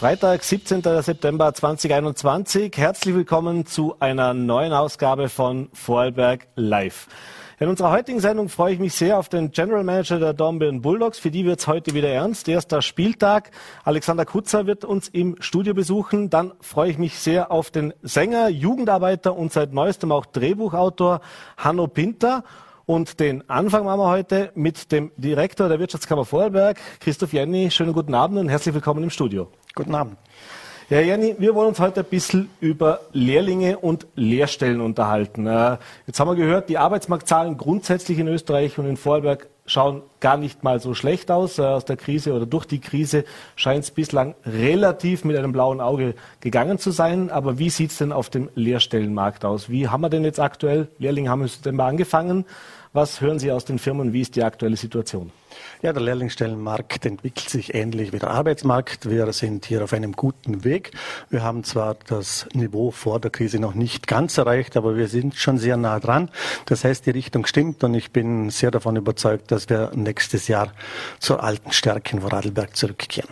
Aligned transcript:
Freitag, 0.00 0.42
17. 0.42 0.80
September 1.02 1.52
2021. 1.52 2.72
Herzlich 2.74 3.14
willkommen 3.14 3.66
zu 3.66 3.96
einer 4.00 4.32
neuen 4.32 4.72
Ausgabe 4.72 5.28
von 5.28 5.68
Vorarlberg 5.74 6.46
Live. 6.56 7.06
In 7.58 7.68
unserer 7.68 7.90
heutigen 7.90 8.18
Sendung 8.18 8.48
freue 8.48 8.72
ich 8.72 8.78
mich 8.78 8.94
sehr 8.94 9.18
auf 9.18 9.28
den 9.28 9.50
General 9.50 9.84
Manager 9.84 10.18
der 10.18 10.32
Dornbirn 10.32 10.80
Bulldogs. 10.80 11.18
Für 11.18 11.30
die 11.30 11.44
wird 11.44 11.60
es 11.60 11.66
heute 11.66 11.92
wieder 11.92 12.08
ernst. 12.08 12.48
Erster 12.48 12.80
Spieltag. 12.80 13.50
Alexander 13.84 14.24
Kutzer 14.24 14.66
wird 14.66 14.86
uns 14.86 15.08
im 15.08 15.36
Studio 15.40 15.74
besuchen. 15.74 16.30
Dann 16.30 16.54
freue 16.62 16.90
ich 16.90 16.96
mich 16.96 17.18
sehr 17.18 17.50
auf 17.50 17.70
den 17.70 17.92
Sänger, 18.00 18.48
Jugendarbeiter 18.48 19.36
und 19.36 19.52
seit 19.52 19.74
neuestem 19.74 20.12
auch 20.12 20.24
Drehbuchautor 20.24 21.20
Hanno 21.58 21.88
Pinter. 21.88 22.42
Und 22.90 23.20
den 23.20 23.48
Anfang 23.48 23.84
machen 23.84 24.00
wir 24.00 24.08
heute 24.08 24.50
mit 24.56 24.90
dem 24.90 25.12
Direktor 25.16 25.68
der 25.68 25.78
Wirtschaftskammer 25.78 26.24
Vorarlberg, 26.24 26.76
Christoph 26.98 27.32
Jenny. 27.32 27.70
Schönen 27.70 27.92
guten 27.92 28.14
Abend 28.14 28.36
und 28.36 28.48
herzlich 28.48 28.74
willkommen 28.74 29.04
im 29.04 29.10
Studio. 29.10 29.46
Guten 29.76 29.94
Abend. 29.94 30.16
Ja, 30.88 30.98
Jenny, 30.98 31.36
wir 31.38 31.54
wollen 31.54 31.68
uns 31.68 31.78
heute 31.78 32.00
ein 32.00 32.06
bisschen 32.06 32.50
über 32.58 32.98
Lehrlinge 33.12 33.78
und 33.78 34.08
Lehrstellen 34.16 34.80
unterhalten. 34.80 35.46
Äh, 35.46 35.76
jetzt 36.08 36.18
haben 36.18 36.26
wir 36.26 36.34
gehört, 36.34 36.68
die 36.68 36.78
Arbeitsmarktzahlen 36.78 37.56
grundsätzlich 37.56 38.18
in 38.18 38.26
Österreich 38.26 38.76
und 38.76 38.86
in 38.86 38.96
Vorarlberg 38.96 39.46
schauen 39.66 40.02
gar 40.18 40.36
nicht 40.36 40.64
mal 40.64 40.80
so 40.80 40.94
schlecht 40.94 41.30
aus. 41.30 41.60
Äh, 41.60 41.62
aus 41.62 41.84
der 41.84 41.96
Krise 41.96 42.32
oder 42.32 42.44
durch 42.44 42.64
die 42.64 42.80
Krise 42.80 43.24
scheint 43.54 43.84
es 43.84 43.92
bislang 43.92 44.34
relativ 44.44 45.24
mit 45.24 45.36
einem 45.36 45.52
blauen 45.52 45.80
Auge 45.80 46.16
gegangen 46.40 46.78
zu 46.78 46.90
sein. 46.90 47.30
Aber 47.30 47.60
wie 47.60 47.70
sieht 47.70 47.92
es 47.92 47.98
denn 47.98 48.10
auf 48.10 48.30
dem 48.30 48.50
Lehrstellenmarkt 48.56 49.44
aus? 49.44 49.70
Wie 49.70 49.86
haben 49.86 50.00
wir 50.00 50.10
denn 50.10 50.24
jetzt 50.24 50.40
aktuell, 50.40 50.88
Lehrlinge 50.98 51.30
haben 51.30 51.42
im 51.42 51.48
September 51.48 51.84
angefangen, 51.84 52.46
was 52.92 53.20
hören 53.20 53.38
Sie 53.38 53.52
aus 53.52 53.64
den 53.64 53.78
Firmen? 53.78 54.12
Wie 54.12 54.20
ist 54.20 54.34
die 54.34 54.42
aktuelle 54.42 54.76
Situation? 54.76 55.30
Ja, 55.82 55.92
der 55.92 56.02
Lehrlingsstellenmarkt 56.02 57.06
entwickelt 57.06 57.48
sich 57.48 57.74
ähnlich 57.74 58.12
wie 58.12 58.18
der 58.18 58.30
Arbeitsmarkt. 58.30 59.08
Wir 59.08 59.32
sind 59.32 59.66
hier 59.66 59.84
auf 59.84 59.92
einem 59.92 60.12
guten 60.12 60.64
Weg. 60.64 60.92
Wir 61.28 61.42
haben 61.42 61.64
zwar 61.64 61.96
das 62.06 62.46
Niveau 62.52 62.90
vor 62.90 63.20
der 63.20 63.30
Krise 63.30 63.58
noch 63.58 63.74
nicht 63.74 64.06
ganz 64.06 64.38
erreicht, 64.38 64.76
aber 64.76 64.96
wir 64.96 65.08
sind 65.08 65.36
schon 65.36 65.58
sehr 65.58 65.76
nah 65.76 66.00
dran. 66.00 66.30
Das 66.66 66.84
heißt, 66.84 67.06
die 67.06 67.10
Richtung 67.10 67.46
stimmt 67.46 67.82
und 67.84 67.94
ich 67.94 68.10
bin 68.10 68.50
sehr 68.50 68.70
davon 68.70 68.96
überzeugt, 68.96 69.50
dass 69.52 69.68
wir 69.68 69.92
nächstes 69.94 70.48
Jahr 70.48 70.72
zur 71.18 71.42
alten 71.42 71.72
Stärke 71.72 72.16
in 72.16 72.22
Vorarlberg 72.22 72.76
zurückkehren. 72.76 73.30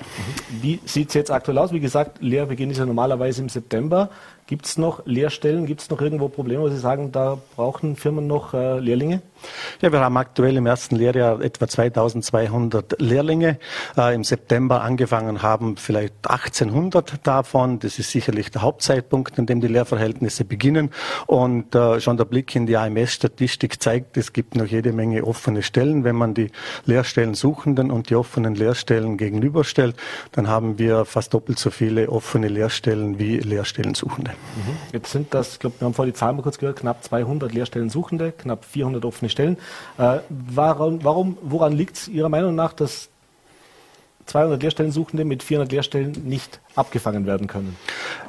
Wie 0.63 0.81
sieht 0.85 1.09
es 1.09 1.15
jetzt 1.15 1.31
aktuell 1.31 1.59
aus? 1.59 1.73
Wie 1.73 1.81
gesagt, 1.81 2.23
Lehrbeginn 2.23 2.71
ist 2.71 2.79
ja 2.79 2.87
normalerweise 2.87 3.43
im 3.43 3.49
September. 3.49 4.11
Gibt 4.49 4.65
es 4.65 4.79
noch 4.79 5.05
Lehrstellen? 5.05 5.67
Gibt 5.67 5.83
es 5.83 5.91
noch 5.91 6.01
irgendwo 6.01 6.29
Probleme, 6.29 6.63
wo 6.63 6.71
Sie 6.71 6.79
sagen, 6.79 7.13
da 7.13 7.37
brauchen 7.55 7.97
Firmen 7.97 8.27
noch 8.27 8.55
äh, 8.55 8.79
Lehrlinge? 8.81 9.21
Ja, 9.83 9.93
wir 9.93 10.01
haben 10.01 10.17
aktuell 10.17 10.57
im 10.57 10.65
ersten 10.65 10.97
Lehrjahr 10.97 11.43
etwa 11.43 11.69
2200 11.69 12.99
Lehrlinge. 12.99 13.59
Äh, 13.99 14.15
Im 14.15 14.25
September 14.25 14.81
angefangen 14.81 15.43
haben 15.43 15.77
vielleicht 15.77 16.15
1800 16.27 17.27
davon. 17.27 17.79
Das 17.79 17.99
ist 17.99 18.11
sicherlich 18.11 18.51
der 18.51 18.63
Hauptzeitpunkt, 18.63 19.39
an 19.39 19.45
dem 19.45 19.61
die 19.61 19.69
Lehrverhältnisse 19.69 20.47
beginnen. 20.47 20.93
Und 21.27 21.75
äh, 21.75 22.01
schon 22.01 22.17
der 22.17 22.25
Blick 22.25 22.57
in 22.57 22.65
die 22.67 22.79
AMS-Statistik 22.79 23.83
zeigt, 23.83 24.17
es 24.17 24.33
gibt 24.33 24.55
noch 24.55 24.65
jede 24.65 24.95
Menge 24.95 25.25
offene 25.25 25.63
Stellen. 25.63 26.05
Wenn 26.05 26.17
man 26.17 26.33
die 26.33 26.51
Lehrstellensuchenden 26.87 27.91
und 27.91 28.09
die 28.09 28.17
offenen 28.17 28.55
Lehrstellen 28.55 29.19
gegenüberstellt, 29.19 29.95
dann 30.33 30.49
haben 30.49 30.79
wir 30.79 31.05
fast 31.05 31.35
doppelt 31.35 31.59
so 31.59 31.69
viele 31.69 32.09
offene 32.09 32.49
Lehrstellen 32.49 33.19
wie 33.19 33.37
Lehrstellensuchende. 33.37 34.38
Mhm. 34.57 34.77
Jetzt 34.93 35.13
sind 35.13 35.35
das, 35.35 35.55
ich 35.55 35.59
glaube, 35.61 35.81
wir 35.81 35.87
haben 35.87 35.95
vorhin 35.95 36.13
die 36.13 36.19
Zahlen 36.19 36.37
mal 36.37 36.43
kurz 36.43 36.59
gehört, 36.59 36.79
knapp 36.79 37.03
200 37.05 37.53
Lehrstellensuchende, 37.53 38.33
knapp 38.33 38.65
400 38.65 39.05
offene 39.05 39.29
Stellen. 39.29 39.57
Äh, 39.99 40.19
warum, 40.29 41.05
warum, 41.05 41.39
woran 41.43 41.73
liegt 41.73 41.97
es 41.97 42.09
Ihrer 42.09 42.29
Meinung 42.29 42.55
nach, 42.55 42.73
dass 42.73 43.09
200 44.27 44.63
Lehrstellensuchende 44.63 45.25
mit 45.25 45.43
400 45.43 45.73
Lehrstellen 45.73 46.13
nicht 46.25 46.61
abgefangen 46.75 47.27
werden 47.27 47.47
können? 47.47 47.77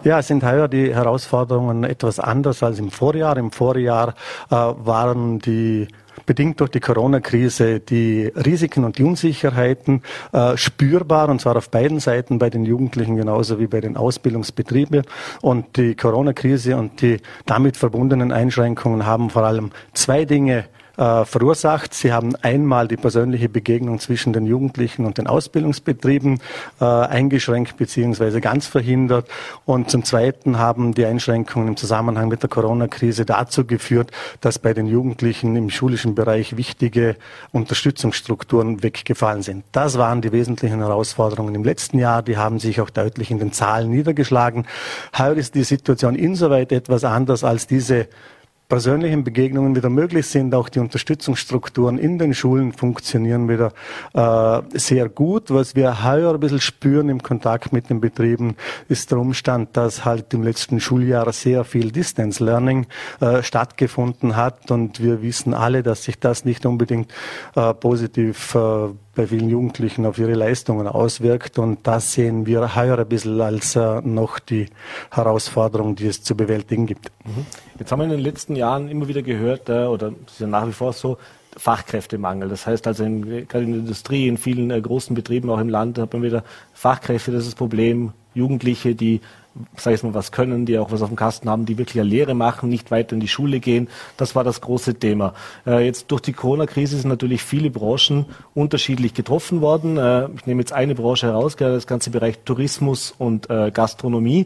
Ja, 0.03 0.19
es 0.19 0.27
sind 0.27 0.43
heuer 0.43 0.67
die 0.67 0.93
Herausforderungen 0.93 1.83
etwas 1.83 2.19
anders 2.19 2.63
als 2.63 2.79
im 2.79 2.89
Vorjahr. 2.89 3.37
Im 3.37 3.51
Vorjahr 3.51 4.15
äh, 4.49 4.55
waren 4.55 5.39
die 5.39 5.87
bedingt 6.25 6.59
durch 6.59 6.71
die 6.71 6.79
Corona-Krise 6.79 7.79
die 7.79 8.31
Risiken 8.35 8.83
und 8.83 8.97
die 8.97 9.03
Unsicherheiten 9.03 10.01
äh, 10.31 10.57
spürbar, 10.57 11.29
und 11.29 11.41
zwar 11.41 11.55
auf 11.55 11.69
beiden 11.69 11.99
Seiten, 11.99 12.39
bei 12.39 12.49
den 12.49 12.65
Jugendlichen 12.65 13.15
genauso 13.15 13.59
wie 13.59 13.67
bei 13.67 13.81
den 13.81 13.97
Ausbildungsbetrieben. 13.97 15.03
Und 15.41 15.77
die 15.77 15.95
Corona-Krise 15.95 16.75
und 16.77 17.01
die 17.01 17.17
damit 17.45 17.77
verbundenen 17.77 18.31
Einschränkungen 18.31 19.05
haben 19.05 19.29
vor 19.29 19.43
allem 19.43 19.71
zwei 19.93 20.25
Dinge 20.25 20.65
äh, 20.99 21.23
verursacht. 21.23 21.93
Sie 21.93 22.11
haben 22.11 22.35
einmal 22.41 22.89
die 22.89 22.97
persönliche 22.97 23.47
Begegnung 23.47 23.99
zwischen 23.99 24.33
den 24.33 24.45
Jugendlichen 24.45 25.05
und 25.05 25.17
den 25.17 25.27
Ausbildungsbetrieben 25.27 26.41
äh, 26.81 26.83
eingeschränkt 26.83 27.77
bzw. 27.77 28.41
ganz 28.41 28.67
verhindert. 28.67 29.27
Und 29.65 29.89
zum 29.89 30.03
Zweiten 30.03 30.59
haben 30.59 30.93
die 30.93 31.05
Einschränkungen 31.05 31.69
im 31.69 31.77
Zusammenhang 31.77 32.27
mit 32.27 32.43
der 32.43 32.49
Corona-Krise 32.49 33.25
dazu 33.25 33.65
geführt, 33.65 34.11
dass 34.41 34.59
bei 34.59 34.73
den 34.73 34.87
Jugendlichen 34.87 35.55
im 35.55 35.69
schulischen 35.69 36.15
Bereich 36.15 36.57
wichtige 36.57 37.15
Unterstützungsstrukturen 37.53 38.83
weggefallen 38.83 39.41
sind. 39.41 39.63
Das 39.71 39.97
waren 39.97 40.21
die 40.21 40.33
wesentlichen 40.33 40.79
Herausforderungen 40.79 41.55
im 41.55 41.63
letzten 41.63 41.97
Jahr. 41.97 42.23
Die 42.23 42.35
haben 42.35 42.59
sich 42.59 42.81
auch 42.81 42.89
deutlich 42.89 43.31
in 43.31 43.39
den 43.39 43.53
Zahlen 43.53 43.89
niedergeschlagen. 43.89 44.65
Heuer 45.17 45.35
ist 45.35 45.55
die 45.55 45.63
Situation 45.63 46.15
insoweit 46.15 46.73
etwas 46.73 47.05
anders 47.05 47.45
als 47.45 47.67
diese 47.67 48.07
persönlichen 48.69 49.23
Begegnungen 49.23 49.75
wieder 49.75 49.89
möglich 49.89 50.27
sind. 50.27 50.53
Auch 50.53 50.69
die 50.69 50.79
Unterstützungsstrukturen 50.79 51.97
in 51.97 52.19
den 52.19 52.35
Schulen 52.35 52.71
funktionieren 52.71 53.49
wieder 53.49 53.73
äh, 54.13 54.61
sehr 54.77 55.09
gut. 55.09 55.49
Was 55.49 55.75
wir 55.75 56.03
heuer 56.03 56.35
ein 56.35 56.39
bisschen 56.39 56.61
spüren 56.61 57.09
im 57.09 57.21
Kontakt 57.21 57.73
mit 57.73 57.89
den 57.89 57.99
Betrieben, 57.99 58.55
ist 58.87 59.11
der 59.11 59.17
Umstand, 59.17 59.75
dass 59.75 60.05
halt 60.05 60.33
im 60.35 60.43
letzten 60.43 60.79
Schuljahr 60.79 61.33
sehr 61.33 61.63
viel 61.63 61.91
Distance 61.91 62.43
Learning 62.43 62.85
äh, 63.19 63.41
stattgefunden 63.41 64.35
hat. 64.35 64.69
Und 64.69 65.03
wir 65.03 65.23
wissen 65.23 65.55
alle, 65.55 65.81
dass 65.81 66.03
sich 66.03 66.19
das 66.19 66.45
nicht 66.45 66.65
unbedingt 66.67 67.11
äh, 67.55 67.73
positiv 67.73 68.53
äh, 68.53 68.89
bei 69.15 69.25
vielen 69.25 69.49
Jugendlichen 69.49 70.05
auf 70.05 70.19
ihre 70.19 70.35
Leistungen 70.35 70.87
auswirkt. 70.87 71.57
Und 71.57 71.87
das 71.87 72.13
sehen 72.13 72.45
wir 72.45 72.75
heuer 72.75 72.99
ein 72.99 73.07
bisschen 73.07 73.41
als 73.41 73.75
äh, 73.75 74.01
noch 74.01 74.37
die 74.37 74.67
Herausforderung, 75.09 75.95
die 75.95 76.07
es 76.07 76.21
zu 76.21 76.37
bewältigen 76.37 76.85
gibt. 76.85 77.11
Mhm. 77.25 77.45
Jetzt 77.79 77.91
haben 77.91 77.99
wir 77.99 78.05
in 78.05 78.11
den 78.11 78.19
letzten 78.19 78.55
Jahren 78.55 78.89
immer 78.89 79.07
wieder 79.07 79.21
gehört, 79.21 79.69
äh, 79.69 79.85
oder 79.85 80.13
es 80.27 80.33
ist 80.33 80.39
ja 80.41 80.47
nach 80.47 80.67
wie 80.67 80.73
vor 80.73 80.93
so, 80.93 81.17
Fachkräftemangel. 81.57 82.47
Das 82.49 82.67
heißt 82.67 82.85
also 82.87 83.03
in, 83.03 83.47
gerade 83.47 83.65
in 83.65 83.71
der 83.71 83.79
Industrie, 83.81 84.27
in 84.27 84.37
vielen 84.37 84.69
äh, 84.69 84.79
großen 84.79 85.15
Betrieben 85.15 85.49
auch 85.49 85.59
im 85.59 85.69
Land 85.69 85.97
hat 85.97 86.13
man 86.13 86.21
wieder 86.21 86.43
Fachkräfte, 86.73 87.31
das 87.31 87.43
ist 87.43 87.53
das 87.53 87.55
Problem. 87.55 88.13
Jugendliche, 88.33 88.95
die 88.95 89.21
sag 89.75 89.93
ich 89.93 90.03
mal, 90.03 90.13
was 90.13 90.31
können, 90.31 90.65
die 90.65 90.77
auch 90.77 90.91
was 90.91 91.01
auf 91.01 91.09
dem 91.09 91.15
Kasten 91.15 91.49
haben, 91.49 91.65
die 91.65 91.77
wirklich 91.77 91.99
eine 91.99 92.09
Lehre 92.09 92.33
machen, 92.33 92.69
nicht 92.69 92.91
weiter 92.91 93.13
in 93.13 93.19
die 93.19 93.27
Schule 93.27 93.59
gehen. 93.59 93.89
Das 94.17 94.35
war 94.35 94.43
das 94.43 94.61
große 94.61 94.95
Thema. 94.95 95.33
Äh, 95.65 95.85
jetzt 95.85 96.11
durch 96.11 96.21
die 96.21 96.33
Corona-Krise 96.33 96.97
sind 96.97 97.09
natürlich 97.09 97.43
viele 97.43 97.69
Branchen 97.69 98.25
unterschiedlich 98.53 99.13
getroffen 99.13 99.61
worden. 99.61 99.97
Äh, 99.97 100.29
ich 100.35 100.45
nehme 100.45 100.61
jetzt 100.61 100.73
eine 100.73 100.95
Branche 100.95 101.27
heraus, 101.27 101.55
das 101.55 101.87
ganze 101.87 102.09
Bereich 102.09 102.39
Tourismus 102.45 103.13
und 103.17 103.49
äh, 103.49 103.71
Gastronomie. 103.71 104.45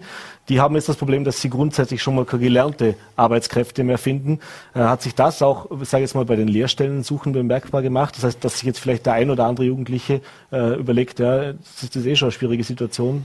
Die 0.50 0.59
haben 0.59 0.75
jetzt 0.75 0.90
das 0.90 0.97
Problem, 0.97 1.24
dass 1.24 1.40
sie 1.40 1.50
grundsätzlich 1.50 2.01
schon 2.01 2.16
mal 2.16 2.25
keine 2.25 2.44
gelernte 2.44 2.95
Arbeitskräfte 3.16 3.84
mehr 3.84 3.97
finden. 3.97 4.40
Äh, 4.74 4.80
hat 4.80 5.01
sich 5.01 5.16
das 5.16 5.41
auch, 5.41 5.69
sage 5.84 6.03
ich 6.03 6.09
jetzt 6.09 6.16
mal, 6.16 6.25
bei 6.25 6.35
den 6.35 6.47
Lehrstellen 6.47 7.03
suchen 7.03 7.31
bemerkbar 7.31 7.81
gemacht? 7.81 8.16
Das 8.18 8.24
heißt, 8.25 8.44
dass 8.44 8.56
sich 8.56 8.63
jetzt 8.63 8.80
vielleicht 8.80 9.06
der 9.06 9.13
ein 9.13 9.30
oder 9.30 9.45
andere 9.45 9.66
Jugendliche 9.66 10.22
äh, 10.51 10.75
überlegt, 10.75 11.19
ja, 11.19 11.53
das 11.53 11.84
ist 11.84 11.95
eh 11.95 12.16
schon 12.16 12.28
eine 12.28 12.31
schwierige 12.34 12.63
Situation. 12.63 13.24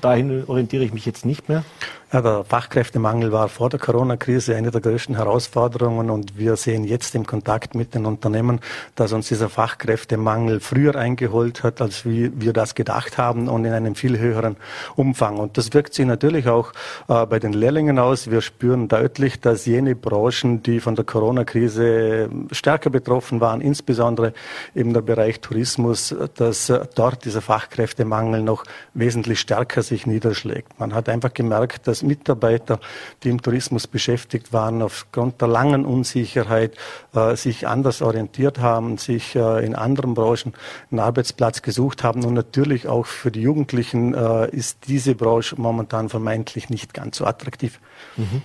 Dahin 0.00 0.44
orientiere 0.46 0.84
ich 0.84 0.94
mich 0.94 1.04
jetzt 1.04 1.15
nicht 1.24 1.48
mehr. 1.48 1.64
Der 2.12 2.44
Fachkräftemangel 2.44 3.32
war 3.32 3.48
vor 3.48 3.68
der 3.68 3.80
Corona-Krise 3.80 4.54
eine 4.54 4.70
der 4.70 4.80
größten 4.80 5.16
Herausforderungen 5.16 6.08
und 6.08 6.38
wir 6.38 6.54
sehen 6.54 6.84
jetzt 6.84 7.16
im 7.16 7.26
Kontakt 7.26 7.74
mit 7.74 7.96
den 7.96 8.06
Unternehmen, 8.06 8.60
dass 8.94 9.12
uns 9.12 9.26
dieser 9.26 9.48
Fachkräftemangel 9.48 10.60
früher 10.60 10.94
eingeholt 10.94 11.64
hat, 11.64 11.80
als 11.80 12.04
wir 12.04 12.52
das 12.52 12.76
gedacht 12.76 13.18
haben 13.18 13.48
und 13.48 13.64
in 13.64 13.72
einem 13.72 13.96
viel 13.96 14.20
höheren 14.20 14.56
Umfang. 14.94 15.38
Und 15.38 15.58
das 15.58 15.74
wirkt 15.74 15.94
sich 15.94 16.06
natürlich 16.06 16.46
auch 16.46 16.72
äh, 17.08 17.26
bei 17.26 17.40
den 17.40 17.52
Lehrlingen 17.52 17.98
aus. 17.98 18.30
Wir 18.30 18.40
spüren 18.40 18.86
deutlich, 18.86 19.40
dass 19.40 19.66
jene 19.66 19.96
Branchen, 19.96 20.62
die 20.62 20.78
von 20.78 20.94
der 20.94 21.04
Corona-Krise 21.04 22.30
stärker 22.52 22.90
betroffen 22.90 23.40
waren, 23.40 23.60
insbesondere 23.60 24.32
eben 24.76 24.94
der 24.94 25.00
Bereich 25.02 25.40
Tourismus, 25.40 26.14
dass 26.36 26.70
äh, 26.70 26.86
dort 26.94 27.24
dieser 27.24 27.42
Fachkräftemangel 27.42 28.42
noch 28.42 28.62
wesentlich 28.94 29.40
stärker 29.40 29.82
sich 29.82 30.06
niederschlägt. 30.06 30.78
Man 30.78 30.94
hat 30.94 31.08
einfach 31.08 31.34
gemerkt, 31.34 31.88
dass 31.88 31.95
dass 31.96 32.02
Mitarbeiter, 32.02 32.78
die 33.22 33.30
im 33.30 33.40
Tourismus 33.40 33.86
beschäftigt 33.86 34.52
waren, 34.52 34.82
aufgrund 34.82 35.40
der 35.40 35.48
langen 35.48 35.86
Unsicherheit 35.86 36.76
äh, 37.14 37.36
sich 37.36 37.66
anders 37.66 38.02
orientiert 38.02 38.58
haben, 38.58 38.98
sich 38.98 39.34
äh, 39.34 39.64
in 39.64 39.74
anderen 39.74 40.14
Branchen 40.14 40.52
einen 40.90 41.00
Arbeitsplatz 41.00 41.62
gesucht 41.62 42.04
haben. 42.04 42.24
Und 42.24 42.34
natürlich 42.34 42.86
auch 42.86 43.06
für 43.06 43.30
die 43.30 43.40
Jugendlichen 43.40 44.12
äh, 44.12 44.50
ist 44.50 44.88
diese 44.88 45.14
Branche 45.14 45.58
momentan 45.58 46.10
vermeintlich 46.10 46.68
nicht 46.68 46.92
ganz 46.92 47.16
so 47.16 47.24
attraktiv. 47.24 47.80
Mhm. 48.16 48.42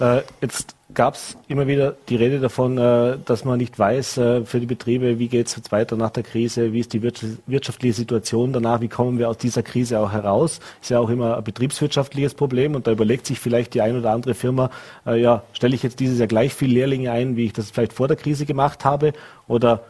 Äh, 0.00 0.22
jetzt 0.40 0.73
gab 0.92 1.14
es 1.14 1.36
immer 1.48 1.66
wieder 1.66 1.96
die 2.08 2.16
Rede 2.16 2.40
davon, 2.40 2.76
äh, 2.76 3.16
dass 3.24 3.44
man 3.44 3.58
nicht 3.58 3.78
weiß 3.78 4.18
äh, 4.18 4.44
für 4.44 4.60
die 4.60 4.66
Betriebe, 4.66 5.18
wie 5.18 5.28
geht 5.28 5.46
es 5.46 5.56
jetzt 5.56 5.72
weiter 5.72 5.96
nach 5.96 6.10
der 6.10 6.22
Krise, 6.22 6.72
wie 6.72 6.80
ist 6.80 6.92
die 6.92 7.02
wirtschaftliche 7.02 7.94
Situation 7.94 8.52
danach, 8.52 8.80
wie 8.80 8.88
kommen 8.88 9.18
wir 9.18 9.30
aus 9.30 9.38
dieser 9.38 9.62
Krise 9.62 9.98
auch 9.98 10.12
heraus. 10.12 10.60
Ist 10.82 10.90
ja 10.90 10.98
auch 10.98 11.08
immer 11.08 11.38
ein 11.38 11.44
betriebswirtschaftliches 11.44 12.34
Problem 12.34 12.74
und 12.74 12.86
da 12.86 12.92
überlegt 12.92 13.26
sich 13.26 13.40
vielleicht 13.40 13.72
die 13.74 13.80
ein 13.80 13.96
oder 13.96 14.10
andere 14.10 14.34
Firma, 14.34 14.70
äh, 15.06 15.20
ja, 15.20 15.42
stelle 15.54 15.74
ich 15.74 15.82
jetzt 15.82 16.00
dieses 16.00 16.18
Jahr 16.18 16.28
gleich 16.28 16.52
viel 16.52 16.70
Lehrlinge 16.70 17.10
ein, 17.10 17.36
wie 17.36 17.46
ich 17.46 17.54
das 17.54 17.70
vielleicht 17.70 17.94
vor 17.94 18.08
der 18.08 18.16
Krise 18.16 18.44
gemacht 18.44 18.84
habe 18.84 19.14
oder 19.48 19.84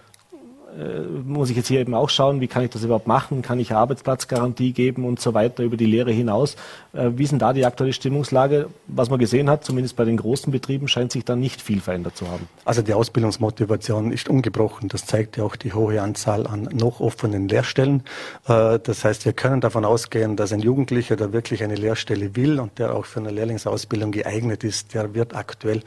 muss 1.24 1.50
ich 1.50 1.56
jetzt 1.56 1.68
hier 1.68 1.80
eben 1.80 1.94
auch 1.94 2.08
schauen, 2.08 2.40
wie 2.40 2.48
kann 2.48 2.64
ich 2.64 2.70
das 2.70 2.84
überhaupt 2.84 3.06
machen, 3.06 3.42
kann 3.42 3.60
ich 3.60 3.72
Arbeitsplatzgarantie 3.72 4.72
geben 4.72 5.04
und 5.04 5.20
so 5.20 5.34
weiter 5.34 5.62
über 5.62 5.76
die 5.76 5.86
Lehre 5.86 6.10
hinaus. 6.10 6.56
Äh, 6.92 7.10
wie 7.14 7.24
ist 7.24 7.30
denn 7.30 7.38
da 7.38 7.52
die 7.52 7.64
aktuelle 7.64 7.92
Stimmungslage? 7.92 8.68
Was 8.86 9.10
man 9.10 9.18
gesehen 9.18 9.50
hat, 9.50 9.64
zumindest 9.64 9.96
bei 9.96 10.04
den 10.04 10.16
großen 10.16 10.52
Betrieben, 10.52 10.88
scheint 10.88 11.12
sich 11.12 11.24
da 11.24 11.36
nicht 11.36 11.60
viel 11.60 11.80
verändert 11.80 12.16
zu 12.16 12.28
haben. 12.28 12.48
Also 12.64 12.82
die 12.82 12.94
Ausbildungsmotivation 12.94 14.12
ist 14.12 14.28
ungebrochen. 14.28 14.88
Das 14.88 15.06
zeigt 15.06 15.36
ja 15.36 15.44
auch 15.44 15.56
die 15.56 15.72
hohe 15.72 16.00
Anzahl 16.00 16.46
an 16.46 16.68
noch 16.72 17.00
offenen 17.00 17.48
Lehrstellen. 17.48 18.02
Äh, 18.48 18.78
das 18.78 19.04
heißt, 19.04 19.24
wir 19.24 19.32
können 19.32 19.60
davon 19.60 19.84
ausgehen, 19.84 20.36
dass 20.36 20.52
ein 20.52 20.60
Jugendlicher, 20.60 21.16
der 21.16 21.32
wirklich 21.32 21.62
eine 21.62 21.76
Lehrstelle 21.76 22.36
will 22.36 22.60
und 22.60 22.78
der 22.78 22.94
auch 22.94 23.04
für 23.04 23.20
eine 23.20 23.30
Lehrlingsausbildung 23.30 24.12
geeignet 24.12 24.64
ist, 24.64 24.94
der 24.94 25.14
wird 25.14 25.34
aktuell 25.34 25.82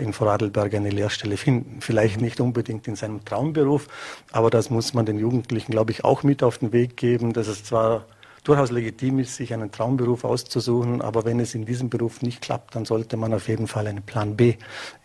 in 0.00 0.12
Vorarlberg 0.12 0.74
eine 0.74 0.90
Lehrstelle 0.90 1.36
finden. 1.36 1.80
Vielleicht 1.80 2.20
nicht 2.20 2.40
unbedingt 2.40 2.88
in 2.88 2.96
seinem 2.96 3.24
Traumberuf, 3.24 3.88
aber 4.32 4.50
das 4.50 4.70
muss 4.70 4.94
man 4.94 5.06
den 5.06 5.18
Jugendlichen, 5.18 5.72
glaube 5.72 5.92
ich, 5.92 6.04
auch 6.04 6.22
mit 6.22 6.42
auf 6.42 6.58
den 6.58 6.72
Weg 6.72 6.96
geben, 6.96 7.32
dass 7.32 7.48
es 7.48 7.64
zwar 7.64 8.04
durchaus 8.48 8.70
legitim 8.70 9.18
ist, 9.18 9.36
sich 9.36 9.52
einen 9.52 9.70
Traumberuf 9.70 10.24
auszusuchen, 10.24 11.02
aber 11.02 11.26
wenn 11.26 11.38
es 11.38 11.54
in 11.54 11.66
diesem 11.66 11.90
Beruf 11.90 12.22
nicht 12.22 12.40
klappt, 12.40 12.74
dann 12.74 12.86
sollte 12.86 13.18
man 13.18 13.34
auf 13.34 13.46
jeden 13.46 13.66
Fall 13.66 13.86
einen 13.86 14.02
Plan 14.02 14.36
B 14.36 14.54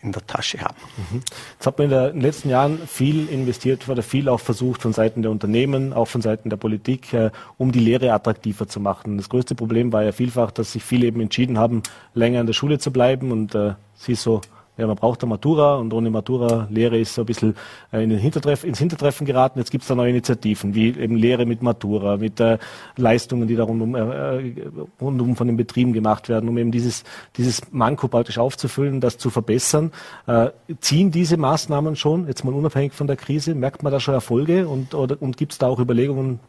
in 0.00 0.12
der 0.12 0.26
Tasche 0.26 0.60
haben. 0.60 0.76
Mhm. 1.10 1.22
Jetzt 1.52 1.66
hat 1.66 1.78
man 1.78 1.90
in 1.90 2.12
den 2.14 2.20
letzten 2.22 2.48
Jahren 2.48 2.78
viel 2.86 3.28
investiert 3.28 3.86
oder 3.88 4.02
viel 4.02 4.30
auch 4.30 4.40
versucht 4.40 4.80
von 4.80 4.94
Seiten 4.94 5.20
der 5.20 5.30
Unternehmen, 5.30 5.92
auch 5.92 6.06
von 6.06 6.22
Seiten 6.22 6.48
der 6.48 6.56
Politik, 6.56 7.12
äh, 7.12 7.30
um 7.58 7.70
die 7.70 7.80
Lehre 7.80 8.12
attraktiver 8.14 8.66
zu 8.66 8.80
machen. 8.80 9.18
Das 9.18 9.28
größte 9.28 9.54
Problem 9.54 9.92
war 9.92 10.02
ja 10.04 10.12
vielfach, 10.12 10.50
dass 10.50 10.72
sich 10.72 10.82
viele 10.82 11.06
eben 11.06 11.20
entschieden 11.20 11.58
haben, 11.58 11.82
länger 12.14 12.40
in 12.40 12.46
der 12.46 12.54
Schule 12.54 12.78
zu 12.78 12.92
bleiben 12.92 13.30
und 13.30 13.54
äh, 13.54 13.74
sie 13.94 14.14
so 14.14 14.40
ja, 14.76 14.86
man 14.86 14.96
braucht 14.96 15.22
eine 15.22 15.30
Matura 15.30 15.76
und 15.76 15.92
ohne 15.92 16.10
Matura-Lehre 16.10 16.98
ist 16.98 17.14
so 17.14 17.22
ein 17.22 17.26
bisschen 17.26 17.54
äh, 17.92 18.02
in 18.02 18.10
den 18.10 18.18
Hintertreff, 18.18 18.64
ins 18.64 18.78
Hintertreffen 18.78 19.26
geraten. 19.26 19.58
Jetzt 19.60 19.70
gibt 19.70 19.82
es 19.82 19.88
da 19.88 19.94
neue 19.94 20.10
Initiativen, 20.10 20.74
wie 20.74 20.88
eben 20.88 21.16
Lehre 21.16 21.46
mit 21.46 21.62
Matura, 21.62 22.16
mit 22.16 22.40
äh, 22.40 22.58
Leistungen, 22.96 23.46
die 23.46 23.54
da 23.54 23.64
rundum, 23.64 23.94
äh, 23.94 24.52
rundum 25.00 25.36
von 25.36 25.46
den 25.46 25.56
Betrieben 25.56 25.92
gemacht 25.92 26.28
werden, 26.28 26.48
um 26.48 26.58
eben 26.58 26.72
dieses, 26.72 27.04
dieses 27.36 27.62
Manko 27.70 28.08
praktisch 28.08 28.38
aufzufüllen, 28.38 29.00
das 29.00 29.16
zu 29.16 29.30
verbessern. 29.30 29.92
Äh, 30.26 30.50
ziehen 30.80 31.12
diese 31.12 31.36
Maßnahmen 31.36 31.94
schon, 31.94 32.26
jetzt 32.26 32.44
mal 32.44 32.52
unabhängig 32.52 32.94
von 32.94 33.06
der 33.06 33.16
Krise, 33.16 33.54
merkt 33.54 33.84
man 33.84 33.92
da 33.92 34.00
schon 34.00 34.14
Erfolge 34.14 34.66
und, 34.66 34.94
und 34.94 35.36
gibt 35.36 35.52
es 35.52 35.58
da 35.58 35.68
auch 35.68 35.78
Überlegungen, 35.78 36.40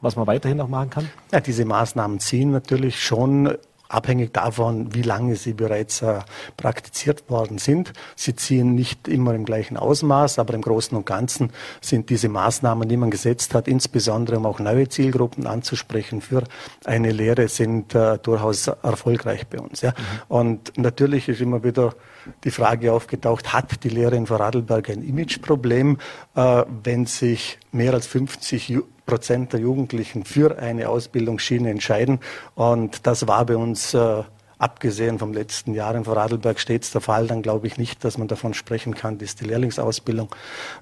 was 0.00 0.16
man 0.16 0.26
weiterhin 0.26 0.58
noch 0.58 0.68
machen 0.68 0.90
kann? 0.90 1.10
Ja, 1.32 1.40
diese 1.40 1.64
Maßnahmen 1.64 2.20
ziehen 2.20 2.50
natürlich 2.50 3.02
schon 3.02 3.56
abhängig 3.92 4.32
davon, 4.32 4.94
wie 4.94 5.02
lange 5.02 5.36
sie 5.36 5.52
bereits 5.52 6.02
äh, 6.02 6.20
praktiziert 6.56 7.28
worden 7.28 7.58
sind. 7.58 7.92
Sie 8.16 8.34
ziehen 8.34 8.74
nicht 8.74 9.08
immer 9.08 9.34
im 9.34 9.44
gleichen 9.44 9.76
Ausmaß, 9.76 10.38
aber 10.38 10.54
im 10.54 10.62
Großen 10.62 10.96
und 10.96 11.04
Ganzen 11.04 11.50
sind 11.80 12.10
diese 12.10 12.28
Maßnahmen, 12.28 12.88
die 12.88 12.96
man 12.96 13.10
gesetzt 13.10 13.54
hat, 13.54 13.68
insbesondere 13.68 14.38
um 14.38 14.46
auch 14.46 14.60
neue 14.60 14.88
Zielgruppen 14.88 15.46
anzusprechen 15.46 16.20
für 16.20 16.44
eine 16.84 17.10
Lehre, 17.10 17.48
sind 17.48 17.94
äh, 17.94 18.18
durchaus 18.18 18.66
erfolgreich 18.66 19.46
bei 19.46 19.58
uns. 19.58 19.82
Ja. 19.82 19.90
Mhm. 19.90 19.94
Und 20.28 20.78
natürlich 20.78 21.28
ist 21.28 21.40
immer 21.40 21.62
wieder 21.62 21.94
die 22.44 22.50
Frage 22.50 22.92
aufgetaucht, 22.92 23.52
hat 23.52 23.84
die 23.84 23.88
Lehre 23.88 24.16
in 24.16 24.26
Vorarlberg 24.26 24.88
ein 24.90 25.02
Imageproblem, 25.02 25.98
äh, 26.34 26.62
wenn 26.82 27.06
sich 27.06 27.58
mehr 27.72 27.94
als 27.94 28.06
50 28.06 28.78
Prozent 29.06 29.52
der 29.52 29.60
Jugendlichen 29.60 30.24
für 30.24 30.58
eine 30.58 30.88
Ausbildungsschiene 30.88 31.70
entscheiden. 31.70 32.20
Und 32.54 33.06
das 33.06 33.26
war 33.26 33.44
bei 33.46 33.56
uns 33.56 33.94
äh, 33.94 34.22
abgesehen 34.62 35.18
vom 35.18 35.32
letzten 35.32 35.74
Jahr 35.74 35.94
in 35.94 36.04
Vorarlberg 36.04 36.60
stets 36.60 36.92
der 36.92 37.00
Fall, 37.00 37.26
dann 37.26 37.42
glaube 37.42 37.66
ich 37.66 37.78
nicht, 37.78 38.04
dass 38.04 38.16
man 38.16 38.28
davon 38.28 38.54
sprechen 38.54 38.94
kann, 38.94 39.18
dass 39.18 39.34
die 39.34 39.44
Lehrlingsausbildung 39.44 40.28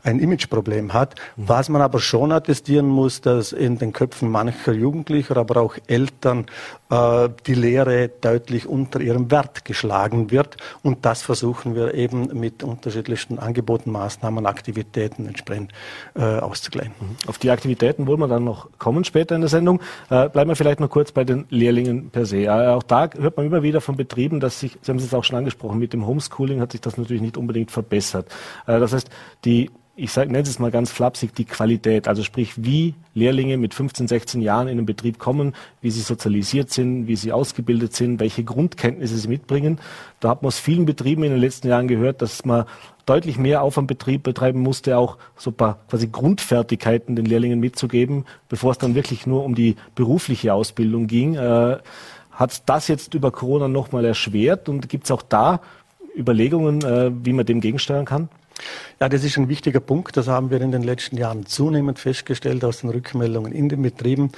ein 0.02 0.18
Imageproblem 0.18 0.92
hat. 0.92 1.14
Mhm. 1.36 1.48
Was 1.48 1.68
man 1.70 1.80
aber 1.80 1.98
schon 1.98 2.30
attestieren 2.30 2.86
muss, 2.86 3.22
dass 3.22 3.52
in 3.52 3.78
den 3.78 3.92
Köpfen 3.92 4.28
mancher 4.28 4.72
Jugendlicher, 4.72 5.36
aber 5.38 5.60
auch 5.60 5.76
Eltern 5.86 6.46
äh, 6.90 7.28
die 7.46 7.54
Lehre 7.54 8.08
deutlich 8.08 8.66
unter 8.66 9.00
ihrem 9.00 9.30
Wert 9.30 9.64
geschlagen 9.64 10.30
wird. 10.30 10.58
Und 10.82 11.06
das 11.06 11.22
versuchen 11.22 11.74
wir 11.74 11.94
eben 11.94 12.38
mit 12.38 12.62
unterschiedlichsten 12.62 13.38
Angeboten, 13.38 13.90
Maßnahmen, 13.90 14.44
Aktivitäten 14.44 15.26
entsprechend 15.26 15.72
äh, 16.14 16.22
auszugleichen. 16.22 16.92
Mhm. 17.00 17.16
Auf 17.28 17.38
die 17.38 17.50
Aktivitäten 17.50 18.06
wollen 18.06 18.20
wir 18.20 18.28
dann 18.28 18.44
noch 18.44 18.68
kommen 18.78 19.04
später 19.04 19.34
in 19.34 19.40
der 19.40 19.50
Sendung. 19.50 19.80
Äh, 20.10 20.28
bleiben 20.28 20.50
wir 20.50 20.56
vielleicht 20.56 20.80
noch 20.80 20.90
kurz 20.90 21.12
bei 21.12 21.24
den 21.24 21.46
Lehrlingen 21.48 22.10
per 22.10 22.26
se. 22.26 22.44
Äh, 22.44 22.48
auch 22.48 22.82
da 22.82 23.08
hört 23.16 23.36
man 23.36 23.46
immer 23.46 23.62
wieder 23.62 23.69
wieder 23.70 23.80
von 23.80 23.96
Betrieben, 23.96 24.40
dass 24.40 24.60
sich, 24.60 24.78
Sie 24.82 24.90
haben 24.90 24.98
es 24.98 25.14
auch 25.14 25.24
schon 25.24 25.38
angesprochen, 25.38 25.78
mit 25.78 25.92
dem 25.92 26.06
Homeschooling 26.06 26.60
hat 26.60 26.72
sich 26.72 26.80
das 26.80 26.98
natürlich 26.98 27.22
nicht 27.22 27.36
unbedingt 27.36 27.70
verbessert. 27.70 28.26
Äh, 28.66 28.80
das 28.80 28.92
heißt, 28.92 29.08
die 29.44 29.70
ich 30.02 30.16
nenne 30.16 30.40
es 30.40 30.58
mal 30.58 30.70
ganz 30.70 30.90
flapsig, 30.90 31.34
die 31.34 31.44
Qualität, 31.44 32.08
also 32.08 32.22
sprich, 32.22 32.64
wie 32.64 32.94
Lehrlinge 33.12 33.58
mit 33.58 33.74
15, 33.74 34.08
16 34.08 34.40
Jahren 34.40 34.66
in 34.66 34.78
den 34.78 34.86
Betrieb 34.86 35.18
kommen, 35.18 35.54
wie 35.82 35.90
sie 35.90 36.00
sozialisiert 36.00 36.70
sind, 36.70 37.06
wie 37.06 37.16
sie 37.16 37.32
ausgebildet 37.32 37.94
sind, 37.94 38.18
welche 38.18 38.42
Grundkenntnisse 38.42 39.18
sie 39.18 39.28
mitbringen. 39.28 39.78
Da 40.20 40.30
hat 40.30 40.40
man 40.40 40.48
aus 40.48 40.58
vielen 40.58 40.86
Betrieben 40.86 41.22
in 41.24 41.32
den 41.32 41.40
letzten 41.40 41.68
Jahren 41.68 41.86
gehört, 41.86 42.22
dass 42.22 42.46
man 42.46 42.64
deutlich 43.04 43.36
mehr 43.36 43.62
Aufwandbetrieb 43.62 44.22
betreiben 44.22 44.60
musste, 44.60 44.96
auch 44.96 45.18
so 45.36 45.50
ein 45.50 45.54
paar 45.54 45.80
quasi 45.90 46.06
Grundfertigkeiten 46.06 47.14
den 47.14 47.26
Lehrlingen 47.26 47.60
mitzugeben, 47.60 48.24
bevor 48.48 48.70
es 48.70 48.78
dann 48.78 48.94
wirklich 48.94 49.26
nur 49.26 49.44
um 49.44 49.54
die 49.54 49.76
berufliche 49.94 50.54
Ausbildung 50.54 51.08
ging. 51.08 51.36
Hat 52.40 52.62
das 52.70 52.88
jetzt 52.88 53.12
über 53.12 53.30
Corona 53.30 53.68
nochmal 53.68 54.06
erschwert 54.06 54.70
und 54.70 54.88
gibt 54.88 55.04
es 55.04 55.10
auch 55.10 55.20
da 55.20 55.60
Überlegungen, 56.16 56.82
äh, 56.82 57.10
wie 57.22 57.34
man 57.34 57.44
dem 57.44 57.60
gegensteuern 57.60 58.06
kann? 58.06 58.30
Ja, 58.98 59.10
das 59.10 59.24
ist 59.24 59.36
ein 59.36 59.50
wichtiger 59.50 59.80
Punkt. 59.80 60.16
Das 60.16 60.26
haben 60.26 60.50
wir 60.50 60.58
in 60.62 60.72
den 60.72 60.82
letzten 60.82 61.18
Jahren 61.18 61.44
zunehmend 61.44 61.98
festgestellt 61.98 62.64
aus 62.64 62.80
den 62.80 62.88
Rückmeldungen 62.88 63.52
in 63.52 63.68
den 63.68 63.82
Betrieben. 63.82 64.32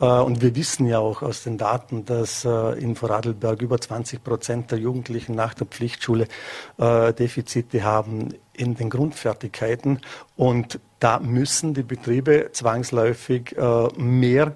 Äh, 0.00 0.04
und 0.04 0.42
wir 0.42 0.54
wissen 0.54 0.86
ja 0.86 0.98
auch 0.98 1.22
aus 1.22 1.44
den 1.44 1.56
Daten, 1.56 2.04
dass 2.04 2.44
äh, 2.44 2.78
in 2.78 2.94
Vorarlberg 2.94 3.62
über 3.62 3.80
20 3.80 4.22
Prozent 4.22 4.70
der 4.70 4.78
Jugendlichen 4.78 5.34
nach 5.34 5.54
der 5.54 5.66
Pflichtschule 5.66 6.28
äh, 6.76 7.14
Defizite 7.14 7.84
haben 7.84 8.34
in 8.52 8.74
den 8.74 8.90
Grundfertigkeiten. 8.90 10.00
Und 10.36 10.78
da 11.00 11.20
müssen 11.20 11.72
die 11.72 11.82
Betriebe 11.82 12.50
zwangsläufig 12.52 13.54
mehr 13.96 14.52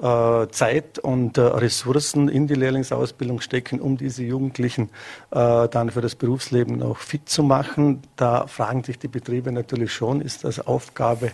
Zeit 0.00 1.00
und 1.00 1.38
äh, 1.38 1.40
Ressourcen 1.40 2.28
in 2.28 2.46
die 2.46 2.54
Lehrlingsausbildung 2.54 3.40
stecken, 3.40 3.80
um 3.80 3.96
diese 3.96 4.22
Jugendlichen 4.22 4.90
äh, 5.32 5.68
dann 5.68 5.90
für 5.90 6.00
das 6.00 6.14
Berufsleben 6.14 6.82
auch 6.82 6.98
fit 6.98 7.28
zu 7.28 7.42
machen. 7.42 8.02
Da 8.14 8.46
fragen 8.46 8.84
sich 8.84 8.98
die 8.98 9.08
Betriebe 9.08 9.50
natürlich 9.50 9.92
schon, 9.92 10.20
ist 10.20 10.44
das 10.44 10.64
Aufgabe 10.64 11.32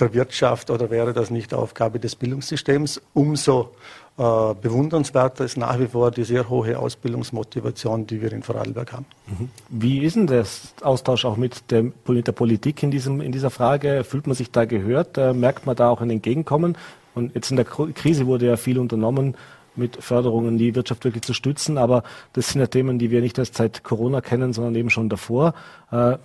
der 0.00 0.12
Wirtschaft 0.12 0.70
oder 0.70 0.90
wäre 0.90 1.12
das 1.12 1.30
nicht 1.30 1.54
Aufgabe 1.54 2.00
des 2.00 2.16
Bildungssystems? 2.16 3.00
Umso 3.14 3.70
äh, 4.18 4.54
bewundernswerter 4.60 5.44
ist 5.44 5.56
nach 5.56 5.78
wie 5.78 5.86
vor 5.86 6.10
die 6.10 6.24
sehr 6.24 6.50
hohe 6.50 6.78
Ausbildungsmotivation, 6.78 8.06
die 8.06 8.20
wir 8.20 8.32
in 8.32 8.42
Vorarlberg 8.42 8.92
haben. 8.92 9.06
Mhm. 9.28 9.48
Wie 9.68 10.04
ist 10.04 10.16
denn 10.16 10.26
der 10.26 10.44
Austausch 10.82 11.24
auch 11.24 11.38
mit 11.38 11.70
der, 11.70 11.84
mit 12.06 12.26
der 12.26 12.32
Politik 12.32 12.82
in, 12.82 12.90
diesem, 12.90 13.20
in 13.20 13.32
dieser 13.32 13.50
Frage? 13.50 14.04
Fühlt 14.04 14.26
man 14.26 14.36
sich 14.36 14.50
da 14.50 14.66
gehört? 14.66 15.16
Äh, 15.16 15.32
merkt 15.32 15.64
man 15.64 15.74
da 15.74 15.88
auch 15.88 16.00
ein 16.02 16.10
Entgegenkommen? 16.10 16.76
Und 17.20 17.34
jetzt 17.34 17.50
in 17.50 17.56
der 17.56 17.64
Krise 17.64 18.26
wurde 18.26 18.46
ja 18.46 18.56
viel 18.56 18.78
unternommen, 18.78 19.36
mit 19.76 20.02
Förderungen 20.02 20.58
die 20.58 20.74
Wirtschaft 20.74 21.04
wirklich 21.04 21.22
zu 21.22 21.34
stützen. 21.34 21.78
Aber 21.78 22.02
das 22.32 22.48
sind 22.48 22.60
ja 22.60 22.66
Themen, 22.66 22.98
die 22.98 23.10
wir 23.10 23.20
nicht 23.20 23.38
erst 23.38 23.56
seit 23.56 23.84
Corona 23.84 24.20
kennen, 24.20 24.52
sondern 24.52 24.74
eben 24.74 24.90
schon 24.90 25.08
davor. 25.08 25.54
Äh, 25.92 26.16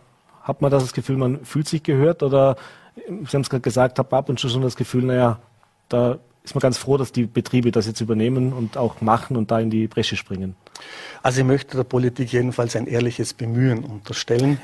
hat 0.42 0.62
man 0.62 0.72
das 0.72 0.94
Gefühl, 0.94 1.18
man 1.18 1.44
fühlt 1.46 1.68
sich 1.68 1.84
gehört? 1.84 2.24
Oder 2.24 2.56
Sie 2.96 3.36
haben 3.36 3.42
es 3.42 3.50
gerade 3.50 3.62
gesagt, 3.62 3.98
man 3.98 4.08
ab 4.08 4.30
und 4.30 4.40
zu 4.40 4.50
schon 4.50 4.62
das 4.62 4.76
Gefühl, 4.76 5.04
naja, 5.04 5.40
da 5.90 6.18
ist 6.44 6.56
man 6.56 6.62
ganz 6.62 6.78
froh, 6.78 6.98
dass 6.98 7.12
die 7.12 7.26
Betriebe 7.26 7.72
das 7.72 7.88
jetzt 7.88 8.02
übernehmen 8.02 8.54
und 8.54 8.78
auch 8.78 9.02
machen 9.02 9.36
und 9.36 9.52
da 9.52 9.60
in 9.60 9.70
die 9.70 9.88
Bresche 9.88 10.16
springen. 10.16 10.56
Also 11.24 11.42
ich 11.42 11.48
möchte 11.48 11.76
der 11.76 11.84
Politik 11.84 12.32
jedenfalls 12.32 12.76
ein 12.76 12.88
ehrliches 12.88 13.34
Bemühen 13.34 13.84
unterstellen. 13.84 14.60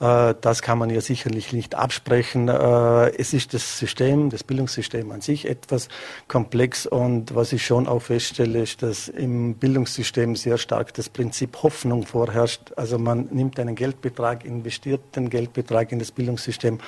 Äh, 0.00 0.34
das 0.40 0.62
kann 0.62 0.78
man 0.78 0.90
ja 0.90 1.00
sicherlich 1.00 1.52
nicht 1.52 1.74
absprechen. 1.74 2.48
Äh, 2.48 3.16
es 3.16 3.32
ist 3.32 3.54
das 3.54 3.78
System, 3.78 4.30
das 4.30 4.44
Bildungssystem 4.44 5.10
an 5.10 5.20
sich 5.20 5.48
etwas 5.48 5.88
komplex 6.28 6.86
und 6.86 7.34
was 7.34 7.52
ich 7.52 7.64
schon 7.64 7.86
auch 7.86 8.02
feststelle, 8.02 8.62
ist, 8.62 8.82
dass 8.82 9.08
im 9.08 9.54
Bildungssystem 9.54 10.36
sehr 10.36 10.58
stark 10.58 10.94
das 10.94 11.08
Prinzip 11.08 11.62
Hoffnung 11.62 12.06
vorherrscht. 12.06 12.72
Also 12.76 12.98
man 12.98 13.28
nimmt 13.30 13.58
einen 13.58 13.74
Geldbetrag, 13.74 14.44
investiert 14.44 15.16
den 15.16 15.30
Geldbetrag 15.30 15.92
in 15.92 15.98
das 15.98 16.10
Bildungssystem 16.10 16.78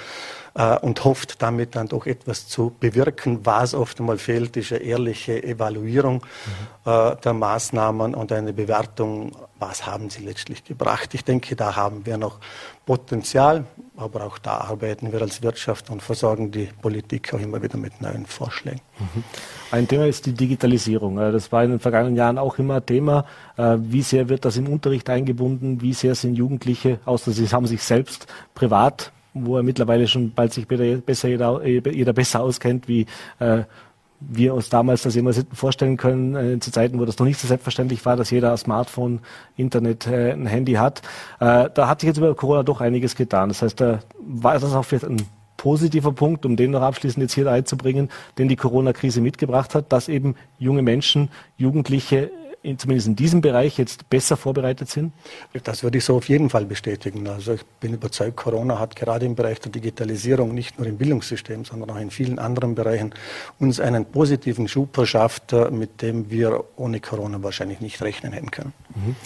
äh, 0.56 0.78
und 0.78 1.04
hofft 1.04 1.42
damit 1.42 1.76
dann 1.76 1.88
doch 1.88 2.06
etwas 2.06 2.48
zu 2.48 2.74
bewirken. 2.80 3.40
Was 3.44 3.74
oft 3.74 4.00
einmal 4.00 4.18
fehlt, 4.18 4.56
ist 4.56 4.72
eine 4.72 4.82
ehrliche 4.82 5.42
Evaluierung 5.42 6.16
mhm. 6.16 7.16
der 7.24 7.32
Maßnahmen 7.32 8.14
und 8.14 8.32
eine 8.32 8.52
Bewertung 8.52 9.32
was 9.58 9.86
haben 9.86 10.10
sie 10.10 10.22
letztlich 10.22 10.64
gebracht. 10.64 11.14
Ich 11.14 11.24
denke, 11.24 11.56
da 11.56 11.76
haben 11.76 12.04
wir 12.04 12.18
noch 12.18 12.38
Potenzial, 12.84 13.64
aber 13.96 14.24
auch 14.24 14.38
da 14.38 14.58
arbeiten 14.58 15.12
wir 15.12 15.22
als 15.22 15.42
Wirtschaft 15.42 15.90
und 15.90 16.02
versorgen 16.02 16.50
die 16.50 16.68
Politik 16.80 17.32
auch 17.32 17.40
immer 17.40 17.62
wieder 17.62 17.78
mit 17.78 18.00
neuen 18.00 18.26
Vorschlägen. 18.26 18.80
Mhm. 18.98 19.24
Ein 19.70 19.88
Thema 19.88 20.06
ist 20.06 20.26
die 20.26 20.32
Digitalisierung. 20.32 21.18
Äh, 21.18 21.32
das 21.32 21.50
war 21.52 21.64
in 21.64 21.70
den 21.70 21.80
vergangenen 21.80 22.16
Jahren 22.16 22.38
auch 22.38 22.58
immer 22.58 22.84
Thema. 22.84 23.24
Äh, 23.56 23.76
wie 23.80 24.02
sehr 24.02 24.28
wird 24.28 24.44
das 24.44 24.56
im 24.56 24.68
Unterricht 24.68 25.08
eingebunden? 25.08 25.80
Wie 25.80 25.94
sehr 25.94 26.14
sind 26.14 26.34
Jugendliche, 26.34 27.00
außer 27.04 27.32
sie 27.32 27.48
haben 27.48 27.66
sich 27.66 27.82
selbst 27.82 28.26
privat 28.54 29.12
wo 29.44 29.56
er 29.56 29.62
mittlerweile 29.62 30.08
schon 30.08 30.32
bald 30.32 30.52
sich 30.52 30.66
besser 30.66 31.28
jeder, 31.28 31.64
jeder 31.66 32.12
besser 32.12 32.40
auskennt, 32.40 32.88
wie 32.88 33.06
äh, 33.38 33.62
wir 34.20 34.54
uns 34.54 34.68
damals 34.68 35.02
das 35.02 35.16
immer 35.16 35.32
vorstellen 35.52 35.96
können, 35.96 36.34
äh, 36.34 36.60
zu 36.60 36.72
Zeiten, 36.72 36.98
wo 36.98 37.04
das 37.04 37.18
noch 37.18 37.26
nicht 37.26 37.38
so 37.38 37.46
selbstverständlich 37.46 38.04
war, 38.06 38.16
dass 38.16 38.30
jeder 38.30 38.52
ein 38.52 38.56
Smartphone, 38.56 39.20
Internet, 39.56 40.06
äh, 40.06 40.32
ein 40.32 40.46
Handy 40.46 40.74
hat. 40.74 41.02
Äh, 41.38 41.68
da 41.72 41.88
hat 41.88 42.00
sich 42.00 42.08
jetzt 42.08 42.18
über 42.18 42.34
Corona 42.34 42.62
doch 42.62 42.80
einiges 42.80 43.14
getan. 43.14 43.50
Das 43.50 43.62
heißt, 43.62 43.80
da 43.80 44.00
war 44.18 44.54
das 44.54 44.74
auch 44.74 44.84
vielleicht 44.84 45.04
ein 45.06 45.22
positiver 45.56 46.12
Punkt, 46.12 46.46
um 46.46 46.56
den 46.56 46.70
noch 46.70 46.82
abschließend 46.82 47.22
jetzt 47.22 47.34
hier 47.34 47.50
einzubringen, 47.50 48.10
den 48.38 48.48
die 48.48 48.56
Corona-Krise 48.56 49.20
mitgebracht 49.20 49.74
hat, 49.74 49.92
dass 49.92 50.08
eben 50.08 50.34
junge 50.58 50.82
Menschen, 50.82 51.30
Jugendliche 51.56 52.30
in, 52.66 52.78
zumindest 52.78 53.08
in 53.08 53.16
diesem 53.16 53.40
Bereich 53.40 53.78
jetzt 53.78 54.10
besser 54.10 54.36
vorbereitet 54.36 54.90
sind? 54.90 55.12
Das 55.64 55.82
würde 55.82 55.98
ich 55.98 56.04
so 56.04 56.16
auf 56.16 56.28
jeden 56.28 56.50
Fall 56.50 56.66
bestätigen. 56.66 57.26
Also 57.28 57.54
ich 57.54 57.64
bin 57.80 57.94
überzeugt, 57.94 58.36
Corona 58.36 58.78
hat 58.78 58.96
gerade 58.96 59.24
im 59.24 59.34
Bereich 59.34 59.60
der 59.60 59.72
Digitalisierung, 59.72 60.52
nicht 60.52 60.78
nur 60.78 60.86
im 60.86 60.98
Bildungssystem, 60.98 61.64
sondern 61.64 61.90
auch 61.90 62.00
in 62.00 62.10
vielen 62.10 62.38
anderen 62.38 62.74
Bereichen 62.74 63.14
uns 63.58 63.80
einen 63.80 64.04
positiven 64.04 64.68
Schub 64.68 64.94
verschafft, 64.94 65.52
äh, 65.52 65.70
mit 65.70 66.02
dem 66.02 66.30
wir 66.30 66.64
ohne 66.76 67.00
Corona 67.00 67.42
wahrscheinlich 67.42 67.80
nicht 67.80 68.02
rechnen 68.02 68.32
hätten 68.32 68.50
können. 68.50 68.72
Mhm. 68.94 69.16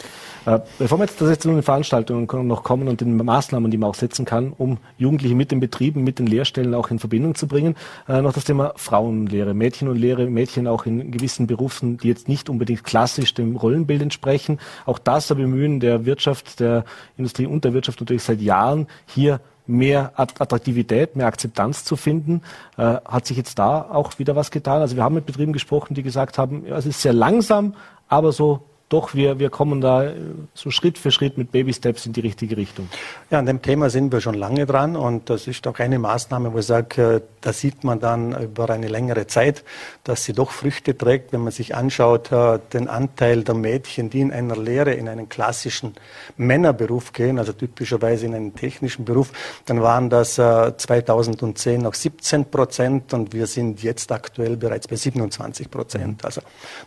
Äh, 0.47 0.61
bevor 0.79 0.99
wir 0.99 1.05
jetzt 1.05 1.19
tatsächlich 1.19 1.41
zu 1.41 1.51
den 1.51 1.63
Veranstaltungen 1.63 2.27
noch 2.47 2.63
kommen 2.63 2.89
und 2.89 3.01
den 3.01 3.17
Maßnahmen, 3.17 3.71
die 3.71 3.77
man 3.77 3.91
auch 3.91 3.95
setzen 3.95 4.25
kann, 4.25 4.53
um 4.57 4.79
Jugendliche 4.97 5.35
mit 5.35 5.51
den 5.51 5.61
Betrieben, 5.61 6.03
mit 6.03 6.19
den 6.19 6.27
Lehrstellen 6.27 6.75
auch 6.75 6.91
in 6.91 6.99
Verbindung 6.99 7.35
zu 7.35 7.47
bringen, 7.47 7.77
äh, 8.09 8.23
noch 8.23 8.33
das 8.33 8.45
Thema 8.45 8.73
Frauenlehre, 8.77 9.53
Mädchen 9.53 9.89
und 9.89 9.97
Lehre, 9.97 10.27
Mädchen 10.27 10.67
auch 10.67 10.87
in 10.87 11.11
gewissen 11.11 11.47
Berufen, 11.47 11.99
die 11.99 12.09
jetzt 12.09 12.29
nicht 12.29 12.49
unbedingt 12.49 12.85
klassisch 12.85 13.35
dem 13.35 13.57
Rollenbild 13.57 14.01
entsprechen. 14.01 14.59
Auch 14.87 14.99
das 14.99 15.31
ein 15.31 15.37
Bemühen 15.37 15.81
der 15.81 16.07
Wirtschaft, 16.07 16.61
der 16.61 16.85
Industrie 17.19 17.47
und 17.47 17.65
der 17.65 17.75
Wirtschaft 17.75 18.01
natürlich 18.01 18.23
seit 18.23 18.41
Jahren 18.41 18.87
hier 19.07 19.41
mehr 19.67 20.13
Attraktivität, 20.17 21.17
mehr 21.17 21.27
Akzeptanz 21.27 21.85
zu 21.85 21.97
finden. 21.97 22.43
Äh, 22.77 22.97
hat 23.05 23.27
sich 23.27 23.37
jetzt 23.37 23.59
da 23.59 23.83
auch 23.83 24.19
wieder 24.19 24.37
was 24.37 24.51
getan? 24.51 24.81
Also 24.81 24.97
wir 24.97 25.05
haben 25.05 25.15
mit 25.15 25.27
Betrieben 25.27 25.53
gesprochen, 25.53 25.95
die 25.95 26.03
gesagt 26.03 26.39
haben, 26.39 26.65
ja, 26.67 26.77
es 26.77 26.87
ist 26.87 27.03
sehr 27.03 27.13
langsam, 27.13 27.75
aber 28.09 28.33
so 28.33 28.70
doch, 28.91 29.15
wir, 29.15 29.39
wir 29.39 29.51
kommen 29.51 29.81
da 29.81 30.03
äh, 30.03 30.15
so 30.53 30.73
Schritt 30.73 30.99
für 30.99 31.13
Schritt 31.13 31.39
mit 31.39 31.53
Baby-Steps 31.53 32.07
in 32.07 32.13
die 32.13 32.21
richtige 32.21 32.57
Richtung. 32.57 32.89
Ja, 33.31 33.39
an 33.39 33.47
dem 33.47 33.63
Thema 33.63 33.89
sind 33.89 34.13
wir 34.13 34.21
schon 34.21 34.35
lange 34.35 34.67
dran 34.67 34.97
und 34.97 35.31
das 35.31 35.47
ist 35.47 35.65
auch 35.69 35.79
eine 35.79 36.01
Maßnahme, 36.01 36.53
wo 36.53 36.59
ich 36.59 36.67
sage, 36.67 37.03
äh, 37.03 37.21
da 37.41 37.53
sieht 37.53 37.85
man 37.85 38.01
dann 38.01 38.37
über 38.43 38.69
eine 38.69 38.89
längere 38.89 39.29
Zeit, 39.29 39.65
dass 40.03 40.25
sie 40.25 40.33
doch 40.33 40.51
Früchte 40.51 40.99
trägt, 40.99 41.33
wenn 41.33 41.43
man 41.43 41.53
sich 41.53 41.77
anschaut, 41.77 42.33
äh, 42.33 42.59
den 42.73 42.89
Anteil 42.89 43.45
der 43.45 43.55
Mädchen, 43.55 44.11
die 44.11 44.23
in 44.23 44.33
einer 44.33 44.57
Lehre, 44.57 44.93
in 44.93 45.09
einen 45.09 45.29
klassischen 45.29 45.95
Männerberuf 46.37 47.13
gehen, 47.13 47.39
also 47.39 47.53
typischerweise 47.53 48.27
in 48.27 48.35
einen 48.35 48.57
technischen 48.57 49.05
Beruf, 49.05 49.31
dann 49.67 49.83
waren 49.83 50.11
das 50.11 50.35
2010 50.35 51.83
noch 51.83 51.95
17 51.95 52.47
Prozent 52.47 53.15
und 53.15 53.33
wir 53.33 53.47
sind 53.47 53.83
jetzt 53.83 54.11
aktuell 54.11 54.57
bereits 54.57 54.89
bei 54.89 54.97
27 54.97 55.71
Prozent. 55.71 56.25
Also 56.25 56.41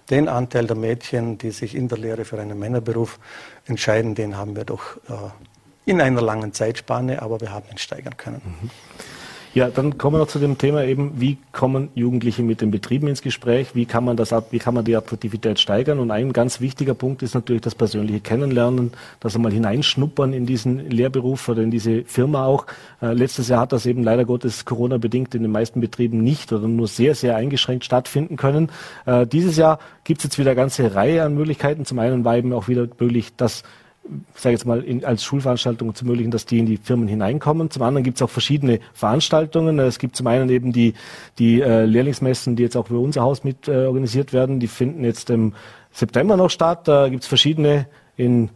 den 0.10 0.28
Anteil 0.28 0.68
der 0.68 0.76
Mädchen, 0.76 1.38
die 1.38 1.52
sich 1.52 1.76
in 1.76 1.88
der 1.94 2.02
Lehre 2.02 2.26
für 2.26 2.40
einen 2.40 2.58
Männerberuf 2.58 3.20
entscheiden, 3.66 4.16
den 4.16 4.38
haben 4.38 4.56
wir 4.56 4.66
doch 4.66 4.98
äh, 5.10 5.30
in 5.86 6.02
einer 6.02 6.22
langen 6.22 6.54
Zeitspanne, 6.54 7.22
aber 7.22 7.42
wir 7.42 7.52
haben 7.52 7.66
ihn 7.70 7.78
steigern 7.78 8.18
können. 8.18 8.42
Mhm. 8.62 8.70
Ja, 9.56 9.70
dann 9.70 10.00
kommen 10.00 10.16
wir 10.16 10.20
noch 10.20 10.28
zu 10.28 10.40
dem 10.40 10.58
Thema 10.58 10.84
eben, 10.84 11.22
wie 11.22 11.38
kommen 11.52 11.90
Jugendliche 11.94 12.42
mit 12.42 12.62
den 12.62 12.72
Betrieben 12.72 13.08
ins 13.08 13.22
Gespräch, 13.22 13.76
wie 13.76 13.86
kann 13.86 14.04
man 14.04 14.18
das, 14.18 14.34
wie 14.50 14.58
kann 14.58 14.74
man 14.74 14.84
die 14.84 14.96
Attraktivität 14.96 15.60
steigern? 15.60 16.00
Und 16.00 16.10
ein 16.10 16.34
ganz 16.34 16.60
wichtiger 16.60 16.96
Punkt 16.96 17.22
ist 17.22 17.36
natürlich 17.36 17.62
das 17.62 17.76
persönliche 17.76 18.20
Kennenlernen, 18.20 18.94
das 19.20 19.36
einmal 19.36 19.52
hineinschnuppern 19.52 20.34
in 20.34 20.48
diesen 20.48 20.90
Lehrberuf 20.90 21.50
oder 21.50 21.62
in 21.62 21.70
diese 21.70 22.04
Firma 22.06 22.48
auch. 22.48 22.66
Äh, 23.00 23.14
letztes 23.14 23.48
Jahr 23.48 23.62
hat 23.62 23.74
das 23.74 23.86
eben 23.86 24.04
leider 24.04 24.26
Gottes 24.26 24.66
Corona-bedingt 24.66 25.36
in 25.36 25.44
den 25.44 25.52
meisten 25.52 25.82
Betrieben 25.82 26.24
nicht 26.24 26.52
oder 26.52 26.68
nur 26.68 26.88
sehr, 26.88 27.14
sehr 27.14 27.36
eingeschränkt 27.36 27.86
stattfinden 27.86 28.38
können. 28.38 28.72
Äh, 29.06 29.28
dieses 29.28 29.56
Jahr 29.56 29.78
gibt 30.04 30.22
es 30.22 30.24
jetzt 30.24 30.40
wieder 30.40 30.50
eine 30.50 30.60
ganze 30.60 30.96
Reihe 30.96 31.24
an 31.24 31.36
Möglichkeiten. 31.36 31.86
Zum 31.86 32.00
einen 32.00 32.26
war 32.26 32.38
eben 32.38 32.54
auch 32.54 32.68
wieder 32.68 32.88
möglich, 33.00 33.36
dass 33.38 33.62
sage 34.36 34.54
jetzt 34.54 34.66
mal, 34.66 34.82
in, 34.84 35.06
als 35.06 35.24
Schulveranstaltung 35.24 35.94
zu 35.96 36.06
ermöglichen, 36.06 36.32
dass 36.32 36.46
die 36.46 36.60
in 36.60 36.66
die 36.66 36.78
Firmen 36.78 37.08
hineinkommen. 37.08 37.72
Zum 37.72 37.84
anderen 37.84 38.04
gibt 38.04 38.18
es 38.18 38.22
auch 38.22 38.30
verschiedene 38.30 38.80
Veranstaltungen. 38.94 39.80
Es 39.80 40.00
gibt 40.00 40.16
zum 40.16 40.28
einen 40.28 40.50
eben 40.50 40.74
die, 40.74 40.94
die 41.40 41.62
äh, 41.62 41.86
Lehrlingsmessen, 41.86 42.56
die 42.56 42.64
jetzt 42.64 42.76
auch 42.76 42.88
für 42.88 43.00
unser 43.00 43.22
Haus 43.22 43.44
mit 43.44 43.68
äh, 43.68 43.86
organisiert 43.86 44.34
werden. 44.34 44.60
Die 44.60 44.68
finden 44.68 45.04
jetzt 45.04 45.30
im 45.30 45.54
September 45.92 46.36
noch 46.36 46.50
statt. 46.50 46.88
Da 46.88 47.08
gibt 47.10 47.24
es 47.24 47.28
verschiedene 47.28 47.88
in 48.18 48.50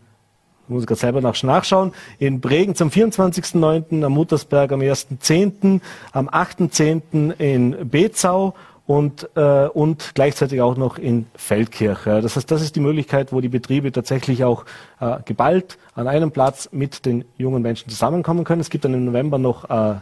ich 0.68 0.74
muss 0.74 0.86
gerade 0.86 1.00
selber 1.00 1.22
nach 1.22 1.42
nachschauen. 1.44 1.94
In 2.20 2.42
Bregen 2.42 2.76
zum 2.76 2.90
24.09., 2.90 4.04
am 4.04 4.12
Muttersberg 4.12 4.74
am 4.74 4.82
1.10., 4.82 5.80
am 6.12 6.28
8.10. 6.28 7.40
in 7.40 7.90
Bezau 7.90 8.54
und, 8.88 9.30
äh, 9.36 9.68
und 9.68 10.14
gleichzeitig 10.16 10.62
auch 10.62 10.78
noch 10.78 10.98
in 10.98 11.28
Feldkirch. 11.36 12.06
Das 12.06 12.38
heißt, 12.38 12.50
das 12.50 12.62
ist 12.62 12.76
die 12.76 12.80
Möglichkeit, 12.80 13.34
wo 13.34 13.42
die 13.42 13.50
Betriebe 13.50 13.92
tatsächlich 13.92 14.46
auch 14.46 14.66
äh, 15.02 15.18
geballt 15.26 15.78
an 15.94 16.08
einem 16.08 16.32
Platz 16.32 16.70
mit 16.72 17.06
den 17.06 17.26
jungen 17.38 17.62
Menschen 17.62 17.90
zusammenkommen 17.90 18.46
können. 18.46 18.62
Es 18.62 18.70
gibt 18.70 18.86
dann 18.86 18.94
im 18.94 19.06
November 19.06 19.38
noch 19.38 19.70
äh, 19.70 19.96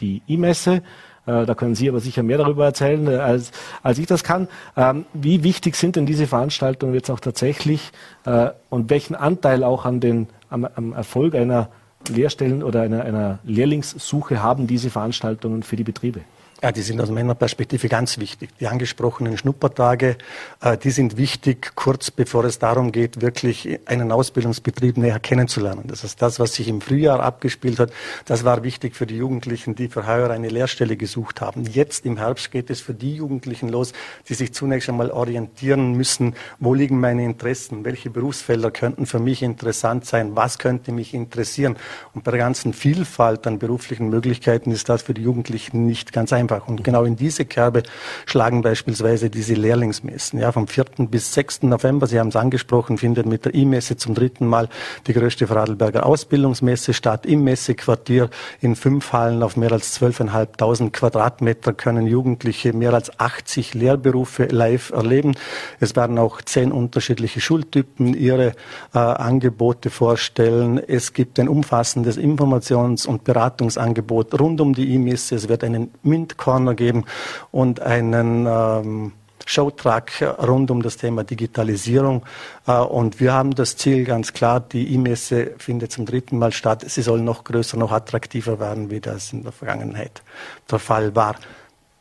die 0.00 0.22
E-Messe. 0.26 0.82
Äh, 1.26 1.44
da 1.44 1.54
können 1.54 1.74
Sie 1.74 1.88
aber 1.88 2.00
sicher 2.00 2.22
mehr 2.22 2.38
darüber 2.38 2.64
erzählen, 2.64 3.06
äh, 3.08 3.16
als, 3.16 3.52
als 3.82 3.98
ich 3.98 4.06
das 4.06 4.24
kann. 4.24 4.48
Ähm, 4.74 5.04
wie 5.12 5.44
wichtig 5.44 5.76
sind 5.76 5.96
denn 5.96 6.06
diese 6.06 6.26
Veranstaltungen 6.26 6.94
jetzt 6.94 7.10
auch 7.10 7.20
tatsächlich 7.20 7.92
äh, 8.24 8.50
und 8.70 8.88
welchen 8.88 9.14
Anteil 9.14 9.64
auch 9.64 9.84
an 9.84 10.00
den, 10.00 10.28
am, 10.48 10.64
am 10.64 10.94
Erfolg 10.94 11.34
einer 11.34 11.68
Lehrstellen 12.08 12.62
oder 12.62 12.80
einer, 12.80 13.04
einer 13.04 13.38
Lehrlingssuche 13.44 14.42
haben 14.42 14.66
diese 14.66 14.88
Veranstaltungen 14.88 15.62
für 15.62 15.76
die 15.76 15.84
Betriebe? 15.84 16.22
Ja, 16.62 16.72
die 16.72 16.82
sind 16.82 17.00
aus 17.00 17.10
meiner 17.10 17.34
Perspektive 17.34 17.88
ganz 17.88 18.18
wichtig. 18.18 18.50
Die 18.60 18.66
angesprochenen 18.66 19.38
Schnuppertage, 19.38 20.18
äh, 20.60 20.76
die 20.76 20.90
sind 20.90 21.16
wichtig, 21.16 21.72
kurz 21.74 22.10
bevor 22.10 22.44
es 22.44 22.58
darum 22.58 22.92
geht, 22.92 23.22
wirklich 23.22 23.80
einen 23.86 24.12
Ausbildungsbetrieb 24.12 24.98
näher 24.98 25.20
kennenzulernen. 25.20 25.84
Das 25.86 26.04
ist 26.04 26.20
das, 26.20 26.38
was 26.38 26.52
sich 26.52 26.68
im 26.68 26.82
Frühjahr 26.82 27.20
abgespielt 27.20 27.78
hat. 27.78 27.92
Das 28.26 28.44
war 28.44 28.62
wichtig 28.62 28.94
für 28.94 29.06
die 29.06 29.16
Jugendlichen, 29.16 29.74
die 29.74 29.88
für 29.88 30.06
heuer 30.06 30.28
eine 30.28 30.50
Lehrstelle 30.50 30.98
gesucht 30.98 31.40
haben. 31.40 31.64
Jetzt 31.64 32.04
im 32.04 32.18
Herbst 32.18 32.50
geht 32.50 32.68
es 32.68 32.82
für 32.82 32.92
die 32.92 33.14
Jugendlichen 33.14 33.70
los, 33.70 33.94
die 34.28 34.34
sich 34.34 34.52
zunächst 34.52 34.90
einmal 34.90 35.10
orientieren 35.10 35.94
müssen, 35.94 36.34
wo 36.58 36.74
liegen 36.74 37.00
meine 37.00 37.24
Interessen, 37.24 37.86
welche 37.86 38.10
Berufsfelder 38.10 38.70
könnten 38.70 39.06
für 39.06 39.18
mich 39.18 39.42
interessant 39.42 40.04
sein, 40.04 40.36
was 40.36 40.58
könnte 40.58 40.92
mich 40.92 41.14
interessieren. 41.14 41.76
Und 42.12 42.24
bei 42.24 42.32
der 42.32 42.40
ganzen 42.40 42.74
Vielfalt 42.74 43.46
an 43.46 43.58
beruflichen 43.58 44.10
Möglichkeiten 44.10 44.72
ist 44.72 44.90
das 44.90 45.00
für 45.00 45.14
die 45.14 45.22
Jugendlichen 45.22 45.86
nicht 45.86 46.12
ganz 46.12 46.34
einfach 46.34 46.49
einfach. 46.50 46.68
Und 46.68 46.84
genau 46.84 47.04
in 47.04 47.16
diese 47.16 47.44
Kerbe 47.44 47.82
schlagen 48.26 48.62
beispielsweise 48.62 49.30
diese 49.30 49.54
Lehrlingsmessen. 49.54 50.40
Ja, 50.40 50.52
vom 50.52 50.66
4. 50.66 50.84
bis 51.10 51.34
6. 51.34 51.62
November, 51.64 52.06
Sie 52.06 52.18
haben 52.18 52.28
es 52.28 52.36
angesprochen, 52.36 52.98
findet 52.98 53.26
mit 53.26 53.44
der 53.44 53.54
E-Messe 53.54 53.96
zum 53.96 54.14
dritten 54.14 54.46
Mal 54.46 54.68
die 55.06 55.12
größte 55.12 55.46
Vorarlberger 55.46 56.06
Ausbildungsmesse 56.06 56.92
statt. 56.92 57.26
Im 57.26 57.44
Messequartier 57.44 58.30
in 58.60 58.76
fünf 58.76 59.12
Hallen 59.12 59.42
auf 59.42 59.56
mehr 59.56 59.72
als 59.72 60.00
12.500 60.00 60.90
Quadratmeter 60.90 61.72
können 61.72 62.06
Jugendliche 62.06 62.72
mehr 62.72 62.94
als 62.94 63.18
80 63.18 63.74
Lehrberufe 63.74 64.46
live 64.46 64.90
erleben. 64.90 65.34
Es 65.78 65.96
werden 65.96 66.18
auch 66.18 66.42
zehn 66.42 66.72
unterschiedliche 66.72 67.40
Schultypen 67.40 68.14
ihre 68.14 68.52
äh, 68.94 68.98
Angebote 68.98 69.90
vorstellen. 69.90 70.78
Es 70.78 71.12
gibt 71.12 71.38
ein 71.38 71.48
umfassendes 71.48 72.18
Informations- 72.18 73.06
und 73.06 73.24
Beratungsangebot 73.24 74.38
rund 74.40 74.60
um 74.60 74.74
die 74.74 74.94
E-Messe. 74.94 75.36
Es 75.36 75.48
wird 75.48 75.64
einen 75.64 75.90
MINT 76.02 76.38
Corner 76.40 76.74
geben 76.74 77.04
und 77.52 77.80
einen 77.80 78.46
ähm, 78.48 79.12
Showtrack 79.46 80.36
rund 80.46 80.70
um 80.70 80.82
das 80.82 80.96
Thema 80.96 81.24
Digitalisierung. 81.24 82.24
Äh, 82.66 82.78
und 82.78 83.20
wir 83.20 83.32
haben 83.32 83.54
das 83.54 83.76
Ziel 83.76 84.04
ganz 84.04 84.32
klar, 84.32 84.60
die 84.60 84.94
E-Messe 84.94 85.54
findet 85.58 85.92
zum 85.92 86.06
dritten 86.06 86.38
Mal 86.38 86.52
statt. 86.52 86.84
Sie 86.86 87.02
soll 87.02 87.20
noch 87.20 87.44
größer, 87.44 87.76
noch 87.76 87.92
attraktiver 87.92 88.60
werden, 88.60 88.90
wie 88.90 89.00
das 89.00 89.32
in 89.32 89.42
der 89.42 89.52
Vergangenheit 89.52 90.22
der 90.70 90.78
Fall 90.78 91.14
war. 91.14 91.36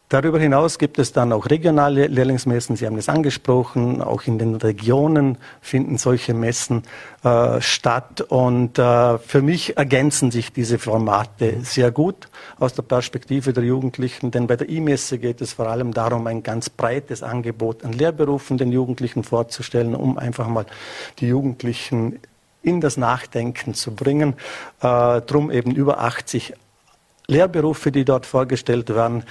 Darüber 0.09 0.39
hinaus 0.39 0.79
gibt 0.79 0.97
es 0.97 1.13
dann 1.13 1.31
auch 1.31 1.51
regionale 1.51 2.07
Lehrlingsmessen. 2.07 2.75
Sie 2.75 2.87
haben 2.87 2.97
es 2.97 3.09
angesprochen. 3.09 4.01
Auch 4.01 4.23
in 4.23 4.39
den 4.39 4.55
Regionen 4.55 5.37
finden 5.61 5.99
solche 5.99 6.33
Messen 6.33 6.81
äh, 7.23 7.61
statt. 7.61 8.21
Und 8.21 8.79
äh, 8.79 9.19
für 9.19 9.43
mich 9.43 9.77
ergänzen 9.77 10.31
sich 10.31 10.51
diese 10.51 10.79
Formate 10.79 11.57
sehr 11.61 11.91
gut 11.91 12.27
aus 12.57 12.73
der 12.73 12.81
Perspektive 12.81 13.53
der 13.53 13.63
Jugendlichen. 13.63 14.31
Denn 14.31 14.47
bei 14.47 14.55
der 14.55 14.67
E-Messe 14.67 15.19
geht 15.19 15.41
es 15.41 15.53
vor 15.53 15.67
allem 15.67 15.93
darum, 15.93 16.25
ein 16.25 16.41
ganz 16.41 16.71
breites 16.71 17.21
Angebot 17.21 17.85
an 17.85 17.93
Lehrberufen 17.93 18.57
den 18.57 18.71
Jugendlichen 18.71 19.23
vorzustellen, 19.23 19.93
um 19.93 20.17
einfach 20.17 20.47
mal 20.47 20.65
die 21.19 21.27
Jugendlichen 21.27 22.19
in 22.63 22.81
das 22.81 22.97
Nachdenken 22.97 23.75
zu 23.75 23.93
bringen. 23.93 24.33
Äh, 24.81 25.21
drum 25.21 25.51
eben 25.51 25.69
über 25.75 25.99
80 25.99 26.55
Lehrberufe, 27.29 27.91
die 27.91 28.05
dort 28.05 28.25
vorgestellt 28.25 28.89
werden. 28.89 29.23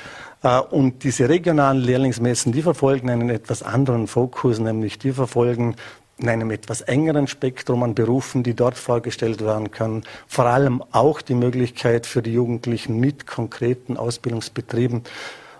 Äh, 0.42 0.60
und 0.60 1.04
diese 1.04 1.28
regionalen 1.28 1.82
Lehrlingsmessen, 1.82 2.52
die 2.52 2.62
verfolgen 2.62 3.10
einen 3.10 3.30
etwas 3.30 3.62
anderen 3.62 4.06
Fokus, 4.06 4.58
nämlich 4.58 4.98
die 4.98 5.12
verfolgen 5.12 5.76
in 6.18 6.28
einem 6.28 6.50
etwas 6.50 6.80
engeren 6.80 7.28
Spektrum 7.28 7.82
an 7.84 7.94
Berufen, 7.94 8.42
die 8.42 8.54
dort 8.54 8.76
vorgestellt 8.76 9.40
werden 9.40 9.70
können. 9.70 10.02
Vor 10.26 10.46
allem 10.46 10.82
auch 10.90 11.22
die 11.22 11.34
Möglichkeit 11.34 12.06
für 12.06 12.22
die 12.22 12.32
Jugendlichen 12.32 12.98
mit 12.98 13.26
konkreten 13.26 13.96
Ausbildungsbetrieben 13.96 15.04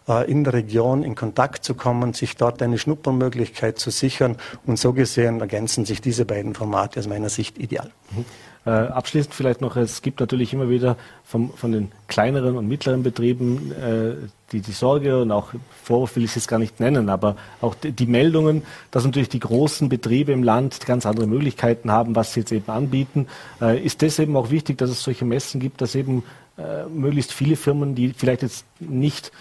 äh, 0.09 0.29
in 0.31 0.43
der 0.43 0.55
Region 0.55 1.05
in 1.05 1.15
Kontakt 1.15 1.65
zu 1.65 1.75
kommen, 1.75 2.13
sich 2.13 2.37
dort 2.37 2.61
eine 2.61 2.79
Schnuppermöglichkeit 2.79 3.79
zu 3.79 3.91
sichern. 3.91 4.37
Und 4.67 4.79
so 4.79 4.93
gesehen 4.93 5.41
ergänzen 5.41 5.85
sich 5.85 6.01
diese 6.01 6.25
beiden 6.25 6.55
Formate 6.55 6.99
aus 6.99 7.07
meiner 7.07 7.29
Sicht 7.29 7.59
ideal. 7.59 7.91
Mhm. 8.11 8.25
Äh, 8.69 8.89
abschließend 8.89 9.35
vielleicht 9.35 9.63
noch, 9.63 9.77
es 9.77 10.03
gibt 10.03 10.21
natürlich 10.21 10.53
immer 10.53 10.69
wieder 10.69 10.99
vom, 11.25 11.55
von 11.55 11.73
den 11.73 11.91
kleineren 12.07 12.55
und 12.55 12.69
mittleren 12.69 13.03
Betrieben 13.03 13.73
äh, 13.73 14.29
die, 14.53 14.61
die 14.61 14.73
Sorge 14.73 15.23
und 15.23 15.33
auch 15.33 15.55
Vorwurf 15.83 16.17
will 16.17 16.25
ich 16.25 16.33
es 16.33 16.35
jetzt 16.35 16.49
gar 16.49 16.59
nicht 16.59 16.79
nennen, 16.79 17.09
aber 17.09 17.37
auch 17.63 17.75
die, 17.75 17.93
die, 17.93 18.05
Meldungen, 18.05 18.63
dass 18.91 19.07
natürlich 19.07 19.31
die 19.31 19.39
großen 19.39 19.89
Betriebe 19.89 20.33
im 20.33 20.43
Land 20.43 20.85
ganz 20.85 21.07
andere 21.07 21.27
Möglichkeiten 21.27 21.91
haben, 21.91 22.15
was 22.15 22.35
sie 22.35 22.41
jetzt 22.41 22.53
eben 22.53 22.71
anbieten. 22.71 23.27
Äh, 23.63 23.83
ist 23.83 24.03
das 24.03 24.19
eben 24.19 24.37
auch 24.37 24.51
wichtig, 24.51 24.77
dass 24.77 24.91
es 24.91 25.03
solche 25.03 25.25
Messen 25.25 25.61
gibt, 25.61 25.81
dass 25.81 25.95
eben 25.95 26.23
äh, 26.59 26.85
möglichst 26.89 27.33
viele 27.33 27.57
Firmen, 27.57 27.95
die 27.95 28.13
vielleicht 28.15 28.43
jetzt 28.43 28.67
nicht 28.81 29.33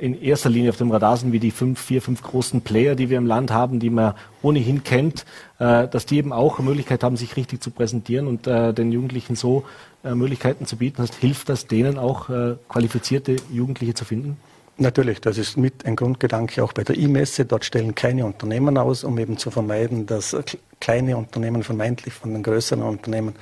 in 0.00 0.20
erster 0.20 0.48
Linie 0.48 0.70
auf 0.70 0.76
dem 0.76 0.90
Radar 0.90 1.16
sind, 1.16 1.32
wie 1.32 1.38
die 1.38 1.50
fünf, 1.50 1.80
vier, 1.80 2.00
fünf 2.00 2.22
großen 2.22 2.62
Player, 2.62 2.94
die 2.94 3.10
wir 3.10 3.18
im 3.18 3.26
Land 3.26 3.50
haben, 3.50 3.78
die 3.80 3.90
man 3.90 4.14
ohnehin 4.42 4.82
kennt, 4.82 5.26
äh, 5.58 5.86
dass 5.86 6.06
die 6.06 6.16
eben 6.16 6.32
auch 6.32 6.58
eine 6.58 6.68
Möglichkeit 6.68 7.04
haben, 7.04 7.16
sich 7.16 7.36
richtig 7.36 7.62
zu 7.62 7.70
präsentieren 7.70 8.26
und 8.26 8.46
äh, 8.46 8.72
den 8.72 8.92
Jugendlichen 8.92 9.36
so 9.36 9.64
äh, 10.02 10.14
Möglichkeiten 10.14 10.66
zu 10.66 10.76
bieten. 10.76 11.02
Das 11.02 11.16
hilft 11.16 11.48
das 11.50 11.66
denen 11.66 11.98
auch, 11.98 12.30
äh, 12.30 12.56
qualifizierte 12.68 13.36
Jugendliche 13.52 13.94
zu 13.94 14.04
finden? 14.04 14.38
Natürlich, 14.78 15.20
das 15.20 15.36
ist 15.36 15.58
mit 15.58 15.84
ein 15.84 15.94
Grundgedanke 15.94 16.64
auch 16.64 16.72
bei 16.72 16.84
der 16.84 16.96
E-Messe. 16.96 17.44
Dort 17.44 17.66
stellen 17.66 17.94
keine 17.94 18.24
Unternehmen 18.24 18.78
aus, 18.78 19.04
um 19.04 19.18
eben 19.18 19.36
zu 19.36 19.50
vermeiden, 19.50 20.06
dass 20.06 20.34
kleine 20.80 21.16
Unternehmen 21.16 21.62
vermeintlich 21.62 22.14
von 22.14 22.32
den 22.32 22.42
größeren 22.42 22.82
Unternehmen 22.82 23.34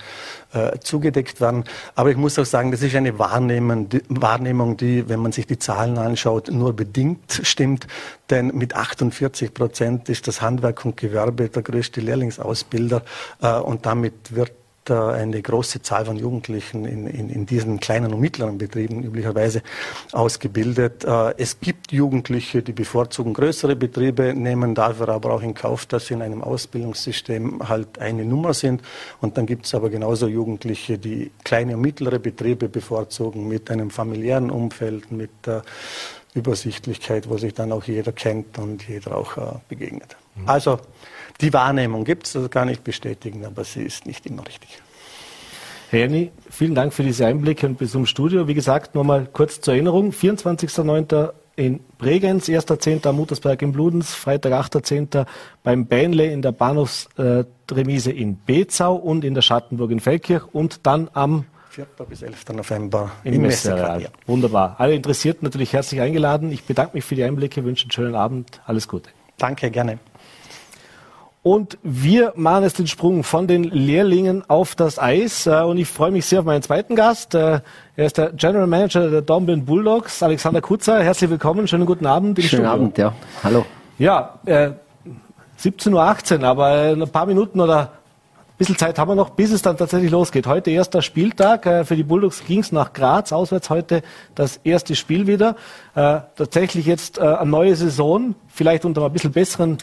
äh, 0.53 0.79
zugedeckt 0.81 1.41
werden. 1.41 1.65
Aber 1.95 2.11
ich 2.11 2.17
muss 2.17 2.39
auch 2.39 2.45
sagen, 2.45 2.73
das 2.73 2.83
ist 2.83 2.95
eine 2.95 3.19
Wahrnehmung 3.19 3.89
die, 3.89 4.03
Wahrnehmung, 4.09 4.77
die, 4.77 5.09
wenn 5.09 5.21
man 5.21 5.33
sich 5.33 5.47
die 5.47 5.59
Zahlen 5.59 5.99
anschaut, 5.99 6.51
nur 6.51 6.75
bedingt 6.75 7.41
stimmt. 7.43 7.87
Denn 8.31 8.49
mit 8.49 8.75
48 8.75 9.55
Prozent 9.55 10.09
ist 10.09 10.27
das 10.27 10.43
Handwerk 10.43 10.85
und 10.85 10.97
Gewerbe 10.97 11.49
der 11.49 11.63
größte 11.63 12.01
Lehrlingsausbilder 12.01 13.03
äh, 13.41 13.53
und 13.55 13.87
damit 13.87 14.35
wird 14.35 14.53
eine 14.91 15.41
große 15.41 15.83
Zahl 15.83 16.07
von 16.07 16.17
Jugendlichen 16.17 16.85
in, 16.85 17.07
in, 17.07 17.31
in 17.31 17.47
diesen 17.47 17.81
kleinen 17.81 18.13
und 18.13 18.21
mittleren 18.21 18.59
Betrieben 18.59 19.03
üblicherweise 19.03 19.63
ausgebildet. 20.13 21.05
Äh, 21.05 21.35
es 21.37 21.61
gibt 21.61 21.93
Jugendliche, 21.93 22.63
die 22.63 22.73
bevorzugen 22.73 23.35
größere 23.35 23.77
Betriebe, 23.77 24.35
nehmen 24.35 24.75
dafür 24.75 25.09
aber 25.09 25.33
auch 25.33 25.43
in 25.43 25.55
Kauf, 25.55 25.87
dass 25.87 26.07
sie 26.07 26.15
in 26.15 26.23
einem 26.23 26.43
Ausbildungssystem 26.43 27.69
halt 27.69 27.99
eine 27.99 28.25
Nummer 28.25 28.55
sind. 28.55 28.83
Und 29.21 29.37
dann 29.37 29.47
gibt 29.47 29.67
es 29.67 29.75
aber 29.75 29.91
genauso 29.91 30.29
Jugendliche, 30.29 30.99
die 30.99 31.31
kleine 31.45 31.75
und 31.75 31.83
mittlere 31.83 32.19
Betriebe 32.19 32.69
bevorzugen 32.69 33.49
mit 33.49 33.71
einem 33.71 33.91
familiären 33.91 34.51
Umfeld, 34.51 35.11
mit 35.11 35.31
der 35.47 35.63
Übersichtlichkeit, 36.35 37.29
wo 37.29 37.39
sich 37.39 37.55
dann 37.55 37.73
auch 37.73 37.85
jeder 37.85 38.13
kennt 38.13 38.59
und 38.59 38.87
jeder 38.89 39.17
auch 39.17 39.37
äh, 39.37 39.59
begegnet. 39.69 40.17
Mhm. 40.37 40.49
Also 40.49 40.79
die 41.41 41.53
Wahrnehmung 41.53 42.05
gibt 42.05 42.27
es, 42.27 42.33
das 42.33 42.51
kann 42.51 42.69
ich 42.69 42.81
bestätigen, 42.81 43.45
aber 43.45 43.65
sie 43.65 43.83
ist 43.83 44.07
nicht 44.07 44.27
immer 44.27 44.47
richtig. 44.47 44.81
Herr 45.91 46.01
Jenny, 46.01 46.33
vielen 46.51 46.75
Dank 46.75 46.93
für 46.93 47.03
diese 47.03 47.27
Einblicke 47.27 47.67
und 47.67 47.79
bis 47.79 47.93
zum 47.93 48.05
Studio. 48.05 48.47
Wie 48.47 48.55
gesagt, 48.55 48.95
nochmal 48.95 49.27
kurz 49.33 49.61
zur 49.61 49.73
Erinnerung. 49.73 50.11
24.09. 50.11 51.33
in 51.57 51.81
Bregenz, 51.97 52.49
1.10. 52.49 53.07
am 53.07 53.17
Muttersberg 53.17 53.63
in 53.63 53.73
Bludenz, 53.73 54.13
Freitag 54.13 54.53
8.10. 54.53 55.25
beim 55.63 55.87
Bähnle 55.87 56.27
in 56.27 56.43
der 56.43 56.53
Bahnhofsremise 56.53 58.13
in 58.13 58.39
Bezau 58.45 58.97
und 58.97 59.25
in 59.25 59.33
der 59.33 59.41
Schattenburg 59.41 59.91
in 59.91 60.01
Feldkirch 60.01 60.45
und 60.53 60.87
dann 60.87 61.09
am 61.15 61.47
4. 61.71 61.87
bis 62.09 62.21
11. 62.21 62.49
November 62.55 63.11
im, 63.25 63.35
im 63.35 63.43
Messereal. 63.43 64.03
Ja. 64.03 64.09
Wunderbar. 64.27 64.77
Alle 64.79 64.95
Interessierten 64.95 65.47
natürlich 65.47 65.73
herzlich 65.73 66.03
eingeladen. 66.03 66.53
Ich 66.53 66.65
bedanke 66.65 66.97
mich 66.97 67.05
für 67.05 67.15
die 67.15 67.25
Einblicke, 67.25 67.65
wünsche 67.65 67.85
einen 67.85 67.93
schönen 67.93 68.15
Abend. 68.15 68.61
Alles 68.67 68.89
Gute. 68.89 69.09
Danke, 69.39 69.71
gerne. 69.71 69.99
Und 71.49 71.79
wir 71.83 72.35
machen 72.37 72.65
jetzt 72.65 72.79
den 72.79 72.87
Sprung 72.87 73.25
von 73.25 73.47
den 73.47 73.65
Lehrlingen 73.65 74.45
auf 74.51 74.75
das 74.75 74.99
Eis. 74.99 75.47
Äh, 75.47 75.63
und 75.63 75.79
ich 75.79 75.89
freue 75.89 76.11
mich 76.11 76.27
sehr 76.27 76.41
auf 76.41 76.45
meinen 76.45 76.61
zweiten 76.61 76.95
Gast. 76.95 77.35
Äh, 77.35 77.61
er 77.97 78.05
ist 78.05 78.19
der 78.19 78.33
General 78.33 78.67
Manager 78.67 79.09
der 79.09 79.23
Dornbirn 79.23 79.65
Bulldogs, 79.65 80.23
Alexander 80.23 80.61
Kutzer. 80.61 81.03
Herzlich 81.03 81.31
willkommen. 81.31 81.67
Schönen 81.67 81.87
guten 81.87 82.05
Abend. 82.05 82.37
Schönen 82.39 82.49
Studio. 82.49 82.71
Abend, 82.71 82.99
ja. 82.99 83.15
Hallo. 83.43 83.65
Ja, 83.99 84.41
äh, 84.45 84.73
17.18 85.59 86.41
Uhr, 86.41 86.45
aber 86.45 86.91
in 86.91 87.01
ein 87.01 87.09
paar 87.09 87.25
Minuten 87.25 87.61
oder 87.61 87.79
ein 87.81 88.59
bisschen 88.59 88.77
Zeit 88.77 88.99
haben 88.99 89.09
wir 89.09 89.15
noch, 89.15 89.31
bis 89.31 89.51
es 89.51 89.63
dann 89.63 89.79
tatsächlich 89.79 90.11
losgeht. 90.11 90.47
Heute 90.47 90.71
erster 90.71 91.01
Spieltag. 91.01 91.65
Äh, 91.65 91.87
für 91.87 91.97
die 91.97 92.03
Bulldogs 92.03 92.45
ging 92.45 92.61
es 92.61 92.73
nach 92.73 92.93
Graz, 92.93 93.33
auswärts 93.33 93.71
heute 93.71 94.03
das 94.35 94.61
erste 94.65 94.95
Spiel 94.95 95.27
wieder. 95.27 95.57
Äh, 95.95 96.21
tatsächlich 96.37 96.85
jetzt 96.85 97.17
äh, 97.17 97.23
eine 97.23 97.51
neue 97.51 97.75
Saison, 97.75 98.35
vielleicht 98.49 98.85
unter 98.85 99.03
ein 99.07 99.13
bisschen 99.15 99.33
besseren 99.33 99.79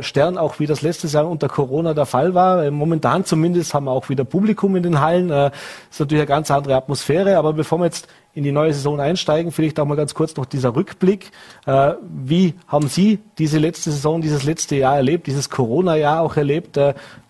Stern, 0.00 0.38
auch 0.38 0.60
wie 0.60 0.66
das 0.66 0.82
letztes 0.82 1.12
Jahr 1.12 1.28
unter 1.28 1.48
Corona 1.48 1.92
der 1.92 2.06
Fall 2.06 2.34
war. 2.34 2.64
Äh, 2.64 2.70
momentan 2.70 3.24
zumindest 3.24 3.74
haben 3.74 3.86
wir 3.86 3.90
auch 3.90 4.08
wieder 4.08 4.24
Publikum 4.24 4.76
in 4.76 4.82
den 4.82 5.00
Hallen. 5.00 5.28
Das 5.28 5.52
äh, 5.52 5.56
ist 5.90 6.00
natürlich 6.00 6.20
eine 6.20 6.28
ganz 6.28 6.50
andere 6.50 6.76
Atmosphäre. 6.76 7.36
Aber 7.36 7.52
bevor 7.52 7.78
wir 7.78 7.86
jetzt 7.86 8.06
in 8.34 8.44
die 8.44 8.52
neue 8.52 8.72
Saison 8.72 9.00
einsteigen, 9.00 9.50
vielleicht 9.50 9.80
auch 9.80 9.84
mal 9.84 9.96
ganz 9.96 10.14
kurz 10.14 10.36
noch 10.36 10.46
dieser 10.46 10.74
Rückblick. 10.74 11.32
Wie 11.66 12.54
haben 12.66 12.88
Sie 12.88 13.18
diese 13.36 13.58
letzte 13.58 13.90
Saison, 13.90 14.22
dieses 14.22 14.44
letzte 14.44 14.76
Jahr 14.76 14.96
erlebt, 14.96 15.26
dieses 15.26 15.50
Corona-Jahr 15.50 16.22
auch 16.22 16.34
erlebt? 16.38 16.80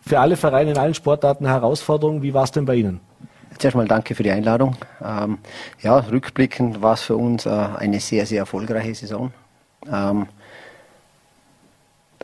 Für 0.01 0.21
alle 0.21 0.37
Vereine 0.37 0.71
in 0.71 0.79
allen 0.79 0.95
Sportarten 0.95 1.45
eine 1.45 1.55
Herausforderung. 1.55 2.23
Wie 2.23 2.35
war 2.35 2.45
es 2.45 2.53
denn 2.53 2.67
bei 2.67 2.77
Ihnen? 2.77 3.01
Zuerst 3.59 3.77
mal 3.77 3.89
danke 3.89 4.15
für 4.15 4.23
die 4.23 4.31
Einladung. 4.31 4.77
Ähm, 5.05 5.39
ja, 5.81 5.97
rückblickend 5.99 6.83
war 6.83 6.95
es 6.95 7.03
für 7.03 7.17
uns 7.17 7.49
eine 7.49 7.99
sehr, 7.99 8.25
sehr 8.25 8.39
erfolgreiche 8.39 8.95
Saison. 8.95 9.33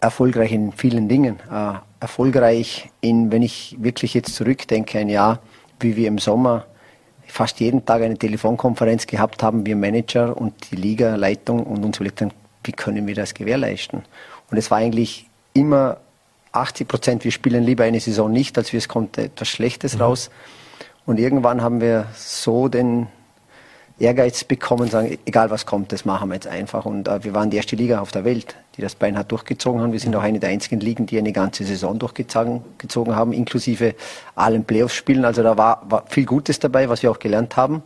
Erfolgreich 0.00 0.52
in 0.52 0.72
vielen 0.72 1.08
Dingen. 1.08 1.38
Äh, 1.50 1.74
erfolgreich 2.00 2.90
in, 3.00 3.32
wenn 3.32 3.42
ich 3.42 3.76
wirklich 3.80 4.14
jetzt 4.14 4.34
zurückdenke, 4.34 4.98
ein 4.98 5.08
Jahr, 5.08 5.40
wie 5.80 5.96
wir 5.96 6.08
im 6.08 6.18
Sommer 6.18 6.66
fast 7.26 7.60
jeden 7.60 7.84
Tag 7.84 8.02
eine 8.02 8.16
Telefonkonferenz 8.16 9.06
gehabt 9.06 9.42
haben, 9.42 9.66
wir 9.66 9.76
Manager 9.76 10.36
und 10.36 10.70
die 10.70 10.76
Liga-Leitung 10.76 11.64
und 11.64 11.84
uns 11.84 11.96
überlegt 11.98 12.22
haben, 12.22 12.32
wie 12.64 12.72
können 12.72 13.06
wir 13.06 13.14
das 13.14 13.34
gewährleisten? 13.34 14.02
Und 14.50 14.56
es 14.56 14.70
war 14.70 14.78
eigentlich 14.78 15.26
immer 15.52 15.98
80 16.52 16.88
Prozent, 16.88 17.24
wir 17.24 17.32
spielen 17.32 17.64
lieber 17.64 17.84
eine 17.84 18.00
Saison 18.00 18.32
nicht, 18.32 18.56
als 18.56 18.72
wir 18.72 18.78
es 18.78 18.88
kommt 18.88 19.18
etwas 19.18 19.48
Schlechtes 19.48 19.94
mhm. 19.94 20.02
raus. 20.02 20.30
Und 21.04 21.18
irgendwann 21.18 21.62
haben 21.62 21.80
wir 21.80 22.06
so 22.14 22.68
den 22.68 23.08
Ehrgeiz 24.00 24.44
bekommen 24.44 24.88
sagen, 24.88 25.18
egal 25.24 25.50
was 25.50 25.66
kommt, 25.66 25.92
das 25.92 26.04
machen 26.04 26.28
wir 26.28 26.34
jetzt 26.34 26.46
einfach. 26.46 26.84
Und 26.84 27.08
äh, 27.08 27.24
wir 27.24 27.34
waren 27.34 27.50
die 27.50 27.56
erste 27.56 27.74
Liga 27.74 28.00
auf 28.00 28.12
der 28.12 28.24
Welt, 28.24 28.56
die 28.76 28.82
das 28.82 28.94
beinhart 28.94 29.30
durchgezogen 29.32 29.80
haben. 29.80 29.92
Wir 29.92 30.00
sind 30.00 30.14
auch 30.14 30.22
eine 30.22 30.38
der 30.38 30.50
einzigen 30.50 30.80
Ligen, 30.80 31.06
die 31.06 31.18
eine 31.18 31.32
ganze 31.32 31.64
Saison 31.64 31.98
durchgezogen 31.98 32.62
haben, 33.16 33.32
inklusive 33.32 33.94
allen 34.36 34.64
Playoffs-Spielen. 34.64 35.24
Also 35.24 35.42
da 35.42 35.56
war, 35.56 35.82
war, 35.88 36.04
viel 36.08 36.26
Gutes 36.26 36.60
dabei, 36.60 36.88
was 36.88 37.02
wir 37.02 37.10
auch 37.10 37.18
gelernt 37.18 37.56
haben. 37.56 37.82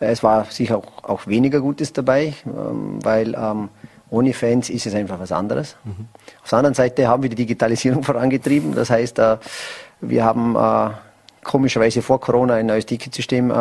Äh, 0.00 0.06
es 0.06 0.22
war 0.22 0.46
sicher 0.46 0.78
auch, 0.78 1.04
auch 1.04 1.26
weniger 1.26 1.60
Gutes 1.60 1.92
dabei, 1.92 2.34
ähm, 2.46 2.98
weil 3.02 3.34
ähm, 3.34 3.68
ohne 4.08 4.32
Fans 4.32 4.70
ist 4.70 4.86
es 4.86 4.94
einfach 4.94 5.20
was 5.20 5.32
anderes. 5.32 5.76
Mhm. 5.84 6.06
Auf 6.42 6.50
der 6.50 6.58
anderen 6.58 6.74
Seite 6.74 7.08
haben 7.08 7.22
wir 7.22 7.30
die 7.30 7.36
Digitalisierung 7.36 8.02
vorangetrieben. 8.04 8.74
Das 8.74 8.90
heißt, 8.90 9.18
äh, 9.18 9.36
wir 10.00 10.24
haben 10.24 10.56
äh, 10.56 10.90
komischerweise 11.46 12.02
vor 12.02 12.20
Corona 12.20 12.54
ein 12.54 12.66
neues 12.66 12.86
Ticketsystem 12.86 13.50
äh, 13.50 13.54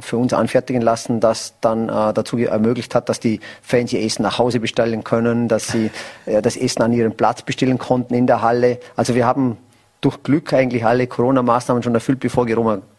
für 0.00 0.18
uns 0.18 0.32
anfertigen 0.32 0.82
lassen, 0.82 1.20
das 1.20 1.54
dann 1.60 1.88
äh, 1.88 2.12
dazu 2.12 2.38
ermöglicht 2.38 2.94
hat, 2.94 3.08
dass 3.08 3.18
die 3.18 3.40
Fans 3.62 3.92
ihr 3.92 4.02
Essen 4.02 4.22
nach 4.22 4.38
Hause 4.38 4.60
bestellen 4.60 5.02
können, 5.04 5.48
dass 5.48 5.68
sie 5.68 5.90
äh, 6.26 6.42
das 6.42 6.56
Essen 6.56 6.82
an 6.82 6.92
ihrem 6.92 7.12
Platz 7.12 7.42
bestellen 7.42 7.78
konnten 7.78 8.14
in 8.14 8.26
der 8.26 8.42
Halle. 8.42 8.78
Also 8.94 9.14
wir 9.14 9.26
haben 9.26 9.56
durch 10.02 10.22
Glück 10.22 10.52
eigentlich 10.52 10.84
alle 10.84 11.06
Corona-Maßnahmen 11.06 11.82
schon 11.82 11.94
erfüllt, 11.94 12.20
bevor 12.20 12.46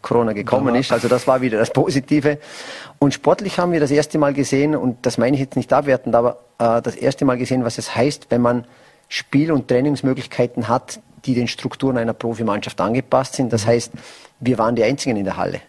Corona 0.02 0.32
gekommen 0.32 0.74
ist. 0.74 0.92
Also 0.92 1.08
das 1.08 1.26
war 1.26 1.40
wieder 1.40 1.58
das 1.58 1.72
Positive. 1.72 2.38
Und 2.98 3.14
sportlich 3.14 3.58
haben 3.58 3.72
wir 3.72 3.80
das 3.80 3.90
erste 3.90 4.18
Mal 4.18 4.34
gesehen, 4.34 4.76
und 4.76 5.06
das 5.06 5.18
meine 5.18 5.34
ich 5.34 5.40
jetzt 5.40 5.56
nicht 5.56 5.72
abwertend, 5.72 6.14
aber 6.14 6.38
äh, 6.58 6.82
das 6.82 6.96
erste 6.96 7.24
Mal 7.24 7.38
gesehen, 7.38 7.64
was 7.64 7.78
es 7.78 7.94
heißt, 7.94 8.26
wenn 8.30 8.40
man 8.40 8.64
Spiel- 9.08 9.52
und 9.52 9.68
Trainingsmöglichkeiten 9.68 10.68
hat, 10.68 11.00
die 11.24 11.34
den 11.34 11.48
Strukturen 11.48 11.98
einer 11.98 12.12
Profimannschaft 12.12 12.80
angepasst 12.80 13.34
sind. 13.34 13.52
Das 13.52 13.66
heißt, 13.66 13.92
wir 14.40 14.58
waren 14.58 14.76
die 14.76 14.84
Einzigen 14.84 15.16
in 15.16 15.24
der 15.24 15.36
Halle. 15.36 15.60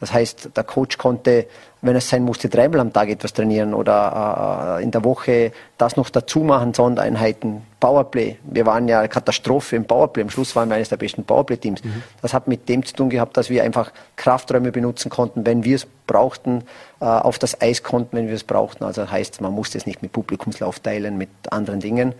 Das 0.00 0.14
heißt, 0.14 0.56
der 0.56 0.64
Coach 0.64 0.96
konnte, 0.96 1.46
wenn 1.82 1.94
es 1.94 2.08
sein 2.08 2.22
musste, 2.24 2.48
dreimal 2.48 2.80
am 2.80 2.92
Tag 2.92 3.10
etwas 3.10 3.34
trainieren 3.34 3.74
oder 3.74 4.78
äh, 4.78 4.82
in 4.82 4.90
der 4.90 5.04
Woche 5.04 5.52
das 5.76 5.96
noch 5.96 6.08
dazu 6.08 6.40
machen, 6.40 6.72
Sondereinheiten, 6.72 7.62
Powerplay. 7.80 8.36
Wir 8.42 8.64
waren 8.64 8.88
ja 8.88 9.06
Katastrophe 9.08 9.76
im 9.76 9.84
Powerplay. 9.84 10.22
Am 10.22 10.30
Schluss 10.30 10.56
waren 10.56 10.70
wir 10.70 10.76
eines 10.76 10.88
der 10.88 10.96
besten 10.96 11.24
Powerplay-Teams. 11.24 11.84
Mhm. 11.84 12.02
Das 12.22 12.32
hat 12.32 12.48
mit 12.48 12.68
dem 12.70 12.84
zu 12.84 12.94
tun 12.94 13.10
gehabt, 13.10 13.36
dass 13.36 13.50
wir 13.50 13.62
einfach 13.62 13.92
Krafträume 14.16 14.72
benutzen 14.72 15.10
konnten, 15.10 15.44
wenn 15.44 15.64
wir 15.64 15.76
es 15.76 15.86
brauchten, 16.06 16.64
äh, 17.00 17.04
auf 17.04 17.38
das 17.38 17.60
Eis 17.60 17.82
konnten, 17.82 18.16
wenn 18.16 18.28
wir 18.28 18.34
es 18.34 18.44
brauchten. 18.44 18.84
Also 18.84 19.10
heißt, 19.10 19.42
man 19.42 19.52
musste 19.52 19.76
es 19.76 19.86
nicht 19.86 20.00
mit 20.00 20.12
Publikumslauf 20.12 20.80
teilen, 20.80 21.18
mit 21.18 21.28
anderen 21.50 21.80
Dingen. 21.80 22.14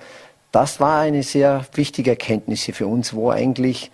Das 0.53 0.81
war 0.81 1.01
eine 1.01 1.23
sehr 1.23 1.65
wichtige 1.75 2.11
Erkenntnis 2.11 2.65
für 2.73 2.87
uns, 2.87 3.15
wo 3.15 3.31
eigentlich, 3.31 3.91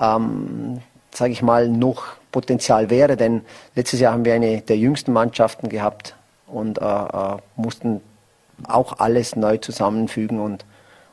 ähm, 0.00 0.80
sage 1.12 1.32
ich 1.32 1.42
mal, 1.42 1.68
noch 1.68 2.04
Potenzial 2.32 2.90
wäre. 2.90 3.16
Denn 3.16 3.42
letztes 3.74 4.00
Jahr 4.00 4.12
haben 4.12 4.24
wir 4.24 4.34
eine 4.34 4.60
der 4.60 4.76
jüngsten 4.76 5.12
Mannschaften 5.12 5.68
gehabt 5.68 6.16
und 6.46 6.78
äh, 6.78 6.84
äh, 6.84 7.36
mussten 7.56 8.00
auch 8.66 8.98
alles 8.98 9.36
neu 9.36 9.56
zusammenfügen 9.58 10.40
und 10.40 10.64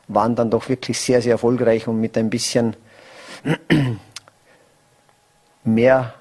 waren 0.08 0.34
dann 0.34 0.50
doch 0.50 0.68
wirklich 0.68 1.00
sehr, 1.00 1.22
sehr 1.22 1.32
erfolgreich 1.32 1.86
und 1.86 2.00
mit 2.00 2.16
ein 2.18 2.30
bisschen 2.30 2.76
mehr 5.64 6.14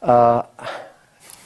äh, 0.00 0.40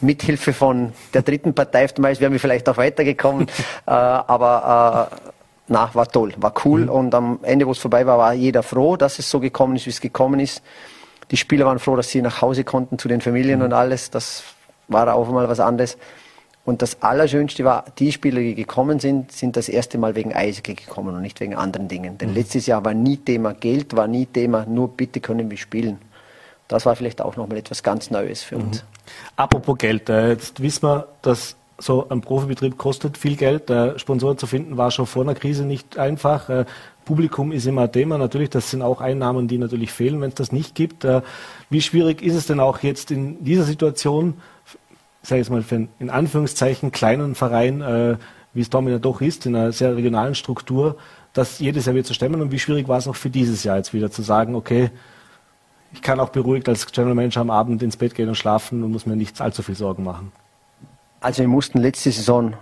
Mithilfe 0.01 0.53
von 0.53 0.93
der 1.15 1.23
dritten 1.23 1.55
Partei, 1.55 1.89
wären 1.97 2.33
wir 2.33 2.41
vielleicht 2.41 2.69
auch 2.69 2.77
weitergekommen. 2.77 3.47
äh, 3.87 3.91
aber 3.91 5.11
äh, 5.13 5.36
na, 5.69 5.91
war 5.95 6.07
toll, 6.09 6.33
war 6.37 6.55
cool. 6.65 6.83
Mhm. 6.83 6.89
Und 6.91 7.15
am 7.15 7.39
Ende, 7.43 7.67
wo 7.67 7.73
es 7.73 7.79
vorbei 7.79 8.07
war, 8.07 8.19
war 8.19 8.33
jeder 8.35 8.63
froh, 8.63 8.97
dass 8.97 9.19
es 9.19 9.31
so 9.31 9.41
gekommen 9.41 9.77
ist, 9.77 9.87
wie 9.87 9.91
es 9.91 10.01
gekommen 10.01 10.41
ist. 10.41 10.63
Die 11.31 11.37
Spieler 11.37 11.67
waren 11.67 11.79
froh, 11.79 11.97
dass 11.97 12.11
sie 12.11 12.23
nach 12.23 12.41
Hause 12.41 12.63
konnten 12.63 12.99
zu 12.99 13.09
den 13.09 13.21
Familien 13.21 13.59
mhm. 13.59 13.67
und 13.67 13.73
alles. 13.73 14.11
Das 14.11 14.45
war 14.89 15.13
auch 15.13 15.29
mal 15.29 15.49
was 15.49 15.61
anderes. 15.61 15.99
Und 16.65 16.83
das 16.83 17.01
Allerschönste 17.01 17.65
war, 17.65 17.85
die 17.99 18.11
Spieler, 18.11 18.41
die 18.41 18.57
gekommen 18.57 18.99
sind, 18.99 19.31
sind 19.31 19.57
das 19.57 19.69
erste 19.69 19.99
Mal 19.99 20.17
wegen 20.17 20.35
Eishockey 20.35 20.75
gekommen 20.75 21.15
und 21.15 21.23
nicht 21.23 21.39
wegen 21.41 21.55
anderen 21.55 21.87
Dingen. 21.87 22.19
Denn 22.19 22.31
mhm. 22.31 22.35
letztes 22.37 22.67
Jahr 22.67 22.85
war 22.85 22.93
nie 22.95 23.17
Thema 23.19 23.55
Geld, 23.55 23.95
war 23.97 24.09
nie 24.09 24.27
Thema, 24.27 24.67
nur 24.67 24.89
bitte 24.89 25.21
können 25.21 25.49
wir 25.49 25.59
spielen. 25.59 25.99
Das 26.69 26.85
war 26.85 26.97
vielleicht 26.97 27.21
auch 27.21 27.37
nochmal 27.37 27.59
etwas 27.59 27.85
ganz 27.85 28.11
Neues 28.11 28.43
für 28.43 28.57
uns. 28.57 28.83
Mhm. 28.83 28.87
Apropos 29.37 29.79
Geld, 29.79 30.09
äh, 30.09 30.31
jetzt 30.31 30.61
wissen 30.61 30.89
wir, 30.89 31.07
dass 31.23 31.55
so 31.79 32.09
ein 32.09 32.21
Profibetrieb 32.21 32.79
kostet 32.79 33.19
viel 33.19 33.37
Geld. 33.37 33.71
Sponsoren 33.97 34.39
zu 34.39 34.47
finden 34.47 34.77
war 34.77 34.91
schon 34.91 35.07
vor 35.07 35.23
einer 35.23 35.35
Krise 35.35 35.65
nicht 35.65 35.99
einfach. 35.99 36.49
Äh, 36.49 36.65
Publikum 37.05 37.53
ist 37.53 37.67
immer 37.67 37.83
ein 37.83 37.93
Thema. 37.93 38.19
Natürlich, 38.19 38.51
das 38.51 38.71
sind 38.71 38.83
auch 38.83 39.01
Einnahmen, 39.01 39.47
die 39.47 39.59
natürlich 39.59 39.93
fehlen, 39.93 40.21
wenn 40.21 40.31
es 40.31 40.35
das 40.35 40.53
nicht 40.53 40.75
gibt. 40.75 41.05
Äh, 41.05 41.23
wie 41.71 41.83
schwierig 41.83 42.23
ist 42.23 42.35
es 42.35 42.47
denn 42.47 42.61
auch 42.61 42.81
jetzt 42.81 43.11
in 43.11 43.45
dieser 43.45 43.65
Situation, 43.65 44.35
sage 45.23 45.43
ich 45.43 45.51
mal, 45.51 45.63
für 45.63 45.77
einen 45.77 45.89
in 45.99 46.11
Anführungszeichen 46.11 46.93
kleinen 46.93 47.35
Verein, 47.35 47.81
äh, 47.83 48.17
wie 48.55 48.61
es 48.61 48.71
Dortmund 48.71 48.93
ja 48.93 48.99
doch 48.99 49.21
ist, 49.21 49.47
in 49.47 49.55
einer 49.55 49.73
sehr 49.73 49.97
regionalen 49.97 50.35
Struktur, 50.35 50.97
das 51.35 51.59
jedes 51.59 51.85
Jahr 51.85 51.95
wieder 51.95 52.07
zu 52.07 52.15
stemmen? 52.15 52.41
Und 52.41 52.53
wie 52.53 52.59
schwierig 52.59 52.89
war 52.89 52.99
es 52.99 53.07
auch 53.07 53.17
für 53.17 53.31
dieses 53.31 53.65
Jahr 53.65 53.77
jetzt 53.77 53.93
wieder 53.93 54.11
zu 54.11 54.23
sagen, 54.23 54.55
okay, 54.55 54.91
ich 55.93 56.03
kann 56.03 56.21
auch 56.21 56.31
beruhigt 56.31 56.69
als 56.69 56.91
General 56.91 57.15
Manager 57.15 57.43
am 57.43 57.51
Abend 57.51 57.83
ins 57.83 57.97
Bett 57.97 58.15
gehen 58.15 58.29
und 58.29 58.35
schlafen 58.35 58.83
und 58.83 58.93
muss 58.93 59.07
mir 59.07 59.17
nicht 59.17 59.41
allzu 59.41 59.63
viel 59.63 59.77
Sorgen 59.77 60.05
machen? 60.05 60.33
Also 61.21 61.41
wir 61.43 61.49
mussten 61.49 61.79
letzte 61.79 62.11
Saison 62.11 62.55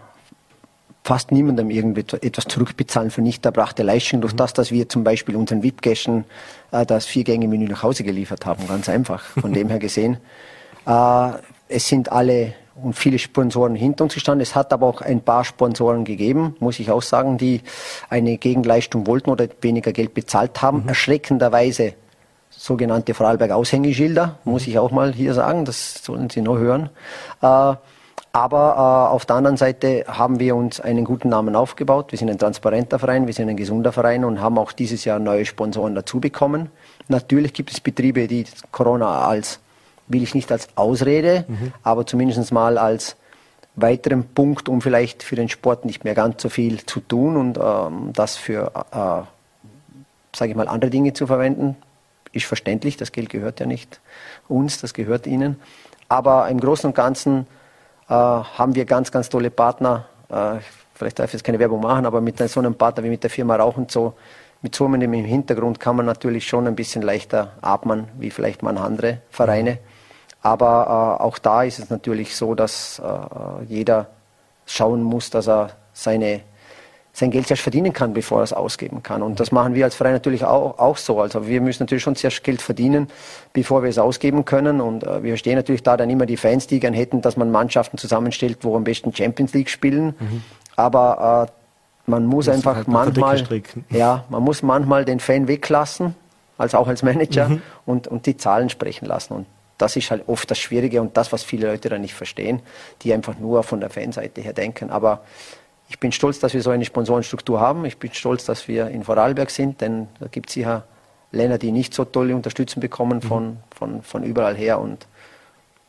fast 1.04 1.32
niemandem 1.32 1.70
etwas 1.70 2.46
zurückbezahlen 2.46 3.10
für 3.10 3.20
nicht 3.20 3.44
erbrachte 3.44 3.82
Leistung, 3.82 4.22
durch 4.22 4.32
mhm. 4.32 4.38
das, 4.38 4.54
dass 4.54 4.70
wir 4.70 4.88
zum 4.88 5.04
Beispiel 5.04 5.36
unseren 5.36 5.62
VIP-Gästen 5.62 6.24
äh, 6.72 6.86
das 6.86 7.04
Viergänge-Menü 7.04 7.68
nach 7.68 7.82
Hause 7.82 8.04
geliefert 8.04 8.46
haben. 8.46 8.66
Ganz 8.66 8.88
einfach, 8.88 9.22
von 9.22 9.52
dem 9.52 9.68
her 9.68 9.78
gesehen. 9.78 10.18
Äh, 10.86 11.30
es 11.68 11.88
sind 11.88 12.12
alle 12.12 12.52
und 12.74 12.92
viele 12.92 13.18
Sponsoren 13.18 13.74
hinter 13.74 14.04
uns 14.04 14.12
gestanden. 14.12 14.42
Es 14.42 14.54
hat 14.54 14.70
aber 14.70 14.86
auch 14.86 15.00
ein 15.00 15.22
paar 15.22 15.46
Sponsoren 15.46 16.04
gegeben, 16.04 16.56
muss 16.60 16.78
ich 16.78 16.90
auch 16.90 17.00
sagen, 17.00 17.38
die 17.38 17.62
eine 18.10 18.36
Gegenleistung 18.36 19.06
wollten 19.06 19.30
oder 19.30 19.48
weniger 19.62 19.92
Geld 19.92 20.12
bezahlt 20.12 20.60
haben. 20.60 20.82
Mhm. 20.82 20.88
Erschreckenderweise 20.88 21.94
sogenannte 22.50 23.14
Vorarlberg-Aushängeschilder, 23.14 24.38
muss 24.44 24.66
mhm. 24.66 24.72
ich 24.72 24.78
auch 24.78 24.90
mal 24.90 25.14
hier 25.14 25.32
sagen, 25.32 25.64
das 25.64 26.04
sollen 26.04 26.28
Sie 26.28 26.42
noch 26.42 26.58
hören. 26.58 26.90
Äh, 27.40 27.76
aber 28.34 28.74
äh, 28.74 29.14
auf 29.14 29.26
der 29.26 29.36
anderen 29.36 29.56
Seite 29.56 30.04
haben 30.08 30.40
wir 30.40 30.56
uns 30.56 30.80
einen 30.80 31.04
guten 31.04 31.28
Namen 31.28 31.54
aufgebaut. 31.54 32.10
Wir 32.10 32.18
sind 32.18 32.30
ein 32.30 32.38
transparenter 32.38 32.98
Verein, 32.98 33.28
wir 33.28 33.32
sind 33.32 33.48
ein 33.48 33.56
gesunder 33.56 33.92
Verein 33.92 34.24
und 34.24 34.40
haben 34.40 34.58
auch 34.58 34.72
dieses 34.72 35.04
Jahr 35.04 35.20
neue 35.20 35.46
Sponsoren 35.46 35.94
dazu 35.94 36.18
bekommen. 36.18 36.68
Natürlich 37.06 37.52
gibt 37.52 37.70
es 37.70 37.78
Betriebe, 37.78 38.26
die 38.26 38.44
Corona 38.72 39.20
als, 39.20 39.60
will 40.08 40.24
ich 40.24 40.34
nicht 40.34 40.50
als 40.50 40.66
Ausrede, 40.74 41.44
mhm. 41.46 41.72
aber 41.84 42.06
zumindest 42.06 42.50
mal 42.50 42.76
als 42.76 43.14
weiteren 43.76 44.24
Punkt, 44.24 44.68
um 44.68 44.80
vielleicht 44.80 45.22
für 45.22 45.36
den 45.36 45.48
Sport 45.48 45.84
nicht 45.84 46.02
mehr 46.02 46.14
ganz 46.14 46.42
so 46.42 46.48
viel 46.48 46.84
zu 46.84 46.98
tun 46.98 47.36
und 47.36 47.56
ähm, 47.56 48.12
das 48.14 48.36
für, 48.36 48.72
äh, 48.90 50.36
sage 50.36 50.50
ich 50.50 50.56
mal, 50.56 50.66
andere 50.66 50.90
Dinge 50.90 51.12
zu 51.12 51.28
verwenden. 51.28 51.76
Ist 52.32 52.46
verständlich, 52.46 52.96
das 52.96 53.12
Geld 53.12 53.28
gehört 53.28 53.60
ja 53.60 53.66
nicht 53.66 54.00
uns, 54.48 54.80
das 54.80 54.92
gehört 54.92 55.28
ihnen. 55.28 55.60
Aber 56.08 56.48
im 56.48 56.58
Großen 56.58 56.88
und 56.88 56.96
Ganzen 56.96 57.46
haben 58.12 58.74
wir 58.74 58.84
ganz, 58.84 59.10
ganz 59.10 59.28
tolle 59.28 59.50
Partner. 59.50 60.06
Äh, 60.28 60.56
vielleicht 60.94 61.18
darf 61.18 61.26
ich 61.26 61.34
jetzt 61.34 61.44
keine 61.44 61.58
Werbung 61.58 61.80
machen, 61.80 62.06
aber 62.06 62.20
mit 62.20 62.38
so 62.38 62.60
einem 62.60 62.74
Partner 62.74 63.04
wie 63.04 63.08
mit 63.08 63.22
der 63.22 63.30
Firma 63.30 63.56
Rauch 63.56 63.76
und 63.76 63.90
so, 63.90 64.14
mit 64.62 64.74
so 64.74 64.86
einem 64.86 65.12
im 65.12 65.24
Hintergrund 65.24 65.80
kann 65.80 65.96
man 65.96 66.06
natürlich 66.06 66.46
schon 66.46 66.66
ein 66.66 66.74
bisschen 66.74 67.02
leichter 67.02 67.52
atmen, 67.60 68.08
wie 68.18 68.30
vielleicht 68.30 68.62
man 68.62 68.78
andere 68.78 69.18
Vereine. 69.30 69.78
Aber 70.42 71.18
äh, 71.20 71.22
auch 71.22 71.38
da 71.38 71.62
ist 71.62 71.78
es 71.78 71.90
natürlich 71.90 72.36
so, 72.36 72.54
dass 72.54 72.98
äh, 72.98 73.64
jeder 73.64 74.08
schauen 74.66 75.02
muss, 75.02 75.30
dass 75.30 75.48
er 75.48 75.70
seine 75.92 76.40
sein 77.16 77.30
Geld 77.30 77.46
zuerst 77.46 77.62
verdienen 77.62 77.92
kann, 77.92 78.12
bevor 78.12 78.40
er 78.40 78.44
es 78.44 78.52
ausgeben 78.52 79.04
kann. 79.04 79.22
Und 79.22 79.38
das 79.38 79.52
machen 79.52 79.74
wir 79.74 79.84
als 79.84 79.94
Verein 79.94 80.14
natürlich 80.14 80.44
auch, 80.44 80.80
auch 80.80 80.96
so. 80.96 81.20
Also 81.20 81.46
wir 81.46 81.60
müssen 81.60 81.84
natürlich 81.84 82.02
schon 82.02 82.16
zuerst 82.16 82.42
Geld 82.42 82.60
verdienen, 82.60 83.08
bevor 83.52 83.84
wir 83.84 83.88
es 83.88 83.98
ausgeben 83.98 84.44
können. 84.44 84.80
Und 84.80 85.04
äh, 85.04 85.22
wir 85.22 85.30
verstehen 85.30 85.54
natürlich 85.54 85.84
da 85.84 85.96
dann 85.96 86.10
immer 86.10 86.26
die 86.26 86.36
Fans, 86.36 86.66
die 86.66 86.80
gern 86.80 86.92
hätten, 86.92 87.22
dass 87.22 87.36
man 87.36 87.52
Mannschaften 87.52 87.98
zusammenstellt, 87.98 88.58
wo 88.62 88.76
am 88.76 88.82
besten 88.82 89.14
Champions 89.14 89.54
League 89.54 89.70
spielen. 89.70 90.16
Mhm. 90.18 90.42
Aber 90.74 91.48
äh, 91.48 92.10
man 92.10 92.26
muss 92.26 92.48
einfach 92.48 92.76
halt 92.76 92.88
manchmal, 92.88 93.40
ja, 93.90 94.24
man 94.28 94.42
muss 94.42 94.64
manchmal 94.64 95.04
den 95.04 95.20
Fan 95.20 95.46
weglassen, 95.46 96.16
als 96.58 96.74
auch 96.74 96.88
als 96.88 97.04
Manager 97.04 97.48
mhm. 97.48 97.62
und, 97.86 98.08
und 98.08 98.26
die 98.26 98.36
Zahlen 98.36 98.70
sprechen 98.70 99.06
lassen. 99.06 99.34
Und 99.34 99.46
das 99.78 99.94
ist 99.94 100.10
halt 100.10 100.28
oft 100.28 100.50
das 100.50 100.58
Schwierige 100.58 101.00
und 101.00 101.16
das, 101.16 101.30
was 101.30 101.44
viele 101.44 101.68
Leute 101.68 101.88
dann 101.88 102.00
nicht 102.00 102.14
verstehen, 102.14 102.60
die 103.02 103.14
einfach 103.14 103.38
nur 103.38 103.62
von 103.62 103.78
der 103.78 103.90
Fanseite 103.90 104.40
her 104.40 104.52
denken. 104.52 104.90
Aber 104.90 105.20
ich 105.88 105.98
bin 105.98 106.12
stolz, 106.12 106.38
dass 106.38 106.54
wir 106.54 106.62
so 106.62 106.70
eine 106.70 106.84
Sponsorenstruktur 106.84 107.60
haben. 107.60 107.84
Ich 107.84 107.98
bin 107.98 108.12
stolz, 108.12 108.44
dass 108.44 108.68
wir 108.68 108.88
in 108.88 109.04
Vorarlberg 109.04 109.50
sind, 109.50 109.80
denn 109.80 110.08
da 110.18 110.26
gibt 110.28 110.48
es 110.48 110.54
sicher 110.54 110.84
Länder, 111.30 111.58
die 111.58 111.72
nicht 111.72 111.94
so 111.94 112.04
tolle 112.04 112.34
Unterstützung 112.34 112.80
bekommen 112.80 113.20
von, 113.20 113.46
mhm. 113.46 113.56
von, 113.74 114.02
von 114.02 114.22
überall 114.22 114.56
her. 114.56 114.80
Und 114.80 115.06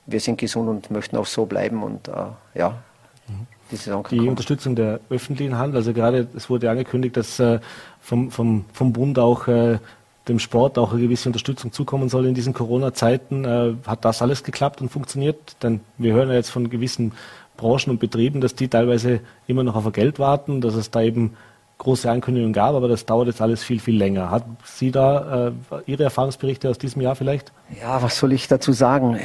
wir 0.06 0.20
sind 0.20 0.38
gesund 0.38 0.68
und 0.68 0.92
möchten 0.92 1.18
auch 1.18 1.26
so 1.26 1.46
bleiben. 1.46 1.84
Und 1.84 2.08
äh, 2.08 2.14
ja, 2.56 2.82
mhm. 3.28 3.48
die 3.72 3.76
Saison 3.78 4.04
kann 4.04 4.12
Die 4.12 4.18
kommen. 4.18 4.30
Unterstützung 4.30 4.76
der 4.76 5.00
öffentlichen 5.10 5.58
Hand, 5.58 5.76
also 5.76 5.94
gerade 5.94 6.28
es 6.36 6.50
wurde 6.50 6.70
angekündigt, 6.70 7.16
dass 7.16 7.40
äh, 7.40 7.60
vom, 8.02 8.32
vom, 8.32 8.66
vom 8.74 8.92
Bund 8.92 9.18
auch 9.18 9.48
äh, 9.48 9.80
dem 10.28 10.40
Sport 10.40 10.78
auch 10.78 10.92
eine 10.92 11.02
gewisse 11.02 11.30
Unterstützung 11.30 11.72
zukommen 11.72 12.10
soll 12.10 12.26
in 12.26 12.34
diesen 12.34 12.54
Corona-Zeiten. 12.54 13.46
Äh, 13.46 13.74
hat 13.88 14.04
das 14.04 14.22
alles 14.22 14.44
geklappt 14.44 14.82
und 14.82 14.90
funktioniert? 14.90 15.56
Denn 15.64 15.82
wir 15.98 16.14
hören 16.14 16.30
ja 16.30 16.36
jetzt 16.36 16.50
von 16.50 16.70
gewissen 16.70 17.14
Branchen 17.58 17.92
und 17.92 18.00
Betrieben, 18.00 18.42
dass 18.42 18.56
die 18.56 18.68
teilweise 18.68 19.22
immer 19.48 19.64
noch 19.64 19.76
auf 19.76 19.92
Geld 19.92 20.20
warten, 20.20 20.62
dass 20.62 20.76
es 20.76 20.92
da 20.92 21.02
eben 21.02 21.36
große 21.78 22.10
Ankündigungen 22.10 22.54
gab, 22.54 22.74
aber 22.76 22.88
das 22.88 23.06
dauert 23.06 23.28
jetzt 23.28 23.42
alles 23.42 23.64
viel, 23.64 23.80
viel 23.80 23.98
länger. 23.98 24.32
Hat 24.32 24.46
Sie 24.64 24.92
da 24.92 25.48
äh, 25.48 25.52
Ihre 25.86 26.04
Erfahrungsberichte 26.04 26.70
aus 26.70 26.78
diesem 26.78 27.02
Jahr 27.02 27.16
vielleicht? 27.16 27.52
Ja, 27.82 28.02
was 28.02 28.18
soll 28.18 28.34
ich 28.34 28.48
dazu 28.48 28.72
sagen? 28.72 29.20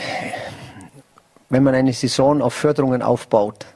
Wenn 1.48 1.62
man 1.62 1.74
eine 1.74 1.92
Saison 1.92 2.42
auf 2.42 2.54
Förderungen 2.54 3.02
aufbaut, 3.02 3.66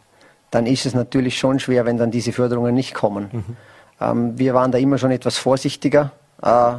dann 0.50 0.66
ist 0.66 0.86
es 0.86 0.94
natürlich 0.94 1.38
schon 1.38 1.58
schwer, 1.58 1.86
wenn 1.86 1.98
dann 1.98 2.10
diese 2.10 2.32
Förderungen 2.32 2.74
nicht 2.74 2.94
kommen. 2.94 3.28
Mhm. 3.32 3.56
Ähm, 4.00 4.38
wir 4.38 4.54
waren 4.54 4.72
da 4.72 4.78
immer 4.78 4.98
schon 4.98 5.10
etwas 5.10 5.38
vorsichtiger. 5.38 6.12
Äh, 6.42 6.74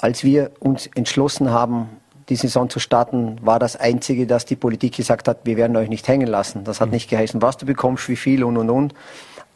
als 0.00 0.24
wir 0.24 0.50
uns 0.60 0.86
entschlossen 0.94 1.50
haben, 1.50 1.88
die 2.28 2.36
Saison 2.36 2.70
zu 2.70 2.80
starten, 2.80 3.38
war 3.42 3.58
das 3.58 3.76
Einzige, 3.76 4.26
dass 4.26 4.44
die 4.44 4.56
Politik 4.56 4.96
gesagt 4.96 5.28
hat, 5.28 5.40
wir 5.44 5.56
werden 5.56 5.76
euch 5.76 5.88
nicht 5.88 6.08
hängen 6.08 6.26
lassen. 6.26 6.64
Das 6.64 6.80
hat 6.80 6.88
mhm. 6.88 6.94
nicht 6.94 7.10
geheißen, 7.10 7.42
was 7.42 7.56
du 7.56 7.66
bekommst, 7.66 8.08
wie 8.08 8.16
viel 8.16 8.44
und 8.44 8.56
und 8.56 8.70
und. 8.70 8.94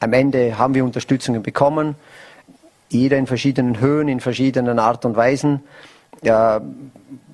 Am 0.01 0.13
Ende 0.13 0.59
haben 0.59 0.75
wir 0.75 0.85
Unterstützungen 0.85 1.43
bekommen, 1.43 1.97
jeder 2.89 3.17
in 3.17 3.27
verschiedenen 3.27 3.81
Höhen, 3.81 4.09
in 4.09 4.21
verschiedenen 4.21 4.79
Art 4.79 5.05
und 5.05 5.17
Weisen. 5.17 5.61
Ja, 6.23 6.61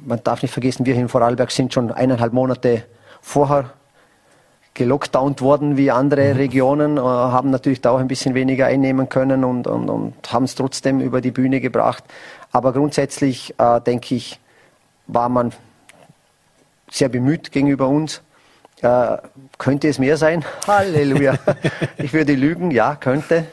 man 0.05 0.21
darf 0.23 0.43
nicht 0.43 0.53
vergessen, 0.53 0.87
wir 0.87 0.95
hier 0.95 1.03
in 1.03 1.09
Vorarlberg 1.09 1.51
sind 1.51 1.73
schon 1.73 1.91
eineinhalb 1.91 2.33
Monate 2.33 2.85
vorher 3.21 3.73
gelockdownt 4.75 5.41
worden 5.41 5.77
wie 5.77 5.91
andere 5.91 6.35
mhm. 6.35 6.37
Regionen, 6.37 6.97
äh, 6.97 7.01
haben 7.01 7.51
natürlich 7.51 7.81
da 7.81 7.91
auch 7.91 8.01
ein 8.01 8.09
bisschen 8.09 8.35
weniger 8.35 8.67
einnehmen 8.67 9.09
können 9.09 9.45
und, 9.45 9.67
und, 9.67 9.89
und 9.89 10.33
haben 10.33 10.45
es 10.45 10.57
trotzdem 10.57 11.01
über 11.01 11.21
die 11.21 11.31
Bühne 11.31 11.61
gebracht. 11.61 12.05
Aber 12.51 12.73
grundsätzlich 12.73 13.55
äh, 13.59 13.81
denke 13.81 14.17
ich, 14.17 14.41
war 15.07 15.29
man 15.29 15.53
sehr 16.91 17.09
bemüht 17.09 17.53
gegenüber 17.53 17.89
uns. 17.89 18.23
Äh, 18.83 19.19
könnte 19.59 19.89
es 19.89 19.99
mehr 19.99 20.17
sein? 20.17 20.45
Halleluja. 20.67 21.39
ich 21.99 22.13
würde 22.13 22.35
lügen, 22.35 22.71
ja, 22.71 22.97
könnte. 22.97 23.47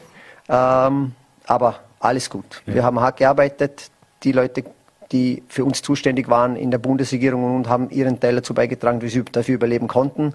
Ähm, 0.48 1.12
aber 1.46 1.80
alles 2.00 2.28
gut. 2.30 2.62
Ja. 2.66 2.74
Wir 2.74 2.84
haben 2.84 3.00
hart 3.00 3.18
gearbeitet. 3.18 3.90
Die 4.22 4.32
Leute, 4.32 4.64
die 5.10 5.42
für 5.48 5.64
uns 5.64 5.82
zuständig 5.82 6.28
waren 6.28 6.56
in 6.56 6.70
der 6.70 6.78
Bundesregierung 6.78 7.56
und 7.56 7.68
haben 7.68 7.90
ihren 7.90 8.20
Teil 8.20 8.36
dazu 8.36 8.54
beigetragen, 8.54 9.00
dass 9.00 9.12
sie 9.12 9.24
dafür 9.24 9.54
überleben 9.54 9.88
konnten. 9.88 10.34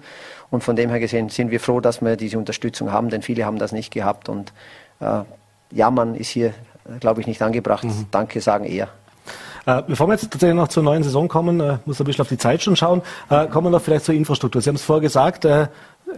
Und 0.50 0.64
von 0.64 0.76
dem 0.76 0.90
her 0.90 1.00
gesehen 1.00 1.28
sind 1.28 1.50
wir 1.50 1.60
froh, 1.60 1.80
dass 1.80 2.00
wir 2.00 2.16
diese 2.16 2.38
Unterstützung 2.38 2.92
haben, 2.92 3.10
denn 3.10 3.22
viele 3.22 3.44
haben 3.44 3.58
das 3.58 3.72
nicht 3.72 3.92
gehabt. 3.92 4.28
Und 4.28 4.52
äh, 5.00 5.22
jammern 5.70 6.14
ist 6.14 6.28
hier, 6.28 6.54
glaube 7.00 7.20
ich, 7.20 7.26
nicht 7.26 7.42
angebracht. 7.42 7.84
Mhm. 7.84 8.06
Danke 8.10 8.40
sagen 8.40 8.64
eher. 8.64 8.88
Äh, 9.68 9.82
bevor 9.86 10.06
wir 10.06 10.14
jetzt 10.14 10.30
tatsächlich 10.30 10.56
noch 10.56 10.68
zur 10.68 10.82
neuen 10.82 11.02
Saison 11.02 11.28
kommen, 11.28 11.60
äh, 11.60 11.76
muss 11.84 12.00
ein 12.00 12.04
bisschen 12.04 12.22
auf 12.22 12.28
die 12.30 12.38
Zeit 12.38 12.62
schon 12.62 12.74
schauen, 12.74 13.02
äh, 13.28 13.46
kommen 13.48 13.66
wir 13.66 13.70
noch 13.70 13.82
vielleicht 13.82 14.06
zur 14.06 14.14
Infrastruktur. 14.14 14.62
Sie 14.62 14.70
haben 14.70 14.76
es 14.76 14.82
vorher 14.82 15.02
gesagt, 15.02 15.44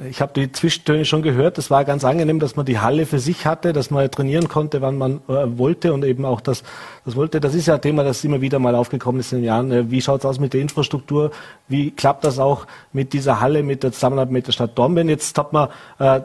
ich 0.08 0.20
habe 0.20 0.32
die 0.34 0.52
Zwischentöne 0.52 1.04
schon 1.04 1.22
gehört. 1.22 1.58
Es 1.58 1.70
war 1.70 1.84
ganz 1.84 2.04
angenehm, 2.04 2.38
dass 2.38 2.54
man 2.56 2.64
die 2.64 2.78
Halle 2.78 3.06
für 3.06 3.18
sich 3.18 3.46
hatte, 3.46 3.72
dass 3.72 3.90
man 3.90 4.10
trainieren 4.10 4.48
konnte, 4.48 4.80
wann 4.82 4.96
man 4.96 5.20
äh, 5.28 5.58
wollte 5.58 5.92
und 5.92 6.04
eben 6.04 6.24
auch 6.24 6.40
das, 6.40 6.62
das 7.04 7.16
wollte. 7.16 7.40
Das 7.40 7.54
ist 7.54 7.66
ja 7.66 7.74
ein 7.74 7.80
Thema, 7.80 8.04
das 8.04 8.24
immer 8.24 8.40
wieder 8.40 8.58
mal 8.58 8.74
aufgekommen 8.74 9.20
ist 9.20 9.32
in 9.32 9.38
den 9.38 9.46
Jahren. 9.46 9.72
Äh, 9.72 9.90
wie 9.90 10.00
schaut 10.00 10.20
es 10.20 10.26
aus 10.26 10.38
mit 10.38 10.54
der 10.54 10.60
Infrastruktur? 10.60 11.32
Wie 11.68 11.90
klappt 11.90 12.24
das 12.24 12.38
auch 12.38 12.66
mit 12.92 13.12
dieser 13.12 13.40
Halle, 13.40 13.62
mit 13.62 13.82
der 13.82 13.92
Zusammenarbeit 13.92 14.32
mit 14.32 14.46
der 14.46 14.52
Stadt 14.52 14.78
Dornbirn? 14.78 15.08
Jetzt 15.08 15.36
hat 15.36 15.52
man 15.52 15.68
äh, 15.98 16.20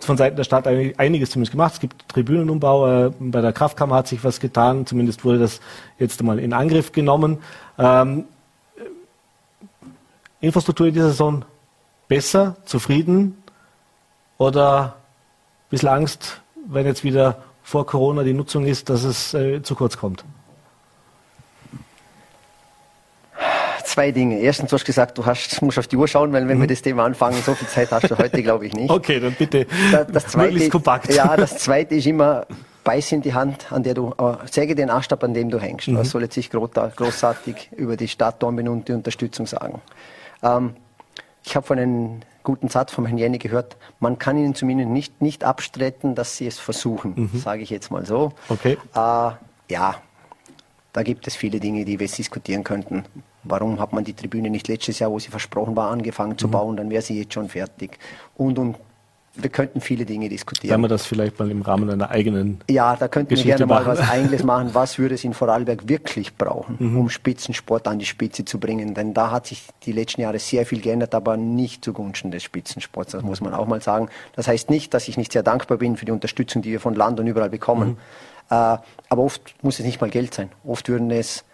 von 0.00 0.16
Seiten 0.16 0.36
der 0.36 0.44
Stadt 0.44 0.66
einiges 0.66 1.30
zumindest 1.30 1.52
gemacht. 1.52 1.74
Es 1.74 1.80
gibt 1.80 2.08
Tribünenumbau. 2.08 3.06
Äh, 3.06 3.10
bei 3.18 3.40
der 3.40 3.52
Kraftkammer 3.52 3.96
hat 3.96 4.08
sich 4.08 4.22
was 4.22 4.38
getan. 4.38 4.86
Zumindest 4.86 5.24
wurde 5.24 5.38
das 5.38 5.60
jetzt 5.98 6.20
einmal 6.20 6.38
in 6.38 6.52
Angriff 6.52 6.92
genommen. 6.92 7.38
Ähm, 7.78 8.24
Infrastruktur 10.40 10.88
in 10.88 10.94
dieser 10.94 11.08
Saison 11.08 11.44
besser, 12.12 12.56
zufrieden 12.66 13.42
oder 14.36 14.96
ein 14.96 15.70
bisschen 15.70 15.88
Angst, 15.88 16.42
wenn 16.68 16.84
jetzt 16.84 17.04
wieder 17.04 17.42
vor 17.62 17.86
Corona 17.86 18.22
die 18.22 18.34
Nutzung 18.34 18.66
ist, 18.66 18.90
dass 18.90 19.04
es 19.04 19.32
äh, 19.32 19.62
zu 19.62 19.74
kurz 19.74 19.96
kommt? 19.96 20.22
Zwei 23.84 24.10
Dinge. 24.10 24.40
Erstens, 24.40 24.68
du 24.68 24.74
hast 24.74 24.84
gesagt, 24.84 25.16
du 25.16 25.24
hast, 25.24 25.62
musst 25.62 25.78
auf 25.78 25.86
die 25.86 25.96
Uhr 25.96 26.06
schauen, 26.06 26.34
weil 26.34 26.46
wenn 26.48 26.58
mhm. 26.58 26.62
wir 26.62 26.68
das 26.68 26.82
Thema 26.82 27.06
anfangen, 27.06 27.40
so 27.42 27.54
viel 27.54 27.68
Zeit 27.68 27.90
hast 27.90 28.10
du 28.10 28.18
heute, 28.18 28.42
glaube 28.42 28.66
ich, 28.66 28.74
nicht. 28.74 28.90
Okay, 28.98 29.18
dann 29.18 29.32
bitte 29.32 29.66
das, 29.90 30.06
das 30.08 30.26
zweite, 30.26 30.68
kompakt. 30.68 31.12
Ja, 31.14 31.34
das 31.34 31.56
Zweite 31.58 31.94
ist 31.94 32.06
immer, 32.06 32.46
beiß 32.84 33.12
in 33.12 33.22
die 33.22 33.32
Hand, 33.32 33.72
an 33.72 33.82
der 33.84 33.94
du, 33.94 34.12
äh, 34.18 34.34
säge 34.50 34.74
den 34.74 34.90
Arsch 34.90 35.08
an 35.10 35.32
dem 35.32 35.48
du 35.48 35.58
hängst. 35.58 35.88
Mhm. 35.88 35.96
Was 35.96 36.10
soll 36.10 36.22
jetzt 36.22 36.34
sich 36.34 36.50
großartig 36.50 37.70
über 37.74 37.96
die 37.96 38.08
Stadt 38.08 38.42
Dornbirn 38.42 38.68
und 38.68 38.88
die 38.88 38.92
Unterstützung 38.92 39.46
sagen? 39.46 39.80
Ähm, 40.42 40.74
ich 41.44 41.56
habe 41.56 41.66
von 41.66 41.78
einem 41.78 42.20
guten 42.42 42.68
Satz 42.68 42.92
von 42.92 43.06
Herrn 43.06 43.18
Jenny 43.18 43.38
gehört, 43.38 43.76
man 44.00 44.18
kann 44.18 44.36
ihnen 44.36 44.54
zumindest 44.54 44.90
nicht, 44.90 45.22
nicht 45.22 45.44
abstreiten, 45.44 46.14
dass 46.14 46.36
sie 46.36 46.46
es 46.46 46.58
versuchen, 46.58 47.14
mhm. 47.32 47.38
sage 47.38 47.62
ich 47.62 47.70
jetzt 47.70 47.90
mal 47.90 48.04
so. 48.04 48.32
Okay. 48.48 48.78
Äh, 48.94 49.30
ja, 49.70 49.96
da 50.92 51.02
gibt 51.02 51.26
es 51.26 51.36
viele 51.36 51.60
Dinge, 51.60 51.84
die 51.84 51.98
wir 51.98 52.06
jetzt 52.06 52.18
diskutieren 52.18 52.64
könnten. 52.64 53.04
Warum 53.44 53.80
hat 53.80 53.92
man 53.92 54.04
die 54.04 54.12
Tribüne 54.12 54.50
nicht 54.50 54.68
letztes 54.68 54.98
Jahr, 54.98 55.10
wo 55.10 55.18
sie 55.18 55.30
versprochen 55.30 55.74
war, 55.74 55.90
angefangen 55.90 56.38
zu 56.38 56.48
mhm. 56.48 56.52
bauen, 56.52 56.76
dann 56.76 56.90
wäre 56.90 57.02
sie 57.02 57.18
jetzt 57.18 57.34
schon 57.34 57.48
fertig. 57.48 57.98
Und, 58.36 58.58
und 58.58 58.76
wir 59.34 59.48
könnten 59.48 59.80
viele 59.80 60.04
Dinge 60.04 60.28
diskutieren. 60.28 60.70
Werden 60.70 60.82
wir 60.82 60.88
das 60.88 61.06
vielleicht 61.06 61.38
mal 61.38 61.50
im 61.50 61.62
Rahmen 61.62 61.88
einer 61.88 62.10
eigenen 62.10 62.60
Ja, 62.68 62.96
da 62.96 63.08
könnten 63.08 63.30
Geschichte 63.30 63.60
wir 63.60 63.66
gerne 63.66 63.72
machen. 63.74 63.86
mal 63.86 63.98
was 63.98 64.10
Eigenes 64.10 64.44
machen. 64.44 64.70
Was 64.74 64.98
würde 64.98 65.14
es 65.14 65.24
in 65.24 65.32
Vorarlberg 65.32 65.88
wirklich 65.88 66.36
brauchen, 66.36 66.76
mhm. 66.78 66.98
um 66.98 67.08
Spitzensport 67.08 67.88
an 67.88 67.98
die 67.98 68.04
Spitze 68.04 68.44
zu 68.44 68.60
bringen? 68.60 68.94
Denn 68.94 69.14
da 69.14 69.30
hat 69.30 69.46
sich 69.46 69.68
die 69.84 69.92
letzten 69.92 70.20
Jahre 70.20 70.38
sehr 70.38 70.66
viel 70.66 70.82
geändert, 70.82 71.14
aber 71.14 71.38
nicht 71.38 71.82
zugunsten 71.82 72.30
des 72.30 72.42
Spitzensports. 72.42 73.12
Das 73.12 73.22
muss 73.22 73.40
man 73.40 73.54
auch 73.54 73.66
mal 73.66 73.80
sagen. 73.80 74.08
Das 74.36 74.48
heißt 74.48 74.68
nicht, 74.68 74.92
dass 74.92 75.08
ich 75.08 75.16
nicht 75.16 75.32
sehr 75.32 75.42
dankbar 75.42 75.78
bin 75.78 75.96
für 75.96 76.04
die 76.04 76.12
Unterstützung, 76.12 76.60
die 76.60 76.70
wir 76.70 76.80
von 76.80 76.94
Land 76.94 77.18
und 77.18 77.26
überall 77.26 77.50
bekommen. 77.50 77.88
Mhm. 77.88 77.96
Äh, 78.50 78.54
aber 79.08 79.22
oft 79.22 79.54
muss 79.62 79.78
es 79.78 79.86
nicht 79.86 80.00
mal 80.00 80.10
Geld 80.10 80.34
sein. 80.34 80.50
Oft 80.62 80.90
würden 80.90 81.10
es 81.10 81.44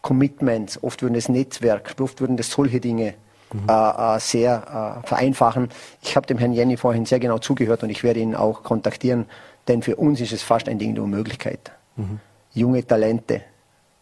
Commitments, 0.00 0.82
oft 0.82 1.02
würden 1.02 1.14
es 1.14 1.28
Netzwerk, 1.28 1.94
oft 2.00 2.20
würden 2.20 2.38
es 2.38 2.50
solche 2.50 2.80
Dinge 2.80 3.14
mhm. 3.52 3.68
äh, 3.68 4.18
sehr 4.18 5.00
äh, 5.04 5.06
vereinfachen. 5.06 5.68
Ich 6.02 6.16
habe 6.16 6.26
dem 6.26 6.38
Herrn 6.38 6.52
Jenny 6.52 6.76
vorhin 6.76 7.06
sehr 7.06 7.20
genau 7.20 7.38
zugehört 7.38 7.82
und 7.82 7.90
ich 7.90 8.02
werde 8.02 8.20
ihn 8.20 8.34
auch 8.34 8.62
kontaktieren, 8.62 9.26
denn 9.68 9.82
für 9.82 9.96
uns 9.96 10.20
ist 10.20 10.32
es 10.32 10.42
fast 10.42 10.68
ein 10.68 10.78
Ding 10.78 10.94
der 10.94 11.04
Unmöglichkeit, 11.04 11.72
mhm. 11.96 12.20
junge 12.52 12.86
Talente 12.86 13.42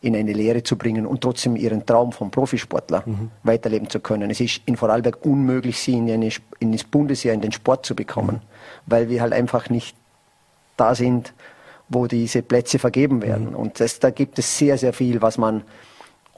in 0.01 0.15
eine 0.15 0.35
Lehre 0.35 0.63
zu 0.63 0.77
bringen 0.77 1.07
und 1.07 1.23
trotzdem 1.23 1.57
ihren 1.57 1.87
Traum 1.87 2.13
vom 2.13 2.31
Profisportler 2.31 3.03
mhm. 3.07 3.31
weiterleben 3.43 3.89
zu 3.89 4.01
können. 4.01 4.31
Es 4.31 4.39
ist 4.39 4.61
in 4.67 4.77
Vorarlberg 4.77 5.25
unmöglich, 5.25 5.79
sie 5.81 5.95
in, 5.95 6.11
eine, 6.11 6.29
in 6.59 6.73
das 6.73 6.85
Bundesjahr, 6.85 7.35
in 7.35 7.41
den 7.41 7.53
Sport 7.53 7.87
zu 7.87 7.95
bekommen, 7.95 8.37
mhm. 8.37 8.41
weil 8.87 9.09
wir 9.09 9.23
halt 9.23 9.33
einfach 9.33 9.71
nicht 9.71 9.97
da 10.77 10.95
sind, 10.95 11.33
wo 11.89 12.07
diese 12.07 12.43
Plätze 12.43 12.79
vergeben 12.79 13.23
werden. 13.23 13.51
Mhm. 13.51 13.57
Und 13.57 13.81
das, 13.81 13.99
da 13.99 14.11
gibt 14.11 14.39
es 14.39 14.59
sehr, 14.59 14.77
sehr 14.77 14.93
viel, 14.93 15.23
was 15.23 15.39
man 15.39 15.63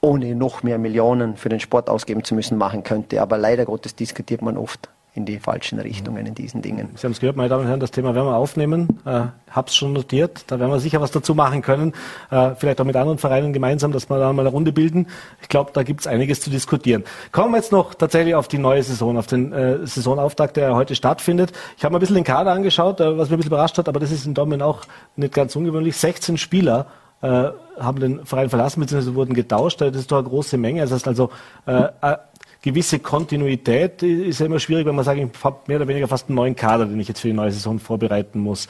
ohne 0.06 0.36
noch 0.36 0.62
mehr 0.62 0.78
Millionen 0.78 1.36
für 1.36 1.48
den 1.48 1.58
Sport 1.58 1.90
ausgeben 1.90 2.22
zu 2.22 2.34
müssen, 2.34 2.56
machen 2.56 2.84
könnte. 2.84 3.20
Aber 3.20 3.36
leider 3.36 3.64
Gottes 3.64 3.96
diskutiert 3.96 4.40
man 4.40 4.56
oft 4.56 4.88
in 5.16 5.24
die 5.24 5.38
falschen 5.38 5.80
Richtungen 5.80 6.26
in 6.26 6.34
diesen 6.34 6.60
Dingen. 6.62 6.90
Sie 6.94 7.04
haben 7.04 7.12
es 7.12 7.20
gehört, 7.20 7.36
meine 7.36 7.48
Damen 7.48 7.62
und 7.62 7.68
Herren, 7.68 7.80
das 7.80 7.90
Thema 7.90 8.14
werden 8.14 8.26
wir 8.26 8.36
aufnehmen. 8.36 9.00
Äh, 9.06 9.22
hab's 9.50 9.74
schon 9.74 9.94
notiert. 9.94 10.44
Da 10.46 10.60
werden 10.60 10.70
wir 10.70 10.78
sicher 10.78 11.00
was 11.00 11.10
dazu 11.10 11.34
machen 11.34 11.62
können. 11.62 11.94
Äh, 12.30 12.50
vielleicht 12.56 12.80
auch 12.80 12.84
mit 12.84 12.94
anderen 12.96 13.18
Vereinen 13.18 13.52
gemeinsam, 13.54 13.92
dass 13.92 14.10
wir 14.10 14.18
da 14.18 14.32
mal 14.32 14.42
eine 14.42 14.50
Runde 14.50 14.72
bilden. 14.72 15.06
Ich 15.40 15.48
glaube, 15.48 15.70
da 15.72 15.82
gibt 15.82 16.02
es 16.02 16.06
einiges 16.06 16.42
zu 16.42 16.50
diskutieren. 16.50 17.02
Kommen 17.32 17.52
wir 17.52 17.56
jetzt 17.56 17.72
noch 17.72 17.94
tatsächlich 17.94 18.34
auf 18.34 18.46
die 18.46 18.58
neue 18.58 18.82
Saison, 18.82 19.16
auf 19.16 19.26
den 19.26 19.52
äh, 19.52 19.86
Saisonauftakt, 19.86 20.56
der 20.58 20.74
heute 20.74 20.94
stattfindet. 20.94 21.52
Ich 21.78 21.84
habe 21.84 21.92
mir 21.92 21.98
ein 21.98 22.00
bisschen 22.00 22.16
den 22.16 22.24
Kader 22.24 22.52
angeschaut, 22.52 23.00
äh, 23.00 23.16
was 23.16 23.28
mich 23.28 23.32
ein 23.32 23.38
bisschen 23.38 23.52
überrascht 23.52 23.78
hat, 23.78 23.88
aber 23.88 23.98
das 23.98 24.12
ist 24.12 24.26
in 24.26 24.34
Dortmund 24.34 24.62
auch 24.62 24.82
nicht 25.16 25.32
ganz 25.32 25.56
ungewöhnlich. 25.56 25.96
16 25.96 26.36
Spieler 26.36 26.86
äh, 27.22 27.50
haben 27.78 28.00
den 28.00 28.24
Verein 28.24 28.48
verlassen 28.48 28.80
bzw. 28.80 29.14
wurden 29.14 29.34
getauscht. 29.34 29.80
Das 29.80 29.96
ist 29.96 30.10
doch 30.10 30.18
eine 30.18 30.28
große 30.28 30.56
Menge. 30.56 30.82
Das 30.82 30.92
heißt 30.92 31.08
also, 31.08 31.30
äh, 31.66 31.88
äh, 32.00 32.16
gewisse 32.62 32.98
Kontinuität 32.98 34.02
ist 34.02 34.40
ja 34.40 34.46
immer 34.46 34.58
schwierig, 34.58 34.86
wenn 34.86 34.94
man 34.94 35.04
sagt, 35.04 35.18
ich 35.18 35.44
habe 35.44 35.58
mehr 35.66 35.76
oder 35.76 35.88
weniger 35.88 36.08
fast 36.08 36.28
einen 36.28 36.36
neuen 36.36 36.56
Kader, 36.56 36.86
den 36.86 36.98
ich 36.98 37.08
jetzt 37.08 37.20
für 37.20 37.28
die 37.28 37.34
neue 37.34 37.52
Saison 37.52 37.78
vorbereiten 37.78 38.40
muss. 38.40 38.68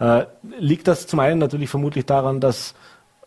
Äh, 0.00 0.24
liegt 0.58 0.86
das 0.86 1.06
zum 1.06 1.20
einen 1.20 1.38
natürlich 1.38 1.70
vermutlich 1.70 2.06
daran, 2.06 2.40
dass 2.40 2.74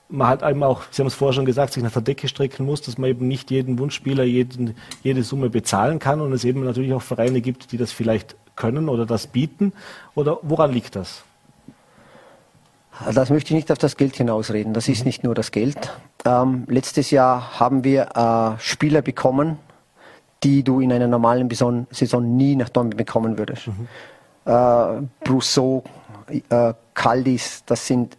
man 0.09 0.27
halt 0.27 0.43
eben 0.43 0.61
auch, 0.63 0.83
Sie 0.91 1.01
haben 1.01 1.07
es 1.07 1.15
vorher 1.15 1.33
schon 1.33 1.45
gesagt, 1.45 1.73
sich 1.73 1.83
nach 1.83 1.91
der 1.91 2.01
Decke 2.01 2.27
strecken 2.27 2.65
muss, 2.65 2.81
dass 2.81 2.97
man 2.97 3.09
eben 3.09 3.27
nicht 3.27 3.49
jeden 3.49 3.79
Wunschspieler 3.79 4.23
jeden, 4.23 4.75
jede 5.03 5.23
Summe 5.23 5.49
bezahlen 5.49 5.99
kann 5.99 6.21
und 6.21 6.33
es 6.33 6.43
eben 6.43 6.63
natürlich 6.63 6.93
auch 6.93 7.01
Vereine 7.01 7.41
gibt, 7.41 7.71
die 7.71 7.77
das 7.77 7.91
vielleicht 7.91 8.35
können 8.55 8.89
oder 8.89 9.05
das 9.05 9.27
bieten? 9.27 9.73
Oder 10.15 10.39
woran 10.41 10.71
liegt 10.71 10.95
das? 10.95 11.23
Das 13.13 13.29
möchte 13.29 13.49
ich 13.49 13.55
nicht 13.55 13.71
auf 13.71 13.77
das 13.77 13.97
Geld 13.97 14.15
hinausreden. 14.15 14.73
Das 14.73 14.87
ist 14.87 15.05
nicht 15.05 15.23
nur 15.23 15.35
das 15.35 15.51
Geld. 15.51 15.91
Ähm, 16.25 16.65
letztes 16.67 17.11
Jahr 17.11 17.59
haben 17.59 17.83
wir 17.83 18.09
äh, 18.15 18.61
Spieler 18.61 19.01
bekommen, 19.01 19.57
die 20.43 20.63
du 20.63 20.79
in 20.79 20.91
einer 20.91 21.07
normalen 21.07 21.49
Saison 21.49 22.37
nie 22.37 22.55
nach 22.55 22.69
Dortmund 22.69 22.97
bekommen 22.97 23.37
würdest. 23.37 23.67
Mhm. 23.67 23.87
Äh, 24.45 25.07
Brousseau, 25.23 25.83
äh, 26.27 26.73
Caldis, 26.93 27.63
das 27.65 27.85
sind 27.85 28.17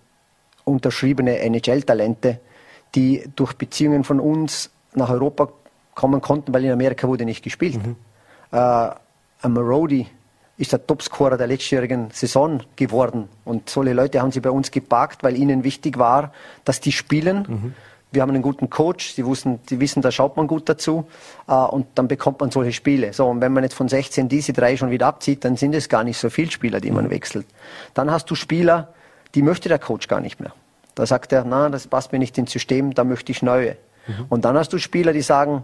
unterschriebene 0.65 1.39
NHL-Talente, 1.39 2.41
die 2.95 3.29
durch 3.35 3.55
Beziehungen 3.55 4.05
von 4.05 4.21
uns 4.21 4.71
nach 4.95 5.11
Europa 5.11 5.49
kommen 5.95 6.21
konnten, 6.21 6.55
weil 6.55 6.65
in 6.65 6.73
Amerika 6.73 7.09
wurde 7.09 7.25
nicht 7.25 7.43
gespielt. 7.43 7.79
Mhm. 7.85 7.97
Äh, 8.53 8.91
Marodi, 9.49 10.07
ist 10.59 10.73
der 10.73 10.87
Topscorer 10.87 11.37
der 11.37 11.47
letztjährigen 11.47 12.11
Saison 12.13 12.63
geworden. 12.77 13.29
Und 13.45 13.71
solche 13.71 13.95
Leute 13.95 14.21
haben 14.21 14.33
sie 14.33 14.41
bei 14.41 14.51
uns 14.51 14.71
geparkt, 14.71 15.23
weil 15.23 15.37
ihnen 15.37 15.65
wichtig 15.65 15.99
war, 15.99 16.33
dass 16.65 16.81
die 16.81 16.93
spielen. 16.93 17.47
Mhm. 17.49 17.75
Wir 18.13 18.21
haben 18.21 18.29
einen 18.29 18.43
guten 18.43 18.69
Coach, 18.69 19.15
sie, 19.15 19.25
wussten, 19.25 19.61
sie 19.67 19.81
wissen, 19.81 20.03
da 20.03 20.11
schaut 20.11 20.37
man 20.37 20.47
gut 20.47 20.69
dazu 20.69 21.07
äh, 21.49 21.55
und 21.55 21.87
dann 21.95 22.09
bekommt 22.09 22.41
man 22.41 22.51
solche 22.51 22.73
Spiele. 22.73 23.15
So, 23.15 23.27
und 23.27 23.41
wenn 23.41 23.55
man 23.55 23.65
jetzt 23.65 23.75
von 23.75 23.89
16 23.89 24.29
diese 24.29 24.53
drei 24.53 24.77
schon 24.77 24.91
wieder 24.91 25.07
abzieht, 25.07 25.45
dann 25.45 25.57
sind 25.57 25.75
es 25.75 25.89
gar 25.89 26.05
nicht 26.05 26.19
so 26.19 26.29
viele 26.29 26.51
Spieler, 26.51 26.81
die 26.81 26.91
man 26.91 27.07
mhm. 27.07 27.11
wechselt. 27.11 27.47
Dann 27.95 28.11
hast 28.11 28.31
du 28.31 28.35
Spieler, 28.35 28.93
die 29.35 29.41
möchte 29.41 29.71
der 29.71 29.79
Coach 29.79 30.09
gar 30.09 30.21
nicht 30.21 30.41
mehr. 30.41 30.53
Da 30.95 31.07
sagt 31.07 31.33
er, 31.33 31.45
na, 31.45 31.71
das 31.71 31.87
passt 31.87 32.13
mir 32.13 32.19
nicht 32.19 32.37
ins 32.37 32.53
System, 32.53 32.93
da 32.93 33.05
möchte 33.05 33.33
ich 33.33 33.43
neue. 33.43 33.77
Mhm. 34.07 34.27
Und 34.29 34.45
dann 34.45 34.59
hast 34.59 34.75
du 34.75 34.79
Spieler, 34.79 35.15
die 35.15 35.23
sagen, 35.23 35.63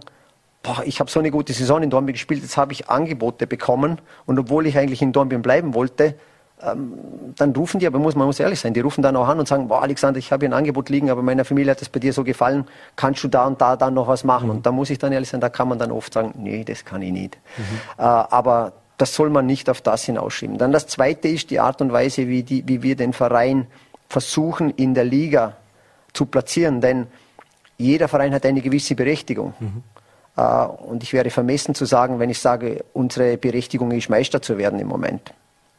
boah, 0.63 0.83
ich 0.85 0.99
habe 0.99 1.09
so 1.09 1.19
eine 1.19 1.31
gute 1.31 1.53
Saison 1.53 1.81
in 1.81 1.89
Dornbirn 1.89 2.13
gespielt, 2.13 2.41
jetzt 2.41 2.57
habe 2.57 2.73
ich 2.73 2.89
Angebote 2.89 3.47
bekommen 3.47 3.99
und 4.25 4.39
obwohl 4.39 4.67
ich 4.67 4.77
eigentlich 4.77 5.01
in 5.01 5.11
Dornbirn 5.11 5.41
bleiben 5.41 5.73
wollte, 5.73 6.15
ähm, 6.61 6.93
dann 7.37 7.55
rufen 7.55 7.79
die, 7.79 7.87
aber 7.87 7.99
muss, 7.99 8.15
man 8.15 8.27
muss 8.27 8.39
ehrlich 8.39 8.59
sein, 8.59 8.73
die 8.73 8.81
rufen 8.81 9.01
dann 9.01 9.15
auch 9.15 9.27
an 9.27 9.39
und 9.39 9.47
sagen, 9.47 9.69
boah 9.69 9.81
Alexander, 9.81 10.19
ich 10.19 10.31
habe 10.31 10.45
hier 10.45 10.49
ein 10.49 10.57
Angebot 10.57 10.89
liegen, 10.89 11.09
aber 11.09 11.21
meiner 11.21 11.45
Familie 11.45 11.71
hat 11.71 11.81
es 11.81 11.87
bei 11.87 11.99
dir 11.99 12.11
so 12.11 12.25
gefallen, 12.25 12.65
kannst 12.97 13.23
du 13.23 13.29
da 13.29 13.45
und 13.45 13.61
da 13.61 13.77
dann 13.77 13.93
noch 13.93 14.07
was 14.07 14.25
machen? 14.25 14.45
Mhm. 14.45 14.55
Und 14.57 14.65
da 14.65 14.71
muss 14.71 14.89
ich 14.89 14.97
dann 14.97 15.13
ehrlich 15.13 15.29
sein, 15.29 15.39
da 15.39 15.47
kann 15.47 15.69
man 15.69 15.79
dann 15.79 15.91
oft 15.91 16.13
sagen, 16.13 16.33
nee, 16.37 16.65
das 16.65 16.83
kann 16.83 17.01
ich 17.01 17.11
nicht. 17.11 17.37
Mhm. 17.57 17.63
Äh, 17.97 18.01
aber 18.03 18.73
das 18.97 19.15
soll 19.15 19.29
man 19.29 19.45
nicht 19.45 19.69
auf 19.69 19.79
das 19.79 20.03
hinausschieben. 20.03 20.57
Dann 20.57 20.73
das 20.73 20.87
Zweite 20.87 21.29
ist 21.29 21.49
die 21.49 21.61
Art 21.61 21.81
und 21.81 21.93
Weise, 21.93 22.27
wie, 22.27 22.43
die, 22.43 22.67
wie 22.67 22.83
wir 22.83 22.97
den 22.97 23.13
Verein 23.13 23.67
versuchen 24.09 24.71
in 24.71 24.93
der 24.93 25.05
Liga 25.05 25.55
zu 26.11 26.25
platzieren, 26.25 26.81
denn 26.81 27.07
jeder 27.77 28.09
Verein 28.09 28.33
hat 28.33 28.45
eine 28.45 28.59
gewisse 28.59 28.95
Berechtigung. 28.95 29.53
Mhm. 29.59 29.83
Äh, 30.39 30.65
und 30.67 31.03
ich 31.03 31.13
wäre 31.13 31.29
vermessen 31.29 31.75
zu 31.75 31.85
sagen, 31.85 32.19
wenn 32.19 32.29
ich 32.29 32.39
sage, 32.39 32.85
unsere 32.93 33.37
Berechtigung 33.37 33.91
ist, 33.91 34.09
Meister 34.09 34.41
zu 34.41 34.57
werden 34.57 34.79
im 34.79 34.87
Moment. 34.87 35.33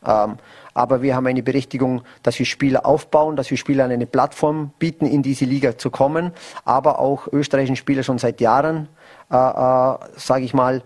Ähm, 0.07 0.37
aber 0.73 1.03
wir 1.03 1.17
haben 1.17 1.27
eine 1.27 1.43
Berechtigung, 1.43 2.03
dass 2.23 2.39
wir 2.39 2.47
Spieler 2.47 2.87
aufbauen, 2.87 3.37
dass 3.37 3.51
wir 3.51 3.59
Spielern 3.59 3.91
eine 3.91 4.07
Plattform 4.07 4.71
bieten, 4.79 5.07
in 5.07 5.23
diese 5.23 5.45
Liga 5.45 5.77
zu 5.77 5.91
kommen, 5.91 6.33
aber 6.65 6.99
auch 6.99 7.27
österreichischen 7.33 7.77
Spieler 7.77 8.03
schon 8.03 8.19
seit 8.19 8.41
Jahren, 8.41 8.89
äh, 9.31 9.37
äh, 9.37 9.99
sage 10.17 10.45
ich 10.45 10.55
mal, 10.55 10.83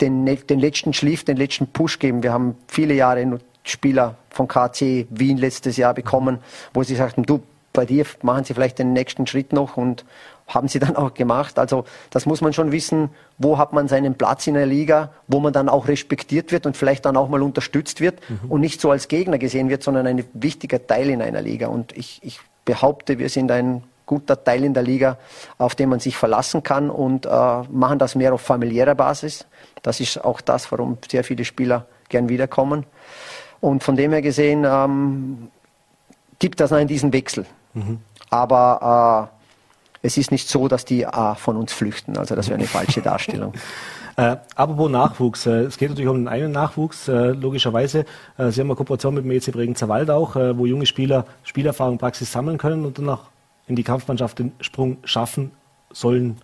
den, 0.00 0.24
den 0.26 0.58
letzten 0.58 0.92
Schliff, 0.92 1.24
den 1.24 1.36
letzten 1.36 1.68
Push 1.68 2.00
geben. 2.00 2.22
Wir 2.24 2.32
haben 2.32 2.56
viele 2.66 2.94
Jahre 2.94 3.38
Spieler 3.62 4.16
von 4.30 4.48
KC 4.48 5.06
Wien 5.10 5.38
letztes 5.38 5.76
Jahr 5.76 5.94
bekommen, 5.94 6.38
wo 6.72 6.82
sie 6.82 6.96
sagten, 6.96 7.22
du, 7.22 7.42
bei 7.72 7.86
dir 7.86 8.04
machen 8.22 8.44
sie 8.44 8.54
vielleicht 8.54 8.78
den 8.78 8.92
nächsten 8.92 9.26
Schritt 9.26 9.52
noch 9.52 9.76
und 9.76 10.04
haben 10.46 10.68
sie 10.68 10.78
dann 10.78 10.96
auch 10.96 11.14
gemacht. 11.14 11.58
Also 11.58 11.84
das 12.10 12.26
muss 12.26 12.40
man 12.40 12.52
schon 12.52 12.70
wissen, 12.72 13.10
wo 13.38 13.58
hat 13.58 13.72
man 13.72 13.88
seinen 13.88 14.14
Platz 14.14 14.46
in 14.46 14.54
der 14.54 14.66
Liga, 14.66 15.10
wo 15.26 15.40
man 15.40 15.52
dann 15.52 15.68
auch 15.68 15.88
respektiert 15.88 16.52
wird 16.52 16.66
und 16.66 16.76
vielleicht 16.76 17.04
dann 17.06 17.16
auch 17.16 17.28
mal 17.28 17.42
unterstützt 17.42 18.00
wird 18.00 18.20
mhm. 18.28 18.50
und 18.50 18.60
nicht 18.60 18.80
so 18.80 18.90
als 18.90 19.08
Gegner 19.08 19.38
gesehen 19.38 19.70
wird, 19.70 19.82
sondern 19.82 20.06
ein 20.06 20.24
wichtiger 20.34 20.86
Teil 20.86 21.10
in 21.10 21.22
einer 21.22 21.40
Liga. 21.40 21.68
Und 21.68 21.96
ich, 21.96 22.20
ich 22.22 22.40
behaupte, 22.64 23.18
wir 23.18 23.28
sind 23.28 23.50
ein 23.50 23.84
guter 24.06 24.42
Teil 24.42 24.64
in 24.64 24.74
der 24.74 24.82
Liga, 24.82 25.16
auf 25.56 25.74
den 25.74 25.88
man 25.88 26.00
sich 26.00 26.16
verlassen 26.16 26.62
kann 26.62 26.90
und 26.90 27.26
äh, 27.26 27.30
machen 27.70 27.98
das 27.98 28.14
mehr 28.14 28.34
auf 28.34 28.42
familiärer 28.42 28.94
Basis. 28.94 29.46
Das 29.82 30.00
ist 30.00 30.22
auch 30.22 30.40
das, 30.40 30.70
warum 30.72 30.98
sehr 31.10 31.24
viele 31.24 31.44
Spieler 31.44 31.86
gern 32.08 32.28
wiederkommen. 32.28 32.84
Und 33.60 33.82
von 33.82 33.96
dem 33.96 34.12
her 34.12 34.20
gesehen 34.20 34.64
ähm, 34.66 35.48
gibt 36.38 36.60
das 36.60 36.72
einen 36.72 36.88
diesen 36.88 37.14
Wechsel. 37.14 37.46
Mhm. 37.72 38.00
Aber 38.28 39.30
äh, 39.32 39.33
es 40.04 40.18
ist 40.18 40.30
nicht 40.30 40.48
so, 40.48 40.68
dass 40.68 40.84
die 40.84 41.02
äh, 41.02 41.34
von 41.34 41.56
uns 41.56 41.72
flüchten. 41.72 42.18
Also 42.18 42.34
das 42.34 42.48
wäre 42.48 42.58
eine 42.58 42.68
falsche 42.68 43.00
Darstellung. 43.02 43.54
Äh, 44.16 44.36
apropos 44.54 44.90
Nachwuchs, 44.90 45.46
äh, 45.46 45.62
es 45.62 45.78
geht 45.78 45.88
natürlich 45.88 46.10
um 46.10 46.18
den 46.18 46.28
einen 46.28 46.52
Nachwuchs, 46.52 47.08
äh, 47.08 47.30
logischerweise. 47.30 48.04
Äh, 48.36 48.50
Sie 48.50 48.60
haben 48.60 48.68
eine 48.68 48.76
Kooperation 48.76 49.14
mit 49.14 49.24
dem 49.24 49.30
EC 49.30 49.50
Bregenzer 49.50 49.88
Wald 49.88 50.10
auch, 50.10 50.36
äh, 50.36 50.56
wo 50.56 50.66
junge 50.66 50.84
Spieler 50.84 51.24
Spielerfahrung, 51.42 51.96
Praxis 51.96 52.30
sammeln 52.30 52.58
können 52.58 52.84
und 52.84 52.98
dann 52.98 53.08
auch 53.08 53.22
in 53.66 53.76
die 53.76 53.82
Kampfmannschaft 53.82 54.38
den 54.38 54.52
Sprung 54.60 54.98
schaffen 55.04 55.52
sollen, 55.90 56.36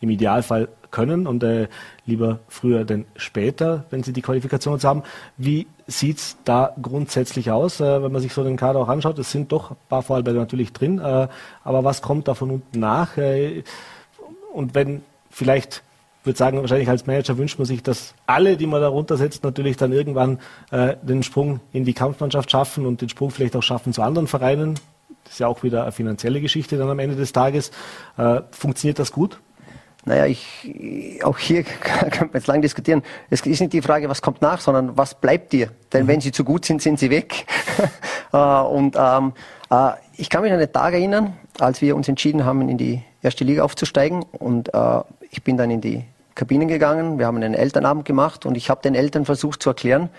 im 0.00 0.10
Idealfall 0.10 0.68
können 0.90 1.26
und 1.26 1.42
äh, 1.42 1.68
lieber 2.06 2.40
früher 2.48 2.84
denn 2.84 3.04
später, 3.16 3.84
wenn 3.90 4.02
sie 4.02 4.12
die 4.12 4.22
Qualifikation 4.22 4.80
haben. 4.82 5.02
Wie 5.36 5.66
sieht 5.86 6.18
es 6.18 6.36
da 6.44 6.74
grundsätzlich 6.80 7.50
aus, 7.50 7.80
äh, 7.80 8.02
wenn 8.02 8.12
man 8.12 8.20
sich 8.20 8.32
so 8.32 8.42
den 8.42 8.56
Kader 8.56 8.80
auch 8.80 8.88
anschaut? 8.88 9.18
Es 9.18 9.30
sind 9.30 9.52
doch 9.52 9.72
ein 9.72 9.76
paar 9.88 10.02
Vorarlberger 10.02 10.40
natürlich 10.40 10.72
drin, 10.72 10.98
äh, 10.98 11.28
aber 11.64 11.84
was 11.84 12.02
kommt 12.02 12.28
da 12.28 12.34
von 12.34 12.50
unten 12.50 12.80
nach? 12.80 13.16
Äh, 13.16 13.62
und 14.52 14.74
wenn 14.74 15.02
vielleicht 15.30 15.82
ich 16.20 16.26
würde 16.26 16.36
sagen, 16.36 16.60
wahrscheinlich 16.60 16.90
als 16.90 17.06
Manager 17.06 17.38
wünscht 17.38 17.58
man 17.58 17.64
sich, 17.64 17.82
dass 17.82 18.14
alle, 18.26 18.58
die 18.58 18.66
man 18.66 18.82
da 18.82 18.88
runtersetzt, 18.88 19.42
natürlich 19.42 19.78
dann 19.78 19.90
irgendwann 19.90 20.38
äh, 20.70 20.96
den 21.00 21.22
Sprung 21.22 21.60
in 21.72 21.86
die 21.86 21.94
Kampfmannschaft 21.94 22.50
schaffen 22.50 22.84
und 22.84 23.00
den 23.00 23.08
Sprung 23.08 23.30
vielleicht 23.30 23.56
auch 23.56 23.62
schaffen 23.62 23.94
zu 23.94 24.02
anderen 24.02 24.26
Vereinen. 24.26 24.74
Das 25.24 25.34
ist 25.34 25.38
ja 25.38 25.46
auch 25.46 25.62
wieder 25.62 25.84
eine 25.84 25.92
finanzielle 25.92 26.42
Geschichte 26.42 26.76
dann 26.76 26.90
am 26.90 26.98
Ende 26.98 27.16
des 27.16 27.32
Tages. 27.32 27.70
Äh, 28.18 28.42
funktioniert 28.50 28.98
das 28.98 29.12
gut? 29.12 29.40
Naja, 30.04 30.26
ich, 30.26 31.20
auch 31.24 31.38
hier 31.38 31.62
kann 31.80 32.28
man 32.28 32.30
jetzt 32.34 32.46
lang 32.46 32.62
diskutieren. 32.62 33.02
Es 33.28 33.44
ist 33.44 33.60
nicht 33.60 33.72
die 33.72 33.82
Frage, 33.82 34.08
was 34.08 34.22
kommt 34.22 34.40
nach, 34.40 34.60
sondern 34.60 34.96
was 34.96 35.14
bleibt 35.14 35.52
dir? 35.52 35.70
Denn 35.92 36.04
mhm. 36.04 36.08
wenn 36.08 36.20
sie 36.20 36.32
zu 36.32 36.44
gut 36.44 36.64
sind, 36.64 36.82
sind 36.82 36.98
sie 36.98 37.10
weg. 37.10 37.46
Äh, 38.32 38.36
und 38.36 38.94
ähm, 38.96 39.32
äh, 39.72 39.90
ich 40.16 40.30
kann 40.30 40.42
mich 40.42 40.52
an 40.52 40.60
den 40.60 40.72
Tag 40.72 40.92
erinnern, 40.92 41.36
als 41.58 41.80
wir 41.80 41.96
uns 41.96 42.06
entschieden 42.08 42.44
haben, 42.44 42.68
in 42.68 42.78
die 42.78 43.02
erste 43.22 43.42
Liga 43.42 43.64
aufzusteigen. 43.64 44.22
Und 44.38 44.72
äh, 44.72 45.00
ich 45.32 45.42
bin 45.42 45.56
dann 45.56 45.68
in 45.68 45.80
die 45.80 46.04
Kabinen 46.36 46.68
gegangen. 46.68 47.18
Wir 47.18 47.26
haben 47.26 47.38
einen 47.38 47.54
Elternabend 47.54 48.04
gemacht 48.04 48.46
und 48.46 48.56
ich 48.56 48.70
habe 48.70 48.82
den 48.82 48.94
Eltern 48.94 49.24
versucht 49.24 49.64
zu 49.64 49.70
erklären, 49.70 50.10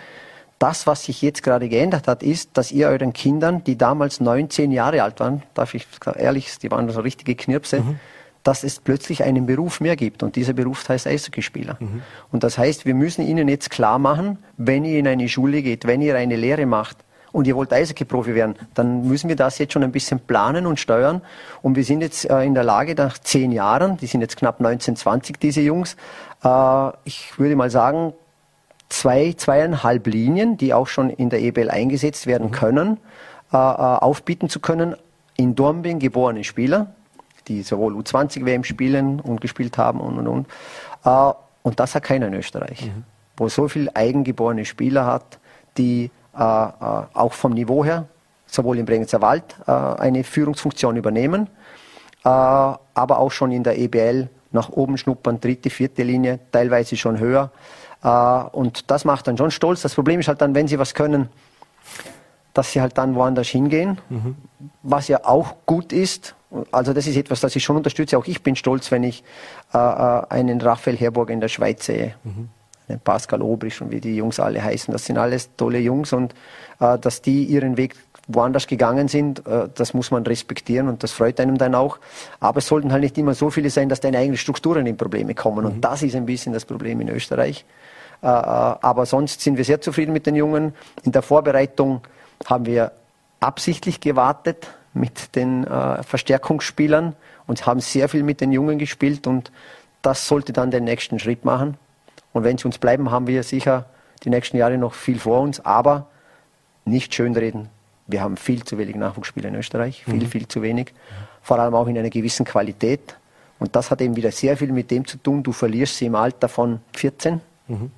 das, 0.60 0.88
was 0.88 1.06
sich 1.06 1.22
jetzt 1.22 1.41
gerade 1.41 1.70
geändert 1.70 2.10
hat, 2.10 2.22
ist, 2.22 2.58
dass 2.58 2.74
ihr 2.74 2.89
euren 2.89 3.13
Kindern, 3.13 3.63
die 3.63 3.78
damals 3.78 4.20
neun, 4.20 4.50
zehn 4.50 4.74
Jahre 4.74 5.04
alt 5.04 5.22
waren, 5.22 5.44
darf 5.54 5.74
ich 5.74 5.88
ehrlich, 6.17 6.58
die 6.58 6.70
waren 6.70 6.89
so 6.89 7.00
richtige 7.00 7.36
Knirpse, 7.36 7.80
mhm 7.80 8.00
dass 8.43 8.63
es 8.63 8.80
plötzlich 8.80 9.23
einen 9.23 9.45
Beruf 9.45 9.82
mehr 9.82 9.95
gibt. 9.95 10.23
Und 10.23 10.36
dieser 10.36 10.54
Beruf 10.54 10.88
heißt 10.88 11.08
Eishockeyspieler. 11.08 11.77
Mhm. 11.80 12.01
Und 12.32 12.43
das 12.43 12.58
heißt, 12.58 12.86
wir 12.86 12.95
müssen 12.95 13.25
ihnen 13.25 13.47
jetzt 13.47 13.69
klar 13.69 13.99
machen, 13.99 14.39
wenn 14.58 14.84
ihr 14.86 14.99
in 14.99 15.08
eine 15.08 15.30
Schule 15.30 15.62
geht, 15.62 15.86
wenn 15.86 16.01
ihr 16.01 16.15
eine 16.15 16.36
Lehre 16.36 16.65
macht, 16.65 16.97
und 17.32 17.47
ihr 17.47 17.56
wollt 17.56 17.71
Eishockey-Profi 17.71 18.36
werden, 18.36 18.56
dann 18.73 19.08
müssen 19.08 19.30
wir 19.30 19.36
das 19.36 19.58
jetzt 19.58 19.73
schon 19.73 19.84
ein 19.84 19.91
bisschen 19.91 20.19
planen 20.19 20.65
und 20.65 20.80
steuern. 20.80 21.21
Und 21.62 21.75
wir 21.75 21.84
sind 21.84 22.01
jetzt 22.01 22.30
äh, 22.30 22.43
in 22.43 22.54
der 22.54 22.63
Lage, 22.63 22.95
nach 22.95 23.17
zehn 23.17 23.51
Jahren, 23.51 23.97
die 23.97 24.08
sind 24.08 24.21
jetzt 24.21 24.38
knapp 24.38 24.60
19, 24.60 24.95
20, 24.95 25.39
diese 25.39 25.62
Jungs, 25.62 25.95
äh, 26.43 26.89
ich 27.06 27.38
würde 27.39 27.56
mal 27.56 27.69
sagen, 27.69 28.13
zwei, 28.89 29.34
zweieinhalb 29.34 30.08
Linien, 30.08 30.58
die 30.58 30.73
auch 30.73 30.88
schon 30.88 31.10
in 31.10 31.30
der 31.30 31.41
EBL 31.41 31.69
eingesetzt 31.69 32.27
werden 32.27 32.47
mhm. 32.47 32.51
können, 32.51 32.97
äh, 33.54 33.58
aufbieten 33.58 34.49
zu 34.49 34.60
können. 34.60 34.95
In 35.38 35.56
Dornbirn 35.56 35.99
geborene 35.99 36.43
Spieler, 36.43 36.93
die 37.47 37.63
sowohl 37.63 37.93
U20-WM 37.95 38.63
spielen 38.63 39.19
und 39.19 39.41
gespielt 39.41 39.77
haben 39.77 39.99
und 39.99 40.17
und 40.17 40.27
und. 40.27 40.47
Äh, 41.06 41.34
und 41.63 41.80
das 41.80 41.95
hat 41.95 42.04
keiner 42.04 42.27
in 42.27 42.34
Österreich, 42.34 42.88
mhm. 42.88 43.04
wo 43.38 43.49
so 43.49 43.67
viele 43.67 43.95
eigengeborene 43.95 44.65
Spieler 44.65 45.06
hat, 45.06 45.39
die 45.77 46.10
äh, 46.36 46.39
äh, 46.39 47.04
auch 47.13 47.34
vom 47.34 47.54
Niveau 47.54 47.84
her, 47.86 48.08
sowohl 48.47 48.77
im 48.80 48.86
Bregenzer 48.86 49.21
Wald, 49.21 49.56
äh, 49.67 49.71
eine 49.71 50.23
Führungsfunktion 50.23 50.97
übernehmen, 50.97 51.47
äh, 52.23 52.30
aber 52.30 53.19
auch 53.19 53.32
schon 53.32 53.51
in 53.51 53.63
der 53.63 53.77
EBL 53.77 54.30
nach 54.51 54.69
oben 54.69 54.97
schnuppern, 54.97 55.39
dritte, 55.39 55.69
vierte 55.69 56.04
Linie, 56.04 56.39
teilweise 56.51 56.97
schon 56.97 57.19
höher. 57.19 57.51
Äh, 58.04 58.08
und 58.08 58.89
das 58.91 59.06
macht 59.06 59.27
dann 59.27 59.38
schon 59.38 59.51
stolz. 59.51 59.82
Das 59.82 59.95
Problem 59.95 60.19
ist 60.19 60.27
halt 60.27 60.41
dann, 60.41 60.56
wenn 60.56 60.67
sie 60.67 60.80
was 60.80 60.93
können, 60.93 61.30
dass 62.53 62.71
sie 62.71 62.81
halt 62.81 62.97
dann 62.97 63.15
woanders 63.15 63.47
hingehen, 63.47 63.99
mhm. 64.09 64.35
was 64.83 65.07
ja 65.07 65.21
auch 65.23 65.55
gut 65.65 65.93
ist, 65.93 66.35
also 66.71 66.93
das 66.93 67.07
ist 67.07 67.15
etwas, 67.15 67.39
das 67.39 67.55
ich 67.55 67.63
schon 67.63 67.77
unterstütze. 67.77 68.17
Auch 68.17 68.25
ich 68.25 68.43
bin 68.43 68.55
stolz, 68.55 68.91
wenn 68.91 69.03
ich 69.03 69.23
äh, 69.73 69.77
äh 69.77 70.23
einen 70.29 70.59
Raphael 70.59 70.97
Herburg 70.97 71.29
in 71.29 71.39
der 71.39 71.47
Schweiz 71.47 71.85
sehe. 71.85 72.15
Mhm. 72.23 72.49
Den 72.89 72.99
Pascal 72.99 73.41
Obrisch 73.41 73.81
und 73.81 73.91
wie 73.91 74.01
die 74.01 74.17
Jungs 74.17 74.39
alle 74.39 74.61
heißen. 74.61 74.91
Das 74.91 75.05
sind 75.05 75.17
alles 75.17 75.49
tolle 75.55 75.79
Jungs 75.79 76.11
und 76.11 76.33
äh, 76.79 76.99
dass 76.99 77.21
die 77.21 77.45
ihren 77.45 77.77
Weg 77.77 77.95
woanders 78.27 78.67
gegangen 78.67 79.07
sind, 79.07 79.45
äh, 79.47 79.69
das 79.73 79.93
muss 79.93 80.11
man 80.11 80.23
respektieren 80.23 80.87
und 80.89 81.03
das 81.03 81.11
freut 81.11 81.39
einem 81.39 81.57
dann 81.57 81.73
auch. 81.73 81.99
Aber 82.39 82.59
es 82.59 82.67
sollten 82.67 82.91
halt 82.91 83.03
nicht 83.03 83.17
immer 83.17 83.33
so 83.33 83.49
viele 83.49 83.69
sein, 83.69 83.87
dass 83.87 83.99
deine 84.01 84.17
eigenen 84.17 84.37
Strukturen 84.37 84.85
in 84.85 84.97
Probleme 84.97 85.33
kommen. 85.35 85.65
Mhm. 85.65 85.71
Und 85.71 85.81
das 85.81 86.03
ist 86.03 86.15
ein 86.15 86.25
bisschen 86.25 86.53
das 86.53 86.65
Problem 86.65 86.99
in 87.01 87.09
Österreich. 87.09 87.65
Äh, 88.21 88.27
äh, 88.27 88.29
aber 88.29 89.05
sonst 89.05 89.41
sind 89.41 89.57
wir 89.57 89.63
sehr 89.63 89.81
zufrieden 89.81 90.13
mit 90.13 90.25
den 90.25 90.35
Jungen. 90.35 90.73
In 91.03 91.11
der 91.11 91.21
Vorbereitung 91.21 92.01
haben 92.45 92.65
wir 92.65 92.91
absichtlich 93.39 93.99
gewartet 93.99 94.69
mit 94.93 95.36
den 95.36 95.65
äh, 95.65 96.04
Verstärkungsspielern 96.04 97.15
und 97.47 97.65
haben 97.65 97.80
sehr 97.80 98.10
viel 98.10 98.23
mit 98.23 98.41
den 98.41 98.51
Jungen 98.51 98.77
gespielt 98.77 99.27
und 99.27 99.51
das 100.01 100.27
sollte 100.27 100.54
dann 100.54 100.71
den 100.71 100.84
nächsten 100.84 101.19
Schritt 101.19 101.45
machen. 101.45 101.77
Und 102.34 102.43
wenn 102.43 102.58
sie 102.58 102.65
uns 102.65 102.77
bleiben, 102.77 103.12
haben 103.12 103.27
wir 103.27 103.43
sicher 103.43 103.86
die 104.23 104.30
nächsten 104.30 104.58
Jahre 104.58 104.77
noch 104.77 104.93
viel 104.93 105.19
vor 105.19 105.41
uns, 105.41 105.60
aber 105.60 106.08
nicht 106.86 107.13
schönreden. 107.13 107.69
Wir 108.08 108.21
haben 108.21 108.38
viel 108.38 108.63
zu 108.63 108.77
wenig 108.77 108.95
Nachwuchsspieler 108.95 109.49
in 109.49 109.56
Österreich, 109.56 110.04
viel, 110.04 110.15
mhm. 110.15 110.27
viel 110.27 110.47
zu 110.47 110.62
wenig, 110.62 110.93
vor 111.41 111.60
allem 111.60 111.75
auch 111.75 111.88
in 111.88 111.97
einer 111.97 112.10
gewissen 112.10 112.45
Qualität. 112.45 113.15
Und 113.60 113.75
das 113.75 113.91
hat 113.91 114.01
eben 114.01 114.15
wieder 114.15 114.32
sehr 114.32 114.58
viel 114.58 114.71
mit 114.71 114.91
dem 114.91 115.06
zu 115.06 115.17
tun, 115.17 115.43
du 115.43 115.51
verlierst 115.51 115.97
sie 115.97 116.08
im 116.08 116.15
Alter 116.15 116.49
von 116.49 116.82
14 116.93 117.41
mhm. 117.67 117.91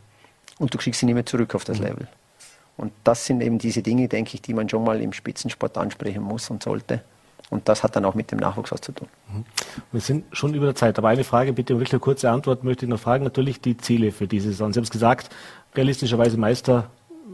und 0.59 0.73
du 0.73 0.77
kriegst 0.77 0.99
sie 0.99 1.05
nicht 1.05 1.15
mehr 1.15 1.25
zurück 1.25 1.55
auf 1.55 1.63
das 1.63 1.79
mhm. 1.79 1.85
Level. 1.85 2.07
Und 2.77 2.91
das 3.03 3.25
sind 3.25 3.41
eben 3.41 3.59
diese 3.59 3.81
Dinge, 3.81 4.07
denke 4.07 4.31
ich, 4.35 4.41
die 4.41 4.53
man 4.53 4.67
schon 4.67 4.83
mal 4.83 5.01
im 5.01 5.13
Spitzensport 5.13 5.77
ansprechen 5.77 6.23
muss 6.23 6.49
und 6.49 6.63
sollte. 6.63 7.01
Und 7.49 7.69
das 7.69 7.83
hat 7.83 7.95
dann 7.95 8.05
auch 8.05 8.15
mit 8.15 8.31
dem 8.31 8.39
Nachwuchs 8.39 8.71
was 8.71 8.81
zu 8.81 8.91
tun. 8.93 9.07
Mhm. 9.31 9.45
Wir 9.91 10.01
sind 10.01 10.25
schon 10.31 10.53
über 10.55 10.65
der 10.65 10.75
Zeit. 10.75 10.97
Aber 10.97 11.09
eine 11.09 11.23
Frage, 11.23 11.53
bitte 11.53 11.73
um 11.73 11.79
wirklich 11.79 11.93
eine 11.93 11.99
kurze 11.99 12.31
Antwort 12.31 12.63
möchte 12.63 12.85
ich 12.85 12.89
noch 12.89 12.99
fragen. 12.99 13.23
Natürlich 13.23 13.61
die 13.61 13.77
Ziele 13.77 14.11
für 14.11 14.27
diese 14.27 14.49
Saison. 14.49 14.73
Sie 14.73 14.79
haben 14.79 14.85
es 14.85 14.91
gesagt, 14.91 15.29
realistischerweise 15.75 16.37
Meister 16.37 16.89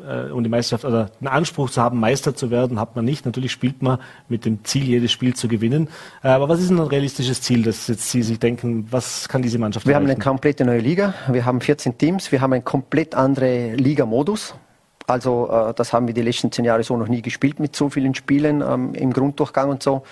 äh, 0.07 0.31
um 0.31 0.43
die 0.43 0.49
Meisterschaft 0.49 0.85
oder 0.85 1.11
einen 1.19 1.27
Anspruch 1.27 1.69
zu 1.69 1.81
haben, 1.81 1.99
Meister 1.99 2.35
zu 2.35 2.51
werden, 2.51 2.79
hat 2.79 2.95
man 2.95 3.05
nicht. 3.05 3.25
Natürlich 3.25 3.51
spielt 3.51 3.81
man 3.81 3.99
mit 4.27 4.45
dem 4.45 4.63
Ziel, 4.63 4.83
jedes 4.83 5.11
Spiel 5.11 5.35
zu 5.35 5.47
gewinnen. 5.47 5.89
Äh, 6.23 6.29
aber 6.29 6.49
was 6.49 6.59
ist 6.59 6.69
ein 6.69 6.79
realistisches 6.79 7.41
Ziel, 7.41 7.63
dass 7.63 7.87
jetzt 7.87 8.09
Sie 8.09 8.23
sich 8.23 8.39
denken, 8.39 8.87
was 8.91 9.27
kann 9.27 9.41
diese 9.41 9.57
Mannschaft 9.57 9.85
Wir 9.85 9.93
erreichen? 9.93 10.09
haben 10.09 10.15
eine 10.15 10.23
komplette 10.23 10.65
neue 10.65 10.79
Liga. 10.79 11.13
Wir 11.29 11.45
haben 11.45 11.61
14 11.61 11.97
Teams. 11.97 12.31
Wir 12.31 12.41
haben 12.41 12.53
einen 12.53 12.63
komplett 12.63 13.15
anderen 13.15 13.77
Liga-Modus. 13.77 14.55
Also 15.09 15.49
äh, 15.49 15.73
das 15.73 15.91
haben 15.91 16.07
wir 16.07 16.13
die 16.13 16.21
letzten 16.21 16.51
zehn 16.51 16.65
Jahre 16.65 16.83
so 16.83 16.95
noch 16.95 17.07
nie 17.07 17.21
gespielt 17.21 17.59
mit 17.59 17.75
so 17.75 17.89
vielen 17.89 18.13
Spielen 18.13 18.61
ähm, 18.61 18.93
im 18.93 19.11
Grunddurchgang 19.11 19.69
und 19.69 19.81
so. 19.81 20.03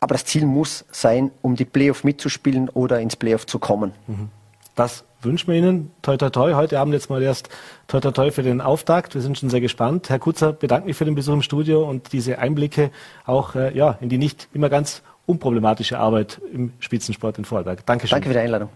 Aber 0.00 0.14
das 0.14 0.24
Ziel 0.24 0.46
muss 0.46 0.84
sein, 0.90 1.30
um 1.42 1.56
die 1.56 1.64
Playoff 1.64 2.04
mitzuspielen 2.04 2.68
oder 2.70 3.00
ins 3.00 3.16
Playoff 3.16 3.46
zu 3.46 3.58
kommen. 3.58 3.92
Mhm. 4.06 4.28
Das 4.74 5.04
wünschen 5.22 5.48
wir 5.48 5.58
Ihnen. 5.58 5.90
Toi, 6.02 6.16
toi, 6.16 6.30
toi. 6.30 6.54
Heute 6.54 6.78
Abend 6.78 6.94
jetzt 6.94 7.08
mal 7.10 7.22
erst 7.22 7.48
toi, 7.88 8.00
toi, 8.00 8.12
toi 8.12 8.30
für 8.30 8.42
den 8.42 8.60
Auftakt. 8.60 9.14
Wir 9.14 9.22
sind 9.22 9.38
schon 9.38 9.50
sehr 9.50 9.60
gespannt. 9.60 10.10
Herr 10.10 10.18
Kutzer, 10.18 10.52
bedanke 10.52 10.86
mich 10.86 10.96
für 10.96 11.06
den 11.06 11.14
Besuch 11.14 11.34
im 11.34 11.42
Studio 11.42 11.88
und 11.88 12.12
diese 12.12 12.38
Einblicke 12.38 12.90
auch 13.24 13.54
äh, 13.54 13.76
ja, 13.76 13.98
in 14.00 14.08
die 14.08 14.18
nicht 14.18 14.48
immer 14.52 14.68
ganz 14.68 15.02
unproblematische 15.26 15.98
Arbeit 15.98 16.40
im 16.52 16.72
Spitzensport 16.78 17.38
in 17.38 17.44
Vorarlberg. 17.44 17.84
Dankeschön. 17.84 18.16
Danke 18.16 18.28
für 18.28 18.34
die 18.34 18.40
Einladung. 18.40 18.68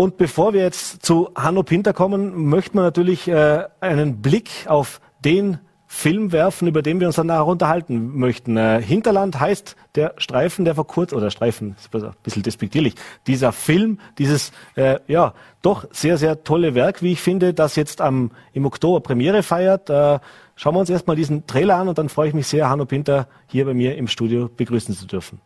Und 0.00 0.16
bevor 0.16 0.52
wir 0.54 0.62
jetzt 0.62 1.04
zu 1.04 1.30
Hanno 1.34 1.64
Pinter 1.64 1.92
kommen, 1.92 2.44
möchten 2.44 2.78
wir 2.78 2.82
natürlich 2.82 3.26
äh, 3.26 3.64
einen 3.80 4.22
Blick 4.22 4.48
auf 4.68 5.00
den 5.24 5.58
Film 5.88 6.30
werfen, 6.30 6.68
über 6.68 6.82
den 6.82 7.00
wir 7.00 7.08
uns 7.08 7.16
dann 7.16 7.26
nachher 7.26 7.48
unterhalten 7.48 8.16
möchten. 8.16 8.56
Äh, 8.56 8.80
Hinterland 8.80 9.40
heißt 9.40 9.74
der 9.96 10.14
Streifen, 10.18 10.64
der 10.64 10.76
vor 10.76 10.86
kurz, 10.86 11.12
oder 11.12 11.32
Streifen, 11.32 11.74
ist 11.76 11.92
ein 11.92 12.12
bisschen 12.22 12.44
despektierlich, 12.44 12.94
dieser 13.26 13.50
Film, 13.50 13.98
dieses, 14.18 14.52
äh, 14.76 15.00
ja, 15.08 15.34
doch 15.62 15.84
sehr, 15.90 16.16
sehr 16.16 16.44
tolle 16.44 16.76
Werk, 16.76 17.02
wie 17.02 17.10
ich 17.10 17.20
finde, 17.20 17.52
das 17.52 17.74
jetzt 17.74 18.00
am, 18.00 18.30
im 18.52 18.66
Oktober 18.66 19.00
Premiere 19.00 19.42
feiert. 19.42 19.90
Äh, 19.90 20.20
schauen 20.54 20.76
wir 20.76 20.78
uns 20.78 20.90
erstmal 20.90 21.16
diesen 21.16 21.48
Trailer 21.48 21.74
an 21.74 21.88
und 21.88 21.98
dann 21.98 22.08
freue 22.08 22.28
ich 22.28 22.34
mich 22.34 22.46
sehr, 22.46 22.70
Hanno 22.70 22.84
Pinter 22.84 23.26
hier 23.48 23.64
bei 23.64 23.74
mir 23.74 23.96
im 23.96 24.06
Studio 24.06 24.48
begrüßen 24.48 24.94
zu 24.94 25.08
dürfen. 25.08 25.40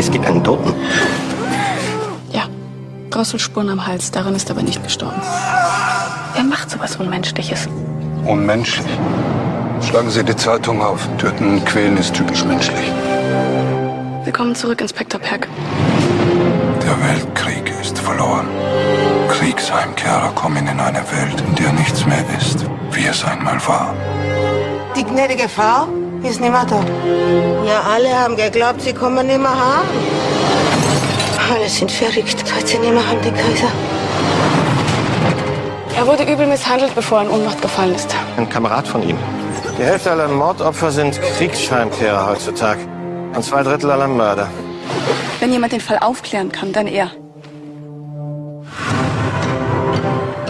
Es 0.00 0.10
gibt 0.10 0.24
einen 0.24 0.42
Toten. 0.42 0.72
Ja, 2.32 2.44
Drosselspuren 3.10 3.68
am 3.68 3.86
Hals, 3.86 4.10
daran 4.10 4.34
ist 4.34 4.48
er 4.48 4.56
aber 4.56 4.62
nicht 4.62 4.82
gestorben. 4.82 5.20
Wer 6.32 6.42
macht 6.42 6.70
sowas 6.70 6.96
Unmenschliches? 6.96 7.68
Unmenschlich? 8.24 8.86
Schlagen 9.82 10.08
Sie 10.08 10.24
die 10.24 10.34
Zeitung 10.34 10.80
auf. 10.80 11.06
Töten 11.18 11.50
und 11.50 11.66
quälen 11.66 11.98
ist 11.98 12.14
typisch 12.14 12.42
menschlich. 12.46 12.90
Willkommen 14.24 14.54
zurück, 14.54 14.80
Inspektor 14.80 15.20
Perk. 15.20 15.48
Der 16.82 16.96
Weltkrieg 17.06 17.70
ist 17.82 17.98
verloren. 17.98 18.46
Kriegsheimkehrer 19.28 20.32
kommen 20.34 20.66
in 20.66 20.80
eine 20.80 21.02
Welt, 21.12 21.44
in 21.46 21.54
der 21.56 21.74
nichts 21.74 22.06
mehr 22.06 22.24
ist, 22.38 22.64
wie 22.92 23.04
es 23.04 23.22
einmal 23.22 23.60
war. 23.66 23.94
Die 24.96 25.04
gnädige 25.04 25.46
Frau 25.46 25.88
ist 26.22 26.40
nicht 26.40 26.52
mehr 26.52 26.66
da. 26.68 26.82
Ja, 27.66 27.82
alle 27.94 28.18
haben 28.18 28.36
geglaubt, 28.36 28.82
sie 28.82 28.92
kommen 28.92 29.26
nicht 29.26 29.38
mehr 29.40 29.50
haben. 29.50 29.88
Alle 31.52 31.68
sind 31.68 31.90
verrückt, 31.90 32.44
seit 32.46 32.68
sie 32.68 32.78
nicht 32.78 32.92
mehr 32.92 33.06
haben, 33.06 33.20
den 33.22 33.34
Kaiser. 33.34 33.68
Er 35.96 36.06
wurde 36.06 36.22
übel 36.22 36.46
misshandelt, 36.46 36.94
bevor 36.94 37.18
er 37.18 37.24
in 37.24 37.30
Ohnmacht 37.30 37.60
gefallen 37.60 37.94
ist. 37.94 38.14
Ein 38.36 38.48
Kamerad 38.48 38.86
von 38.86 39.02
ihm. 39.02 39.18
Die 39.78 39.82
Hälfte 39.82 40.10
aller 40.10 40.28
Mordopfer 40.28 40.90
sind 40.90 41.20
Kriegsheimkehrer 41.20 42.26
heutzutage. 42.26 42.80
Und 43.34 43.44
zwei 43.44 43.62
Drittel 43.62 43.90
aller 43.90 44.08
Mörder. 44.08 44.48
Wenn 45.40 45.52
jemand 45.52 45.72
den 45.72 45.80
Fall 45.80 45.98
aufklären 45.98 46.50
kann, 46.52 46.72
dann 46.72 46.86
er. 46.86 47.10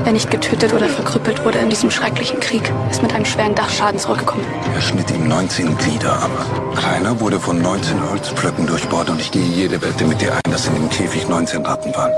Wer 0.02 0.12
nicht 0.12 0.30
getötet 0.30 0.72
oder 0.72 0.88
verkrüppelt 0.88 1.44
wurde 1.44 1.58
in 1.58 1.68
diesem 1.68 1.90
schrecklichen 1.90 2.40
Krieg, 2.40 2.72
ist 2.90 3.02
mit 3.02 3.12
einem 3.12 3.26
schweren 3.26 3.54
Dachschaden 3.54 3.98
zurückgekommen. 3.98 4.44
Er 4.74 4.80
schnitt 4.80 5.10
ihm 5.10 5.28
19 5.28 5.76
Glieder 5.76 6.12
ab. 6.12 6.30
Kleiner 6.74 7.20
wurde 7.20 7.38
von 7.38 7.60
19 7.60 8.10
Holzpflöcken 8.10 8.66
durchbohrt 8.66 9.10
und 9.10 9.20
ich 9.20 9.30
gehe 9.30 9.44
jede 9.44 9.80
Wette 9.82 10.04
mit 10.04 10.20
dir 10.20 10.32
ein, 10.32 10.50
dass 10.50 10.66
in 10.66 10.74
dem 10.74 10.88
Käfig 10.88 11.28
19 11.28 11.66
Ratten 11.66 11.94
waren. 11.94 12.12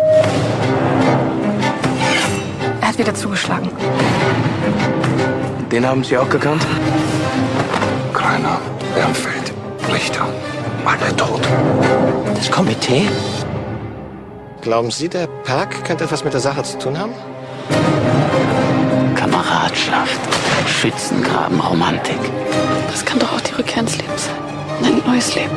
Er 2.80 2.88
hat 2.88 2.98
wieder 2.98 3.14
zugeschlagen. 3.14 3.68
Den 5.72 5.86
haben 5.86 6.04
Sie 6.04 6.16
auch 6.16 6.28
gekannt? 6.28 6.64
Kleiner, 8.14 8.60
Bernfeld, 8.94 9.52
Richter, 9.92 10.26
alle 10.84 11.16
tot. 11.16 11.40
Das 12.36 12.50
Komitee? 12.50 13.08
Glauben 14.60 14.92
Sie, 14.92 15.08
der 15.08 15.26
Park 15.26 15.84
könnte 15.84 16.04
etwas 16.04 16.22
mit 16.22 16.32
der 16.32 16.40
Sache 16.40 16.62
zu 16.62 16.78
tun 16.78 16.96
haben? 16.96 17.12
Kameradschaft, 19.14 20.20
Schützengraben, 20.66 21.60
Romantik. 21.60 22.18
Das 22.90 23.04
kann 23.04 23.18
doch 23.18 23.32
auch 23.32 23.40
die 23.40 23.52
Rückkehr 23.54 23.82
ins 23.82 23.96
Leben 23.96 24.12
sein. 24.16 24.34
Ein 24.84 25.02
neues 25.06 25.34
Leben. 25.34 25.50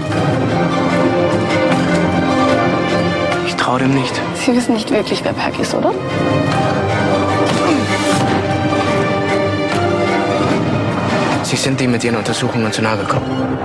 Ich 3.48 3.56
traue 3.56 3.80
dem 3.80 3.94
nicht. 3.94 4.14
Sie 4.36 4.56
wissen 4.56 4.74
nicht 4.74 4.92
wirklich, 4.92 5.24
wer 5.24 5.34
Perk 5.34 5.60
ist, 5.60 5.74
oder? 5.74 5.94
Sie 11.44 11.56
sind 11.56 11.80
ihm 11.80 11.92
mit 11.92 12.04
Ihren 12.04 12.18
Untersuchungen 12.18 12.72
zu 12.72 12.82
nahe 12.82 12.98
gekommen. 12.98 13.58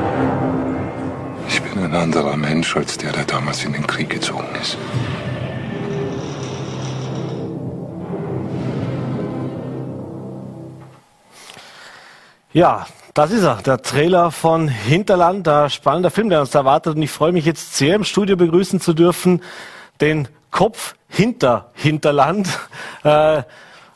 Ich 1.48 1.60
bin 1.62 1.82
ein 1.82 1.94
anderer 1.94 2.36
Mensch 2.36 2.76
als 2.76 2.96
der, 2.98 3.12
der 3.12 3.24
damals 3.24 3.64
in 3.64 3.72
den 3.72 3.86
Krieg 3.86 4.10
gezogen 4.10 4.48
ist. 4.60 4.76
Ja, 12.52 12.84
das 13.14 13.30
ist 13.30 13.44
er, 13.44 13.62
der 13.62 13.80
Trailer 13.80 14.32
von 14.32 14.66
Hinterland, 14.66 15.46
der 15.46 15.68
spannender 15.70 16.10
Film, 16.10 16.30
der 16.30 16.40
uns 16.40 16.52
erwartet. 16.52 16.96
Und 16.96 17.02
ich 17.02 17.10
freue 17.12 17.30
mich 17.30 17.44
jetzt 17.44 17.76
sehr 17.76 17.94
im 17.94 18.02
Studio 18.02 18.36
begrüßen 18.36 18.80
zu 18.80 18.92
dürfen, 18.92 19.40
den 20.00 20.26
Kopf 20.50 20.96
hinter 21.08 21.70
Hinterland. 21.74 22.48
Äh, 23.02 23.44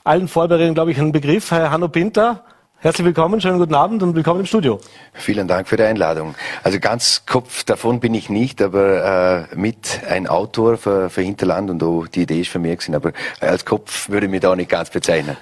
allen 0.03 0.29
Vorbereitungen, 0.29 0.73
glaube 0.73 0.93
ich, 0.93 0.99
ein 0.99 1.13
Begriff. 1.13 1.51
Herr 1.51 1.71
Hanno 1.71 1.89
Pinter, 1.89 2.43
herzlich 2.85 3.07
willkommen, 3.07 3.41
schönen 3.41 3.59
guten 3.59 3.75
Abend 3.75 4.03
und 4.03 4.15
willkommen 4.15 4.41
im 4.41 4.47
Studio. 4.47 4.79
Vielen 5.15 5.49
Dank 5.49 5.69
für 5.69 5.79
die 5.79 5.85
Einladung. 5.85 6.35
Also 6.63 6.79
ganz 6.79 7.23
Kopf 7.25 7.65
davon 7.65 7.99
bin 7.99 8.13
ich 8.13 8.29
nicht, 8.29 8.61
aber 8.61 9.49
äh, 9.51 9.57
mit 9.57 10.03
ein 10.07 10.27
Autor 10.27 10.77
für, 10.77 11.09
für 11.09 11.23
Hinterland 11.23 11.71
und 11.71 11.83
auch 11.83 12.07
die 12.07 12.23
Idee 12.23 12.43
ist 12.43 12.51
für 12.51 12.59
mich 12.59 12.77
gewesen, 12.77 12.95
aber 12.95 13.13
als 13.41 13.65
Kopf 13.65 14.11
würde 14.11 14.27
ich 14.27 14.31
mich 14.31 14.41
da 14.41 14.55
nicht 14.55 14.69
ganz 14.69 14.91
bezeichnen. 14.91 15.39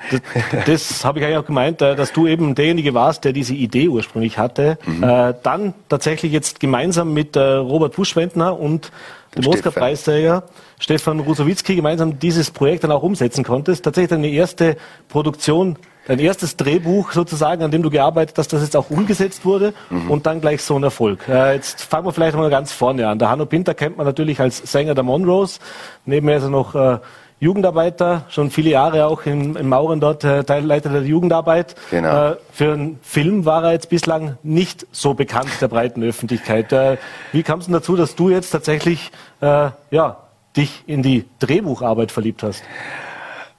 Das, 0.53 0.89
das 0.89 1.05
habe 1.05 1.19
ich 1.19 1.25
eigentlich 1.25 1.39
auch 1.39 1.47
gemeint, 1.47 1.83
äh, 1.83 1.97
dass 1.97 2.13
du 2.13 2.29
eben 2.29 2.55
derjenige 2.55 2.95
warst, 2.95 3.25
der 3.25 3.33
diese 3.33 3.55
Idee 3.55 3.89
ursprünglich 3.89 4.39
hatte. 4.39 4.79
Mhm. 4.87 5.03
Äh, 5.03 5.35
dann 5.43 5.75
tatsächlich 5.89 6.31
jetzt 6.31 6.61
gemeinsam 6.61 7.13
mit 7.13 7.35
äh, 7.35 7.41
Robert 7.41 7.97
Buschwendner 7.97 8.57
und 8.57 8.93
dem 9.35 9.49
Oscar-Preisträger 9.49 10.45
Stefan 10.79 11.19
Rusowitzki 11.19 11.75
gemeinsam 11.75 12.21
dieses 12.21 12.53
Projekt 12.53 12.85
dann 12.85 12.93
auch 12.93 13.03
umsetzen 13.03 13.43
konntest. 13.43 13.85
Tatsächlich 13.85 14.11
deine 14.11 14.29
erste 14.29 14.77
Produktion, 15.09 15.77
dein 16.07 16.19
erstes 16.19 16.57
Drehbuch 16.57 17.13
sozusagen, 17.13 17.63
an 17.63 17.71
dem 17.71 17.83
du 17.83 17.91
gearbeitet 17.91 18.37
hast, 18.39 18.53
das 18.53 18.63
jetzt 18.63 18.77
auch 18.77 18.91
umgesetzt 18.91 19.45
wurde 19.45 19.75
mhm. 19.91 20.11
und 20.11 20.27
dann 20.27 20.41
gleich 20.41 20.63
so 20.63 20.77
ein 20.77 20.83
Erfolg. 20.83 21.29
Äh, 21.29 21.55
jetzt 21.55 21.83
fangen 21.83 22.07
wir 22.07 22.13
vielleicht 22.13 22.37
mal 22.37 22.51
ganz 22.51 22.73
vorne 22.73 23.09
an. 23.09 23.19
Der 23.19 23.31
Hanno 23.31 23.47
Pinter 23.47 23.75
kennt 23.75 23.97
man 23.97 24.07
natürlich 24.07 24.41
als 24.41 24.59
Sänger 24.59 24.95
der 24.95 25.05
Monrose. 25.05 25.61
Nebenher 26.05 26.39
ist 26.39 26.45
er 26.45 26.51
noch 26.51 26.75
äh, 26.75 26.99
Jugendarbeiter, 27.43 28.25
schon 28.29 28.53
viele 28.53 28.71
Jahre 28.71 29.07
auch 29.07 29.27
in, 29.27 29.57
in 29.57 29.69
Mauren 29.69 29.99
dort 29.99 30.23
äh, 30.23 30.45
Teilleiter 30.45 30.91
der 30.91 31.03
Jugendarbeit. 31.03 31.75
Genau. 31.91 32.31
Äh, 32.31 32.37
für 32.53 32.73
einen 32.73 33.01
Film 33.03 33.45
war 33.45 33.65
er 33.65 33.73
jetzt 33.73 33.89
bislang 33.89 34.39
nicht 34.45 34.87
so 34.93 35.15
bekannt 35.15 35.51
der 35.61 35.67
breiten 35.67 36.05
Öffentlichkeit. 36.05 36.73
Äh, 36.73 36.99
wie 37.33 37.43
kam 37.43 37.59
es 37.59 37.65
denn 37.65 37.73
dazu, 37.73 37.97
dass 37.97 38.15
du 38.15 38.31
jetzt 38.31 38.51
tatsächlich 38.51 39.11
äh, 39.41 39.71
ja, 39.91 40.19
dich 40.57 40.85
in 40.87 41.03
die 41.03 41.25
Drehbucharbeit 41.41 42.13
verliebt 42.13 42.45
hast? 42.45 42.63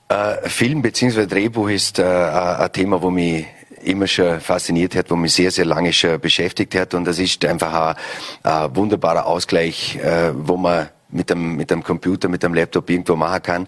Äh, 0.10 0.50
Film 0.50 0.82
bzw. 0.82 1.26
Drehbuch 1.26 1.70
ist 1.70 2.00
äh, 2.00 2.04
ein 2.04 2.72
Thema, 2.72 3.02
wo 3.02 3.10
mich 3.10 3.46
immer 3.84 4.08
schon 4.08 4.40
fasziniert 4.40 4.96
hat, 4.96 5.12
wo 5.12 5.16
mich 5.16 5.34
sehr, 5.34 5.52
sehr 5.52 5.66
lange 5.66 5.94
schon 5.94 6.20
beschäftigt 6.20 6.76
hat. 6.76 6.94
Und 6.94 7.06
das 7.06 7.20
ist 7.20 7.44
einfach 7.46 7.96
ein, 8.44 8.52
ein 8.52 8.76
wunderbarer 8.76 9.26
Ausgleich, 9.26 9.98
äh, 9.98 10.32
wo 10.34 10.58
man 10.58 10.90
mit 11.10 11.30
dem, 11.30 11.56
mit 11.56 11.70
dem 11.70 11.84
Computer, 11.84 12.28
mit 12.28 12.44
dem 12.44 12.54
Laptop 12.54 12.90
irgendwo 12.90 13.16
machen 13.16 13.44
kann 13.44 13.68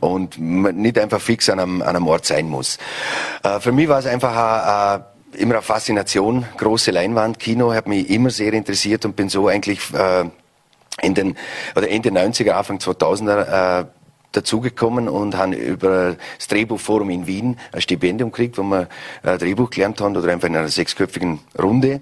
und 0.00 0.38
nicht 0.38 0.98
einfach 0.98 1.20
fix 1.20 1.50
an 1.50 1.58
einem, 1.58 1.82
an 1.82 1.96
einem 1.96 2.06
Ort 2.06 2.24
sein 2.24 2.48
muss. 2.48 2.78
Äh, 3.42 3.60
für 3.60 3.72
mich 3.72 3.88
war 3.88 3.98
es 3.98 4.06
einfach 4.06 4.36
ein, 4.36 5.00
ein 5.00 5.04
immer 5.36 5.54
eine 5.54 5.62
Faszination, 5.62 6.46
große 6.56 6.92
Leinwand, 6.92 7.40
Kino 7.40 7.72
hat 7.72 7.88
mich 7.88 8.08
immer 8.08 8.30
sehr 8.30 8.52
interessiert 8.52 9.04
und 9.04 9.16
bin 9.16 9.28
so 9.28 9.48
eigentlich 9.48 9.80
äh, 9.92 10.24
in 11.02 11.14
den 11.14 11.36
oder 11.74 11.88
Ende 11.90 12.10
90er, 12.10 12.52
Anfang 12.52 12.78
2000er 12.78 13.80
äh, 13.80 13.84
dazugekommen 14.36 15.08
und 15.08 15.36
haben 15.36 15.52
über 15.52 16.16
das 16.36 16.48
Drehbuchforum 16.48 17.10
in 17.10 17.26
Wien 17.26 17.58
ein 17.72 17.80
Stipendium 17.80 18.30
gekriegt, 18.30 18.58
wo 18.58 18.62
wir 18.62 18.88
äh, 19.22 19.38
Drehbuch 19.38 19.70
gelernt 19.70 20.00
haben 20.00 20.16
oder 20.16 20.32
einfach 20.32 20.48
in 20.48 20.56
einer 20.56 20.68
sechsköpfigen 20.68 21.40
Runde 21.60 22.00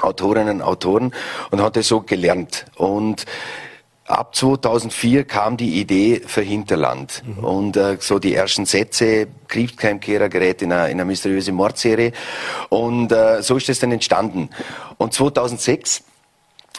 Autorinnen 0.00 0.56
und 0.56 0.62
Autoren 0.62 1.12
und 1.50 1.62
hat 1.62 1.76
das 1.76 1.88
so 1.88 2.00
gelernt 2.00 2.66
und 2.76 3.26
Ab 4.06 4.34
2004 4.34 5.24
kam 5.24 5.56
die 5.56 5.80
Idee 5.80 6.20
für 6.26 6.42
Hinterland. 6.42 7.22
Mhm. 7.24 7.42
Und 7.42 7.76
äh, 7.78 7.96
so 8.00 8.18
die 8.18 8.34
ersten 8.34 8.66
Sätze, 8.66 9.28
Kriegkeimkehrer 9.48 10.28
gerät 10.28 10.60
in 10.60 10.72
eine, 10.72 10.90
in 10.90 11.00
eine 11.00 11.06
mysteriöse 11.06 11.52
Mordserie. 11.52 12.12
Und 12.68 13.12
äh, 13.12 13.40
so 13.40 13.56
ist 13.56 13.70
es 13.70 13.78
dann 13.78 13.92
entstanden. 13.92 14.50
Und 14.98 15.14
2006 15.14 16.04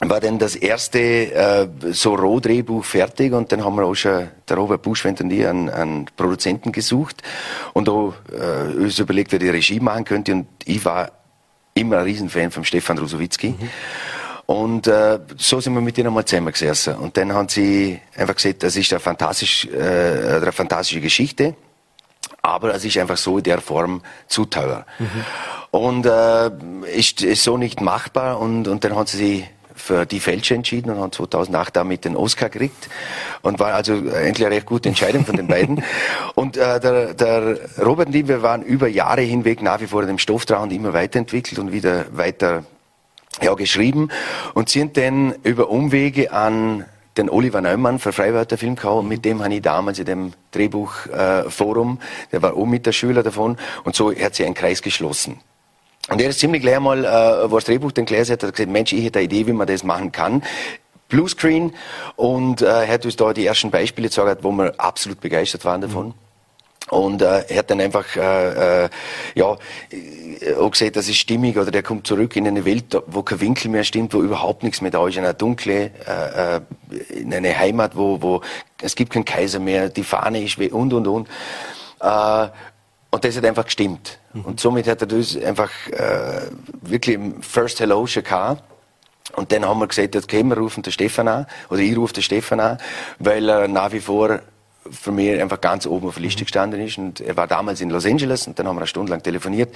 war 0.01 0.19
dann 0.19 0.37
das 0.39 0.55
erste 0.55 0.99
äh, 0.99 1.67
so 1.91 2.15
Rohdrehbuch 2.15 2.83
fertig 2.83 3.31
und 3.33 3.51
dann 3.51 3.63
haben 3.63 3.77
wir 3.77 3.85
auch 3.85 3.95
schon, 3.95 4.29
der 4.47 4.57
Robert 4.57 4.81
Buschwend 4.81 5.21
und 5.21 5.31
ich, 5.31 5.47
einen, 5.47 5.69
einen 5.69 6.05
Produzenten 6.17 6.71
gesucht 6.71 7.23
und 7.73 7.87
auch 7.87 8.13
äh, 8.31 8.75
uns 8.75 8.99
überlegt, 8.99 9.31
wer 9.31 9.39
die 9.39 9.49
Regie 9.49 9.79
machen 9.79 10.03
könnte 10.03 10.33
und 10.33 10.47
ich 10.65 10.83
war 10.83 11.11
immer 11.73 11.99
ein 11.99 12.03
Riesenfan 12.03 12.51
von 12.51 12.65
Stefan 12.65 12.97
Rusowitzki. 12.97 13.49
Mhm. 13.49 13.69
Und 14.47 14.87
äh, 14.87 15.19
so 15.37 15.59
sind 15.59 15.73
wir 15.73 15.81
mit 15.81 15.97
ihnen 15.97 16.07
einmal 16.07 16.25
zusammengesessen. 16.25 16.95
Und 16.95 17.17
dann 17.17 17.33
haben 17.33 17.49
sie 17.49 17.99
einfach 18.15 18.35
gesagt, 18.35 18.63
das 18.63 18.75
ist 18.75 18.93
eine, 18.93 18.99
fantastisch, 18.99 19.65
äh, 19.65 20.35
eine 20.35 20.51
fantastische 20.51 21.01
Geschichte, 21.01 21.55
aber 22.41 22.75
es 22.75 22.85
ist 22.85 22.97
einfach 22.97 23.17
so 23.17 23.37
in 23.39 23.43
der 23.43 23.59
Form 23.59 24.01
zu 24.27 24.45
teuer. 24.45 24.85
Mhm. 24.99 25.25
Und 25.71 26.05
äh, 26.05 26.51
ist, 26.95 27.23
ist 27.23 27.43
so 27.43 27.57
nicht 27.57 27.81
machbar 27.81 28.39
und, 28.39 28.67
und 28.67 28.83
dann 28.83 28.95
hat 28.95 29.09
sie 29.09 29.17
sich 29.17 29.43
für 29.75 30.05
die 30.05 30.19
Fälscher 30.19 30.55
entschieden 30.55 30.89
und 30.89 30.99
haben 30.99 31.11
2008 31.11 31.75
damit 31.75 32.05
den 32.05 32.15
Oscar 32.15 32.49
gekriegt 32.49 32.89
und 33.41 33.59
war 33.59 33.73
also 33.73 33.93
endlich 33.93 34.45
eine 34.45 34.55
recht 34.55 34.65
gute 34.65 34.89
Entscheidung 34.89 35.25
von 35.25 35.35
den 35.35 35.47
beiden. 35.47 35.83
Und 36.35 36.57
äh, 36.57 36.79
der, 36.79 37.13
der 37.13 37.57
Robert 37.83 38.07
und 38.07 38.15
ich, 38.15 38.27
wir 38.27 38.41
waren 38.41 38.61
über 38.61 38.87
Jahre 38.87 39.21
hinweg 39.21 39.61
nach 39.61 39.79
wie 39.79 39.87
vor 39.87 40.01
in 40.01 40.07
dem 40.07 40.17
Stoff 40.17 40.45
dran 40.45 40.63
und 40.63 40.71
immer 40.71 40.93
weiterentwickelt 40.93 41.59
und 41.59 41.71
wieder 41.71 42.05
weiter 42.11 42.63
ja, 43.41 43.53
geschrieben 43.53 44.09
und 44.53 44.69
sind 44.69 44.97
dann 44.97 45.33
über 45.43 45.69
Umwege 45.69 46.31
an 46.31 46.85
den 47.17 47.29
Oliver 47.29 47.61
Neumann 47.61 47.99
für 47.99 48.11
Freiwörter 48.11 48.57
Film 48.57 48.75
gehauen. 48.75 49.07
Mit 49.07 49.23
dem 49.23 49.43
habe 49.43 49.53
ich 49.53 49.61
damals 49.61 49.99
in 49.99 50.05
dem 50.05 50.33
Drehbuchforum, 50.51 51.99
äh, 52.01 52.27
der 52.31 52.41
war 52.41 52.55
auch 52.55 52.65
mit 52.65 52.85
der 52.85 52.91
Schüler 52.91 53.23
davon 53.23 53.57
und 53.83 53.95
so 53.95 54.13
hat 54.13 54.35
sich 54.35 54.45
ein 54.45 54.53
Kreis 54.53 54.81
geschlossen. 54.81 55.39
Und 56.09 56.21
er 56.21 56.29
ist 56.29 56.39
ziemlich 56.39 56.61
gleich 56.61 56.79
mal, 56.79 57.03
äh, 57.03 57.49
wo 57.49 57.55
das 57.55 57.65
Drehbuch 57.65 57.91
dann 57.91 58.05
gelesen 58.05 58.33
hat, 58.33 58.43
hat 58.43 58.53
gesagt, 58.53 58.71
Mensch, 58.71 58.93
ich 58.93 59.03
hätte 59.03 59.19
eine 59.19 59.25
Idee, 59.25 59.47
wie 59.47 59.53
man 59.53 59.67
das 59.67 59.83
machen 59.83 60.11
kann. 60.11 60.43
Bluescreen 61.09 61.73
und 62.15 62.61
äh, 62.61 62.65
er 62.65 62.87
hat 62.87 63.05
uns 63.05 63.15
da 63.15 63.33
die 63.33 63.45
ersten 63.45 63.71
Beispiele 63.71 64.07
gezeigt, 64.07 64.43
wo 64.43 64.51
wir 64.51 64.73
absolut 64.79 65.19
begeistert 65.19 65.63
waren 65.65 65.81
davon. 65.81 66.07
Mhm. 66.07 66.13
Und 66.89 67.21
äh, 67.23 67.45
er 67.47 67.57
hat 67.57 67.71
dann 67.71 67.81
einfach 67.81 68.15
äh, 68.15 68.83
äh, 68.85 68.89
ja 69.33 69.57
äh, 69.89 70.53
auch 70.55 70.69
gesagt, 70.69 70.95
das 70.95 71.07
ist 71.07 71.17
stimmig 71.17 71.57
oder 71.57 71.71
der 71.71 71.81
kommt 71.81 72.05
zurück 72.05 72.35
in 72.35 72.47
eine 72.47 72.63
Welt, 72.63 72.95
wo 73.07 73.23
kein 73.23 73.41
Winkel 73.41 73.71
mehr 73.71 73.83
stimmt, 73.83 74.13
wo 74.13 74.21
überhaupt 74.21 74.61
nichts 74.61 74.81
mehr 74.81 74.91
da 74.91 75.07
ist, 75.07 75.17
in 75.17 75.23
eine 75.23 75.33
dunkle, 75.33 75.91
äh, 76.07 76.57
äh 76.57 76.61
in 77.09 77.33
eine 77.33 77.57
Heimat, 77.57 77.95
wo, 77.95 78.21
wo 78.21 78.41
es 78.81 78.95
gibt 78.95 79.13
keinen 79.13 79.25
Kaiser 79.25 79.59
mehr, 79.59 79.89
die 79.89 80.03
Fahne 80.03 80.43
ist 80.43 80.59
weh 80.59 80.69
und 80.69 80.93
und 80.93 81.07
und. 81.07 81.27
Äh, 82.01 82.47
und 83.15 83.23
das 83.23 83.37
hat 83.37 83.45
einfach 83.45 83.63
gestimmt. 83.63 84.19
Mhm. 84.33 84.41
Und 84.41 84.59
somit 84.59 84.87
hat 84.87 84.99
er 85.01 85.07
das 85.07 85.37
einfach 85.37 85.71
äh, 85.87 86.49
wirklich 86.81 87.15
im 87.15 87.41
First 87.41 87.79
Hello 87.79 88.05
schon 88.05 88.23
gehabt. 88.23 88.61
Und 89.37 89.51
dann 89.53 89.65
haben 89.65 89.79
wir 89.79 89.87
gesagt, 89.87 90.15
okay, 90.17 90.43
wir 90.43 90.57
rufen 90.57 90.83
den 90.83 90.91
Stefan 90.91 91.29
an, 91.29 91.47
oder 91.69 91.79
ich 91.79 91.95
rufe 91.95 92.13
den 92.13 92.23
Stefan 92.23 92.59
an, 92.59 92.77
weil 93.19 93.49
er 93.49 93.67
nach 93.69 93.91
wie 93.93 94.01
vor 94.01 94.41
für 94.91 95.11
mich 95.11 95.41
einfach 95.41 95.61
ganz 95.61 95.87
oben 95.87 96.09
auf 96.09 96.15
der 96.15 96.23
Liste 96.23 96.43
gestanden 96.43 96.81
ist. 96.81 96.97
Und 96.97 97.21
er 97.21 97.37
war 97.37 97.47
damals 97.47 97.79
in 97.79 97.89
Los 97.89 98.05
Angeles 98.05 98.47
und 98.47 98.59
dann 98.59 98.67
haben 98.67 98.75
wir 98.75 98.81
eine 98.81 98.87
Stunde 98.87 99.11
lang 99.11 99.23
telefoniert. 99.23 99.73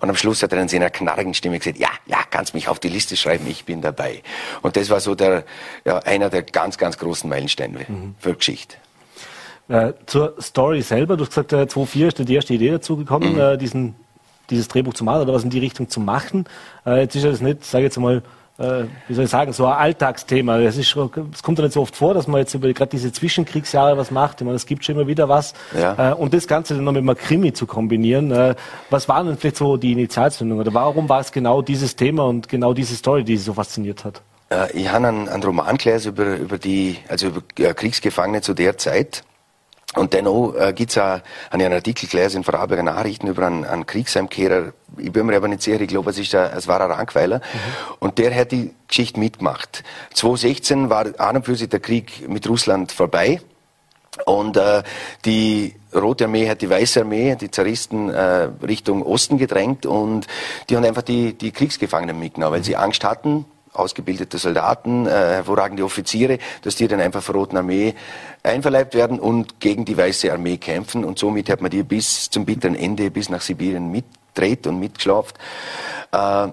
Und 0.00 0.10
am 0.10 0.16
Schluss 0.16 0.42
hat 0.42 0.52
er 0.52 0.60
in 0.60 0.68
seiner 0.68 0.90
knarrigen 0.90 1.32
Stimme 1.32 1.60
gesagt, 1.60 1.78
ja, 1.78 1.90
ja, 2.06 2.18
kannst 2.28 2.54
mich 2.54 2.66
auf 2.66 2.80
die 2.80 2.88
Liste 2.88 3.16
schreiben, 3.16 3.46
ich 3.48 3.64
bin 3.64 3.82
dabei. 3.82 4.22
Und 4.62 4.76
das 4.76 4.90
war 4.90 4.98
so 4.98 5.14
der, 5.14 5.44
ja, 5.84 5.98
einer 5.98 6.28
der 6.28 6.42
ganz, 6.42 6.76
ganz 6.76 6.98
großen 6.98 7.30
Meilensteine 7.30 7.86
mhm. 7.88 8.16
für 8.18 8.34
Geschichte. 8.34 8.76
Äh, 9.70 9.92
zur 10.06 10.34
Story 10.40 10.82
selber, 10.82 11.16
du 11.16 11.22
hast 11.22 11.30
gesagt, 11.30 11.52
äh, 11.52 11.68
2004 11.68 12.08
ist 12.08 12.18
die 12.18 12.34
erste 12.34 12.54
Idee 12.54 12.72
dazu 12.72 12.96
gekommen, 12.96 13.34
mhm. 13.34 13.40
äh, 13.40 13.56
diesen, 13.56 13.94
dieses 14.50 14.66
Drehbuch 14.66 14.94
zu 14.94 15.04
machen 15.04 15.22
oder 15.22 15.32
was 15.32 15.44
in 15.44 15.50
die 15.50 15.60
Richtung 15.60 15.88
zu 15.88 16.00
machen. 16.00 16.44
Äh, 16.84 17.02
jetzt 17.02 17.14
ist 17.14 17.24
das 17.24 17.40
nicht, 17.40 17.64
sage 17.64 17.84
ich 17.84 17.90
jetzt 17.90 17.98
mal, 17.98 18.20
äh, 18.58 18.86
wie 19.06 19.14
soll 19.14 19.24
ich 19.24 19.30
sagen, 19.30 19.52
so 19.52 19.66
ein 19.66 19.72
Alltagsthema. 19.72 20.58
Es, 20.58 20.76
ist, 20.76 20.96
es 20.96 21.42
kommt 21.44 21.58
ja 21.58 21.64
nicht 21.64 21.74
so 21.74 21.82
oft 21.82 21.94
vor, 21.94 22.14
dass 22.14 22.26
man 22.26 22.40
jetzt 22.40 22.52
über 22.54 22.72
gerade 22.72 22.90
diese 22.90 23.12
Zwischenkriegsjahre 23.12 23.96
was 23.96 24.10
macht. 24.10 24.40
Ich 24.40 24.44
meine, 24.44 24.56
es 24.56 24.66
gibt 24.66 24.84
schon 24.84 24.96
immer 24.96 25.06
wieder 25.06 25.28
was. 25.28 25.54
Ja. 25.78 26.10
Äh, 26.10 26.14
und 26.14 26.34
das 26.34 26.48
Ganze 26.48 26.74
dann 26.74 26.82
noch 26.82 26.92
mit 26.92 27.02
einem 27.02 27.16
Krimi 27.16 27.52
zu 27.52 27.66
kombinieren. 27.66 28.32
Äh, 28.32 28.56
was 28.90 29.08
waren 29.08 29.28
denn 29.28 29.36
vielleicht 29.36 29.56
so 29.56 29.76
die 29.76 29.92
Initialzündungen? 29.92 30.66
Oder 30.66 30.74
warum 30.74 31.08
war 31.08 31.20
es 31.20 31.30
genau 31.30 31.62
dieses 31.62 31.94
Thema 31.94 32.24
und 32.24 32.48
genau 32.48 32.74
diese 32.74 32.96
Story, 32.96 33.22
die 33.22 33.36
Sie 33.36 33.44
so 33.44 33.54
fasziniert 33.54 34.04
hat? 34.04 34.20
Ich 34.74 34.90
habe 34.90 35.06
einen, 35.06 35.28
einen 35.28 35.44
Roman 35.44 35.76
gelesen 35.78 36.08
über, 36.08 36.36
über 36.36 36.58
die, 36.58 36.96
also 37.08 37.28
über 37.28 37.72
Kriegsgefangene 37.72 38.40
zu 38.42 38.52
der 38.52 38.76
Zeit. 38.76 39.22
Und 39.96 40.14
dennoch 40.14 40.54
äh, 40.54 40.72
gibt's 40.72 40.96
auch 40.98 41.20
einen 41.50 41.72
Artikel 41.72 42.08
gelesen 42.08 42.38
in 42.38 42.44
Vorarlberger 42.44 42.84
Nachrichten 42.84 43.26
über 43.26 43.46
einen, 43.46 43.64
einen 43.64 43.86
Kriegsheimkehrer. 43.86 44.72
Ich 44.98 45.10
bin 45.10 45.26
mir 45.26 45.36
aber 45.36 45.48
nicht 45.48 45.62
sicher, 45.62 45.80
ich 45.80 45.88
glaube, 45.88 46.10
es, 46.10 46.18
ist 46.18 46.32
ein, 46.34 46.52
es 46.56 46.68
war 46.68 46.80
ein 46.80 46.90
Rankweiler. 46.92 47.38
Mhm. 47.38 47.94
Und 47.98 48.18
der 48.18 48.34
hat 48.34 48.52
die 48.52 48.72
Geschichte 48.86 49.18
mitgemacht. 49.18 49.82
2016 50.14 50.90
war 50.90 51.06
an 51.18 51.36
und 51.36 51.44
für 51.44 51.56
sich 51.56 51.68
der 51.68 51.80
Krieg 51.80 52.28
mit 52.28 52.48
Russland 52.48 52.92
vorbei. 52.92 53.40
Und 54.26 54.56
äh, 54.56 54.84
die 55.24 55.74
Rote 55.94 56.24
Armee 56.24 56.48
hat 56.48 56.62
die 56.62 56.70
Weiße 56.70 57.00
Armee, 57.00 57.36
die 57.36 57.50
Zaristen 57.50 58.10
äh, 58.10 58.48
Richtung 58.64 59.02
Osten 59.04 59.38
gedrängt 59.38 59.86
und 59.86 60.26
die 60.68 60.76
haben 60.76 60.84
einfach 60.84 61.02
die, 61.02 61.32
die 61.32 61.50
Kriegsgefangenen 61.50 62.18
mitgenommen, 62.18 62.54
weil 62.54 62.64
sie 62.64 62.76
Angst 62.76 63.02
hatten, 63.02 63.44
ausgebildete 63.72 64.38
Soldaten, 64.38 65.06
äh, 65.06 65.10
hervorragende 65.10 65.84
Offiziere, 65.84 66.38
dass 66.62 66.76
die 66.76 66.88
dann 66.88 67.00
einfach 67.00 67.22
von 67.22 67.36
Roten 67.36 67.56
Armee 67.56 67.94
einverleibt 68.42 68.94
werden 68.94 69.20
und 69.20 69.60
gegen 69.60 69.84
die 69.84 69.96
Weiße 69.96 70.32
Armee 70.32 70.56
kämpfen. 70.56 71.04
Und 71.04 71.18
somit 71.18 71.48
hat 71.48 71.60
man 71.60 71.70
die 71.70 71.82
bis 71.82 72.30
zum 72.30 72.44
bitteren 72.44 72.74
Ende, 72.74 73.10
bis 73.10 73.28
nach 73.28 73.40
Sibirien 73.40 73.90
mitdreht 73.90 74.66
und 74.66 74.80
mitgeschlafen. 74.80 75.34
Äh, 76.12 76.48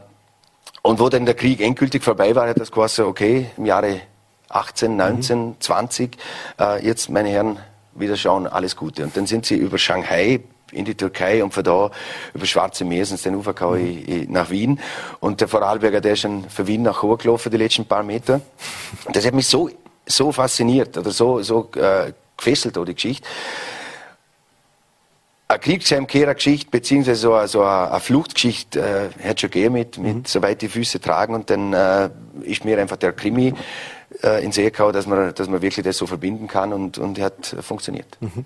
und 0.83 0.99
wo 0.99 1.09
dann 1.09 1.25
der 1.25 1.35
Krieg 1.35 1.59
endgültig 1.59 2.03
vorbei 2.03 2.35
war, 2.35 2.47
hat 2.47 2.59
das 2.59 2.71
quasi, 2.71 3.01
okay, 3.01 3.49
im 3.57 3.65
Jahre 3.65 4.01
18, 4.49 4.95
19, 4.95 5.39
mhm. 5.39 5.55
20, 5.59 6.17
äh, 6.59 6.85
jetzt, 6.85 7.09
meine 7.09 7.29
Herren, 7.29 7.59
wieder 7.93 8.15
schauen, 8.15 8.47
alles 8.47 8.75
Gute. 8.75 9.03
Und 9.03 9.17
dann 9.17 9.25
sind 9.25 9.45
sie 9.45 9.55
über 9.55 9.77
Shanghai 9.77 10.41
in 10.71 10.85
die 10.85 10.95
Türkei 10.95 11.43
und 11.43 11.53
von 11.53 11.63
da 11.63 11.91
über 12.33 12.45
Schwarze 12.45 12.83
Meer 12.85 13.05
sind 13.05 13.23
den 13.23 13.35
Uferkau 13.35 13.75
mhm. 13.75 14.27
nach 14.29 14.49
Wien. 14.49 14.79
Und 15.19 15.41
der 15.41 15.47
Vorarlberger, 15.47 16.01
der 16.01 16.13
ist 16.13 16.21
schon 16.21 16.49
von 16.49 16.67
Wien 16.67 16.83
nach 16.83 17.01
Chur 17.01 17.17
gelaufen, 17.17 17.51
die 17.51 17.57
letzten 17.57 17.85
paar 17.85 18.03
Meter. 18.03 18.41
Und 19.05 19.15
das 19.15 19.25
hat 19.25 19.33
mich 19.33 19.47
so, 19.47 19.69
so 20.05 20.31
fasziniert 20.31 20.97
oder 20.97 21.11
so, 21.11 21.41
so 21.41 21.69
äh, 21.75 22.11
gefesselt, 22.35 22.77
die 22.87 22.93
Geschichte. 22.93 23.27
Eine 25.49 25.59
Kriegsheimkehrergeschichte, 25.59 26.69
beziehungsweise 26.69 27.21
so, 27.21 27.33
eine, 27.33 27.47
so 27.47 27.63
eine 27.63 28.01
Fluchtgeschichte, 28.01 29.11
äh, 29.23 29.29
hat 29.29 29.39
schon 29.39 29.49
gegeben 29.49 29.75
mit, 29.75 29.97
mit 29.97 30.15
mhm. 30.15 30.23
soweit 30.25 30.61
die 30.61 30.67
Füße 30.67 30.99
tragen. 30.99 31.33
Und 31.33 31.49
dann 31.49 31.71
äh, 31.71 32.09
ist 32.43 32.65
mir 32.65 32.77
einfach 32.77 32.97
der 32.97 33.13
Krimi 33.13 33.53
äh, 34.23 34.43
in 34.43 34.51
See 34.51 34.69
gehauen, 34.69 34.93
dass 34.93 35.05
man, 35.05 35.33
dass 35.33 35.49
man 35.49 35.61
wirklich 35.61 35.83
das 35.83 35.97
so 35.97 36.05
verbinden 36.05 36.47
kann 36.47 36.71
und, 36.73 36.97
und 36.97 37.19
hat 37.19 37.55
funktioniert. 37.61 38.17
Mhm. 38.19 38.45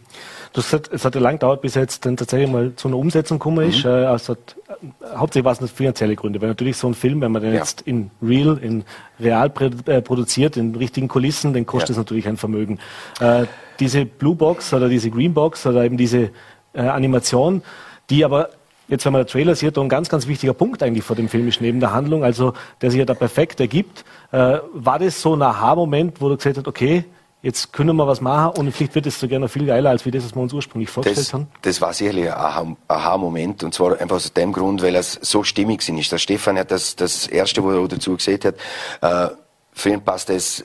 Du 0.54 0.58
hast 0.58 0.72
gesagt, 0.72 0.90
es 0.92 1.06
hat 1.06 1.16
ja 1.16 1.22
lang 1.22 1.36
gedauert, 1.36 1.62
bis 1.62 1.76
jetzt 1.76 2.06
dann 2.06 2.18
tatsächlich 2.18 2.50
mal 2.50 2.74
zu 2.76 2.88
einer 2.88 2.98
Umsetzung 2.98 3.40
gekommen 3.40 3.70
ist. 3.70 3.86
Mhm. 3.86 3.92
Also 3.92 4.34
hat, 4.34 4.56
äh, 4.68 5.16
hauptsächlich 5.16 5.46
war 5.46 5.62
es 5.62 5.72
finanzielle 5.72 6.16
Gründe, 6.16 6.42
weil 6.42 6.50
natürlich 6.50 6.78
so 6.78 6.88
ein 6.88 6.94
Film, 6.94 7.22
wenn 7.22 7.32
man 7.32 7.42
den 7.42 7.54
ja. 7.54 7.60
jetzt 7.60 7.82
in 7.82 8.10
real, 8.22 8.58
in 8.58 8.84
real 9.20 9.52
äh, 9.86 10.02
produziert, 10.02 10.58
in 10.58 10.76
richtigen 10.76 11.08
Kulissen, 11.08 11.54
dann 11.54 11.66
kostet 11.66 11.92
es 11.92 11.96
ja. 11.98 12.02
natürlich 12.02 12.28
ein 12.28 12.38
Vermögen. 12.38 12.80
Äh, 13.20 13.46
diese 13.80 14.06
Blue 14.06 14.36
Box 14.36 14.74
oder 14.74 14.90
diese 14.90 15.10
Green 15.10 15.34
Box 15.34 15.66
oder 15.66 15.84
eben 15.84 15.98
diese 15.98 16.32
äh, 16.74 16.82
Animation, 16.82 17.62
die 18.10 18.26
aber 18.26 18.50
jetzt, 18.92 19.06
wenn 19.06 19.14
man 19.14 19.22
der 19.22 19.28
Trailer 19.28 19.56
sieht, 19.56 19.78
ein 19.78 19.90
ganz, 19.90 20.10
ganz 20.10 20.28
wichtiger 20.28 20.54
Punkt 20.54 20.84
eigentlich 20.84 21.04
vor 21.04 21.16
dem 21.16 21.30
Film 21.30 21.48
ist 21.48 21.62
neben 21.62 21.80
der 21.80 21.94
Handlung, 21.94 22.24
also 22.24 22.54
der 22.82 22.92
sich 22.92 23.00
ja 23.00 23.06
da 23.06 23.16
perfekt 23.16 23.60
ergibt. 23.60 24.06
Äh, 24.32 24.60
war 24.74 25.00
das 25.00 25.20
so 25.20 25.34
ein 25.34 25.42
Aha-Moment, 25.42 26.22
wo 26.22 26.30
du 26.30 26.38
gesagt 26.38 26.58
hast, 26.58 26.68
okay, 26.68 27.06
jetzt 27.42 27.74
können 27.74 27.96
wir 27.96 28.06
was 28.06 28.22
machen 28.22 28.60
und 28.60 28.72
vielleicht 28.72 28.94
wird 28.94 29.08
es 29.08 29.20
sogar 29.20 29.40
noch 29.40 29.50
viel 29.50 29.66
geiler, 29.66 29.90
als 29.90 30.06
wir 30.06 30.12
das, 30.12 30.26
was 30.26 30.36
wir 30.36 30.42
uns 30.42 30.54
ursprünglich 30.54 30.90
vorgestellt 30.90 31.26
das, 31.26 31.34
haben? 31.34 31.48
Das 31.62 31.82
war 31.82 31.94
sicherlich 31.94 32.32
ein 32.32 32.78
Aha-Moment 32.88 33.64
und 33.64 33.74
zwar 33.74 34.00
einfach 34.00 34.18
aus 34.18 34.32
dem 34.34 34.52
Grund, 34.52 34.84
weil 34.84 34.96
es 34.96 35.14
so 35.14 35.44
stimmig 35.44 35.88
ist. 35.88 36.12
Der 36.12 36.20
Stefan 36.20 36.60
hat 36.60 36.70
das, 36.70 36.96
das 36.96 37.28
Erste, 37.28 37.64
wo 37.64 37.72
er 37.72 37.88
dazu 37.88 38.16
gesehen 38.16 38.40
hat, 38.44 38.56
äh, 39.02 39.34
für 39.74 39.90
ihn 39.90 40.02
passt 40.02 40.30
das 40.30 40.64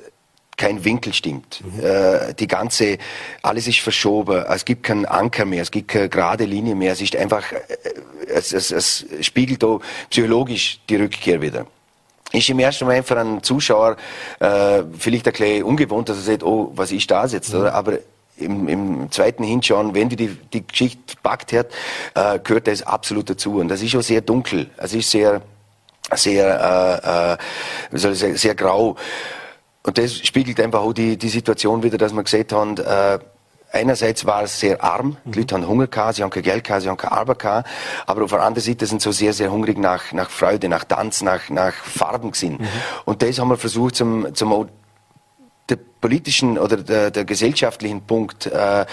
kein 0.56 0.84
Winkel 0.84 1.12
stimmt. 1.12 1.62
Mhm. 1.64 1.84
Äh, 1.84 2.34
die 2.34 2.46
ganze, 2.46 2.98
alles 3.42 3.66
ist 3.66 3.80
verschoben. 3.80 4.44
Es 4.48 4.64
gibt 4.64 4.82
keinen 4.82 5.06
Anker 5.06 5.44
mehr, 5.44 5.62
es 5.62 5.70
gibt 5.70 5.88
keine 5.88 6.08
gerade 6.08 6.44
Linie 6.44 6.74
mehr. 6.74 6.92
Es 6.92 7.00
ist 7.00 7.14
einfach, 7.16 7.52
äh, 7.52 7.58
es, 8.28 8.52
es, 8.52 8.70
es 8.70 9.06
spiegelt 9.20 9.62
da 9.62 9.78
psychologisch 10.10 10.80
die 10.88 10.96
Rückkehr 10.96 11.40
wieder 11.40 11.66
ist 12.32 12.48
im 12.48 12.58
ersten 12.58 12.84
Moment 12.84 13.06
für 13.06 13.18
einen 13.18 13.42
Zuschauer 13.42 13.96
äh, 14.40 14.82
vielleicht 14.98 15.26
ein 15.26 15.32
bisschen 15.32 15.62
ungewohnt, 15.62 16.08
dass 16.08 16.18
er 16.18 16.22
sagt, 16.22 16.42
oh, 16.42 16.72
was 16.74 16.92
ist 16.92 17.10
das 17.10 17.32
jetzt? 17.32 17.54
Mhm. 17.54 17.66
Aber 17.66 17.98
im, 18.36 18.68
im 18.68 19.10
zweiten 19.10 19.44
Hinschauen, 19.44 19.94
wenn 19.94 20.08
die 20.08 20.16
die, 20.16 20.36
die 20.52 20.66
Geschichte 20.66 21.16
packt 21.22 21.52
hat, 21.52 21.68
äh, 22.14 22.38
gehört 22.40 22.66
das 22.66 22.82
absolut 22.82 23.30
dazu. 23.30 23.58
Und 23.58 23.68
das 23.68 23.82
ist 23.82 23.94
auch 23.96 24.02
sehr 24.02 24.20
dunkel. 24.20 24.70
Es 24.76 24.92
ist 24.92 25.10
sehr, 25.10 25.40
sehr, 26.12 27.38
äh, 27.92 27.96
äh, 27.96 27.98
sagen, 27.98 28.36
sehr 28.36 28.54
grau. 28.54 28.96
Und 29.86 29.98
das 29.98 30.16
spiegelt 30.16 30.60
einfach 30.60 30.80
auch 30.80 30.92
die, 30.92 31.16
die 31.16 31.28
Situation 31.28 31.84
wieder, 31.84 31.96
dass 31.96 32.12
man 32.12 32.24
gesagt 32.24 32.52
haben, 32.52 32.76
äh, 32.76 33.20
einerseits 33.70 34.26
war 34.26 34.42
es 34.42 34.58
sehr 34.58 34.82
arm, 34.82 35.16
die 35.24 35.38
Leute 35.38 35.54
haben 35.54 35.68
Hunger 35.68 35.86
gehabt, 35.86 36.16
sie 36.16 36.24
haben 36.24 36.30
kein 36.30 36.42
Geld 36.42 36.64
gehabt, 36.64 36.82
sie 36.82 36.88
haben 36.88 36.96
keine 36.96 37.12
Arbeit 37.12 37.38
gehabt, 37.38 37.68
aber 38.04 38.24
auf 38.24 38.30
der 38.30 38.42
anderen 38.42 38.64
Seite 38.64 38.84
sind 38.86 39.00
sie 39.00 39.04
so 39.04 39.12
sehr, 39.12 39.32
sehr 39.32 39.52
hungrig 39.52 39.78
nach, 39.78 40.12
nach 40.12 40.28
Freude, 40.28 40.68
nach 40.68 40.82
Tanz, 40.82 41.22
nach, 41.22 41.50
nach 41.50 41.72
Farben 41.72 42.32
gesehen. 42.32 42.54
Mhm. 42.54 42.68
Und 43.04 43.22
das 43.22 43.38
haben 43.38 43.48
wir 43.48 43.56
versucht 43.56 43.94
zum, 43.94 44.34
zum 44.34 44.68
der 45.68 45.78
politischen 46.00 46.58
oder 46.58 46.78
der, 46.78 47.12
der 47.12 47.24
gesellschaftlichen 47.24 48.02
Punkt 48.02 48.46
äh, 48.46 48.86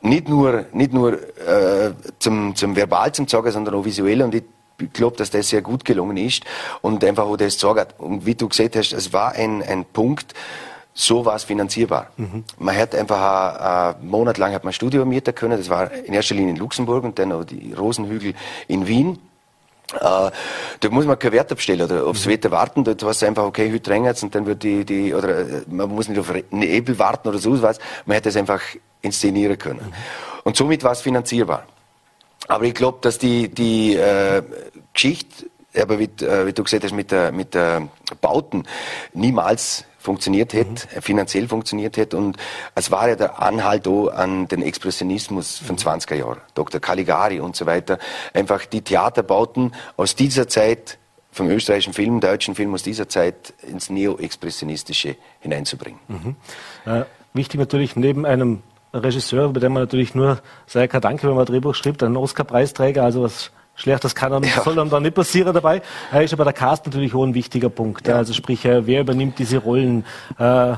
nicht 0.00 0.28
nur, 0.28 0.66
nicht 0.72 0.92
nur 0.92 1.14
äh, 1.14 1.92
zum, 2.18 2.54
zum 2.56 2.74
Verbal 2.74 3.12
zum 3.12 3.28
sagen, 3.28 3.50
sondern 3.52 3.74
auch 3.74 3.84
visuell 3.84 4.22
und 4.22 4.34
ich 4.34 4.42
glaube, 4.92 5.16
dass 5.16 5.30
das 5.30 5.48
sehr 5.48 5.62
gut 5.62 5.84
gelungen 5.84 6.16
ist 6.16 6.44
und 6.82 7.04
einfach 7.04 7.24
auch 7.24 7.36
das 7.36 7.58
sagt. 7.58 7.98
Und 8.00 8.26
wie 8.26 8.34
du 8.34 8.48
gesagt 8.48 8.76
hast, 8.76 8.92
es 8.92 9.12
war 9.12 9.32
ein, 9.32 9.62
ein 9.62 9.84
Punkt, 9.84 10.34
so 10.94 11.24
war 11.24 11.34
es 11.34 11.44
finanzierbar. 11.44 12.10
Mhm. 12.16 12.44
Man 12.58 12.76
hat 12.76 12.94
einfach 12.94 13.96
einen 13.96 14.08
Monat 14.08 14.38
lang 14.38 14.52
hat 14.52 14.64
man 14.64 14.72
Studio 14.72 15.04
mieten 15.04 15.34
können. 15.34 15.58
Das 15.58 15.68
war 15.68 15.90
in 15.90 16.14
erster 16.14 16.36
Linie 16.36 16.50
in 16.50 16.56
Luxemburg 16.56 17.04
und 17.04 17.18
dann 17.18 17.32
auch 17.32 17.44
die 17.44 17.72
Rosenhügel 17.72 18.34
in 18.68 18.86
Wien. 18.86 19.18
Äh, 19.94 20.30
da 20.80 20.90
muss 20.90 21.04
man 21.04 21.18
kein 21.18 21.32
Wert 21.32 21.50
abstellen 21.50 21.82
oder 21.82 22.06
aufs 22.06 22.26
Wetter 22.26 22.50
warten. 22.50 22.84
Dort 22.84 23.04
weißt 23.04 23.22
du 23.22 23.26
einfach, 23.26 23.44
okay, 23.44 23.72
heute 23.72 23.90
regnet 23.90 24.22
und 24.22 24.34
dann 24.34 24.46
wird 24.46 24.62
die, 24.62 24.84
die, 24.84 25.12
oder 25.14 25.40
äh, 25.40 25.62
man 25.66 25.90
muss 25.90 26.08
nicht 26.08 26.18
auf 26.18 26.32
Nebel 26.50 26.98
warten 26.98 27.28
oder 27.28 27.38
so 27.38 27.60
was. 27.60 27.78
Man 28.06 28.14
hätte 28.14 28.28
es 28.28 28.36
einfach 28.36 28.60
inszenieren 29.02 29.58
können. 29.58 29.80
Mhm. 29.80 29.94
Und 30.44 30.56
somit 30.56 30.84
war 30.84 30.92
es 30.92 31.00
finanzierbar. 31.00 31.66
Aber 32.48 32.64
ich 32.64 32.74
glaube, 32.74 32.98
dass 33.00 33.18
die, 33.18 33.48
die 33.48 33.94
äh, 33.94 34.42
Geschichte, 34.92 35.46
aber 35.76 35.98
wie, 35.98 36.10
äh, 36.24 36.46
wie, 36.46 36.52
du 36.52 36.62
gesagt 36.62 36.84
hast, 36.84 36.92
mit 36.92 37.10
der, 37.10 37.32
mit 37.32 37.54
der 37.54 37.88
Bauten 38.20 38.64
niemals 39.12 39.84
funktioniert 39.98 40.52
hätte, 40.52 40.86
mhm. 40.94 41.02
finanziell 41.02 41.48
funktioniert 41.48 41.96
hätte. 41.96 42.16
Und 42.18 42.36
es 42.74 42.90
war 42.90 43.08
ja 43.08 43.16
der 43.16 43.40
Anhalt 43.42 43.88
auch 43.88 44.08
an 44.08 44.46
den 44.48 44.62
Expressionismus 44.62 45.58
von 45.58 45.76
20er 45.76 46.14
Jahren. 46.14 46.40
Dr. 46.54 46.80
Caligari 46.80 47.40
und 47.40 47.56
so 47.56 47.64
weiter. 47.64 47.98
Einfach 48.34 48.66
die 48.66 48.82
Theaterbauten 48.82 49.72
aus 49.96 50.14
dieser 50.14 50.46
Zeit 50.46 50.98
vom 51.32 51.48
österreichischen 51.48 51.94
Film, 51.94 52.20
deutschen 52.20 52.54
Film 52.54 52.74
aus 52.74 52.82
dieser 52.82 53.08
Zeit 53.08 53.54
ins 53.62 53.90
Neo-Expressionistische 53.90 55.16
hineinzubringen. 55.40 55.98
Mhm. 56.06 56.36
Äh, 56.84 57.04
wichtig 57.32 57.58
natürlich 57.58 57.96
neben 57.96 58.24
einem 58.26 58.62
Regisseur, 58.94 59.48
bei 59.48 59.60
dem 59.60 59.72
man 59.72 59.82
natürlich 59.82 60.14
nur 60.14 60.38
sehr 60.66 60.86
Danke, 60.88 61.26
wenn 61.26 61.34
man 61.34 61.40
ein 61.40 61.46
Drehbuch 61.46 61.74
schreibt, 61.74 62.02
ein 62.02 62.16
Oscar-Preisträger, 62.16 63.02
also 63.02 63.22
was 63.22 63.50
Schlechtes 63.76 64.14
kann 64.14 64.32
einem, 64.32 64.44
ja. 64.44 64.62
soll 64.62 64.78
einem 64.78 64.88
da 64.88 65.00
nicht 65.00 65.14
passieren 65.14 65.52
dabei. 65.52 65.82
Er 66.12 66.22
ist 66.22 66.32
aber 66.32 66.44
der 66.44 66.52
Cast 66.52 66.86
natürlich 66.86 67.14
auch 67.14 67.24
ein 67.24 67.34
wichtiger 67.34 67.68
Punkt. 67.68 68.06
Ja. 68.06 68.16
Also 68.16 68.32
sprich, 68.32 68.64
äh, 68.64 68.86
wer 68.86 69.00
übernimmt 69.00 69.38
diese 69.38 69.58
Rollen? 69.58 70.04
Äh, 70.38 70.76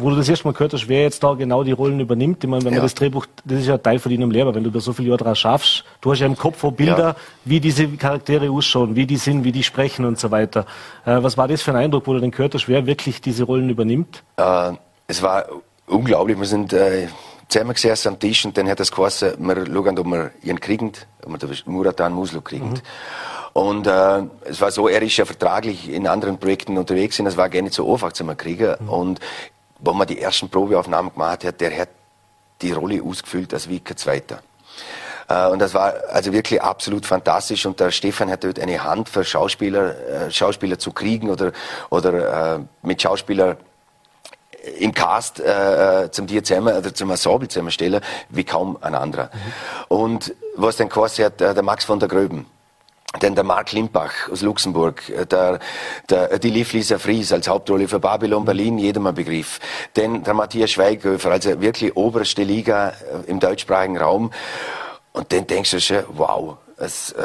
wo 0.00 0.10
du 0.10 0.16
das 0.16 0.28
erste 0.28 0.46
Mal 0.46 0.52
gehört 0.52 0.72
hast, 0.72 0.88
wer 0.88 1.02
jetzt 1.02 1.24
da 1.24 1.34
genau 1.34 1.64
die 1.64 1.72
Rollen 1.72 1.98
übernimmt. 1.98 2.44
Ich 2.44 2.48
meine, 2.48 2.64
wenn 2.64 2.72
ja. 2.72 2.78
man 2.78 2.84
das 2.84 2.94
Drehbuch, 2.94 3.26
das 3.44 3.60
ist 3.60 3.66
ja 3.66 3.78
Teil 3.78 3.98
von 3.98 4.12
deinem 4.12 4.30
Lehrer, 4.30 4.54
wenn 4.54 4.62
du 4.62 4.70
über 4.70 4.78
so 4.80 4.92
viele 4.92 5.08
Jahre 5.08 5.24
dran 5.24 5.34
schaffst, 5.34 5.84
du 6.00 6.12
hast 6.12 6.20
ja 6.20 6.26
im 6.26 6.36
Kopf 6.36 6.62
auch 6.62 6.70
Bilder, 6.70 7.08
ja. 7.08 7.16
wie 7.44 7.58
diese 7.58 7.88
Charaktere 7.88 8.48
ausschauen, 8.50 8.94
wie 8.94 9.06
die 9.06 9.16
sind, 9.16 9.42
wie 9.42 9.50
die 9.50 9.64
sprechen 9.64 10.04
und 10.04 10.18
so 10.18 10.30
weiter. 10.30 10.66
Äh, 11.04 11.20
was 11.22 11.36
war 11.36 11.48
das 11.48 11.62
für 11.62 11.72
ein 11.72 11.76
Eindruck, 11.76 12.06
wo 12.06 12.12
du 12.12 12.20
dann 12.20 12.30
gehört 12.30 12.54
hast, 12.54 12.68
wer 12.68 12.86
wirklich 12.86 13.20
diese 13.20 13.42
Rollen 13.42 13.68
übernimmt? 13.68 14.22
Äh, 14.36 14.72
es 15.08 15.20
war 15.20 15.46
unglaublich. 15.86 16.38
Wir 16.38 16.46
sind 16.46 16.72
äh, 16.72 17.08
zusammen 17.48 17.74
gesessen 17.74 18.08
am 18.08 18.18
Tisch 18.18 18.44
und 18.44 18.56
dann 18.56 18.68
hat 18.68 18.80
das 18.80 18.92
geheißen, 18.92 19.34
wir 19.38 19.66
schauen, 19.66 19.98
ob 19.98 20.06
wir 20.06 20.30
ihn 20.42 20.60
kriegen, 20.60 20.92
ob 21.24 21.32
wir 21.32 21.38
den 21.38 21.56
Muratan 21.66 22.12
Muslu 22.12 22.40
kriegen. 22.40 22.70
Mhm. 22.70 22.80
Und 23.54 23.86
äh, 23.86 24.22
es 24.44 24.60
war 24.60 24.70
so, 24.70 24.88
er 24.88 25.02
ist 25.02 25.16
ja 25.16 25.24
vertraglich 25.24 25.90
in 25.90 26.06
anderen 26.06 26.38
Projekten 26.38 26.78
unterwegs 26.78 27.18
und 27.18 27.26
es 27.26 27.36
war 27.36 27.48
gar 27.48 27.62
nicht 27.62 27.74
so 27.74 27.92
einfach 27.92 28.12
zu 28.12 28.24
kriegen. 28.36 28.76
Mhm. 28.78 28.88
Und 28.88 29.20
wo 29.80 29.92
man 29.92 30.06
die 30.06 30.20
ersten 30.20 30.48
Probeaufnahmen 30.48 31.12
gemacht 31.12 31.44
hat, 31.44 31.60
der 31.60 31.76
hat 31.76 31.88
die 32.60 32.72
Rolle 32.72 33.02
ausgefüllt 33.02 33.54
als 33.54 33.68
wie 33.68 33.80
kein 33.80 33.96
Zweiter. 33.96 34.40
Äh, 35.28 35.48
und 35.48 35.60
das 35.60 35.74
war 35.74 35.94
also 36.10 36.32
wirklich 36.32 36.60
absolut 36.60 37.06
fantastisch. 37.06 37.64
Und 37.66 37.80
der 37.80 37.90
Stefan 37.90 38.30
hat 38.30 38.44
dort 38.44 38.58
eine 38.58 38.82
Hand 38.82 39.08
für 39.08 39.24
Schauspieler, 39.24 40.26
äh, 40.26 40.30
Schauspieler 40.30 40.78
zu 40.78 40.92
kriegen 40.92 41.30
oder, 41.30 41.52
oder 41.90 42.56
äh, 42.56 42.60
mit 42.82 43.00
Schauspielern 43.00 43.56
im 44.78 44.92
Cast 44.92 45.40
äh, 45.40 46.04
äh 46.04 46.10
zum 46.10 46.26
dir 46.26 46.42
oder 46.42 46.94
zum 46.94 47.10
Ensemble 47.10 47.48
zusammenstellen, 47.48 48.00
wie 48.28 48.44
kaum 48.44 48.78
ein 48.80 48.94
anderer. 48.94 49.30
Mhm. 49.32 49.96
Und 49.96 50.34
was 50.56 50.76
dann 50.76 50.88
quasi 50.88 51.22
hat, 51.22 51.40
äh, 51.40 51.54
der 51.54 51.62
Max 51.62 51.84
von 51.84 51.98
der 51.98 52.08
Gröben, 52.08 52.46
dann 53.20 53.34
der 53.34 53.44
Mark 53.44 53.72
Limbach 53.72 54.28
aus 54.30 54.42
Luxemburg, 54.42 55.08
äh, 55.08 55.26
der, 55.26 55.58
der, 56.08 56.38
die 56.38 56.50
Liv 56.50 56.72
Lisa 56.72 56.98
Fries 56.98 57.32
als 57.32 57.48
Hauptrolle 57.48 57.88
für 57.88 58.00
Babylon 58.00 58.44
Berlin, 58.44 58.78
jedermann 58.78 59.14
Begriff. 59.14 59.60
Dann 59.94 60.24
der 60.24 60.34
Matthias 60.34 60.72
Schweighöfer, 60.72 61.30
also 61.30 61.60
wirklich 61.60 61.96
oberste 61.96 62.42
Liga 62.42 62.92
im 63.26 63.40
deutschsprachigen 63.40 63.96
Raum. 63.96 64.30
Und 65.12 65.32
dann 65.32 65.46
denkst 65.46 65.70
du 65.70 65.80
schon, 65.80 66.04
wow, 66.10 66.58
es, 66.76 67.12
äh, 67.12 67.24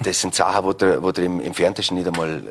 das 0.00 0.20
sind 0.20 0.34
Sachen, 0.34 0.64
wo 0.64 0.72
du, 0.72 1.02
wo 1.02 1.12
du 1.12 1.22
im, 1.22 1.40
im 1.40 1.54
Fernsehen 1.54 1.96
nicht 1.96 2.06
einmal 2.06 2.42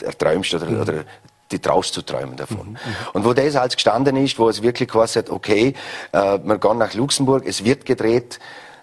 äh, 0.00 0.04
erträumst 0.04 0.54
oder, 0.54 0.66
mhm. 0.66 0.80
oder 0.80 1.04
die 1.50 1.58
traust 1.58 1.94
zu 1.94 2.02
träumen 2.02 2.36
davon. 2.36 2.72
Mhm, 2.72 2.78
und 3.14 3.24
wo 3.24 3.32
das 3.32 3.56
alles 3.56 3.74
gestanden 3.74 4.16
ist, 4.16 4.38
wo 4.38 4.48
es 4.48 4.62
wirklich 4.62 4.92
hat, 4.92 5.30
okay, 5.30 5.74
äh, 6.12 6.38
wir 6.42 6.58
gehen 6.58 6.78
nach 6.78 6.94
Luxemburg, 6.94 7.44
es 7.46 7.64
wird 7.64 7.86
gedreht, 7.86 8.38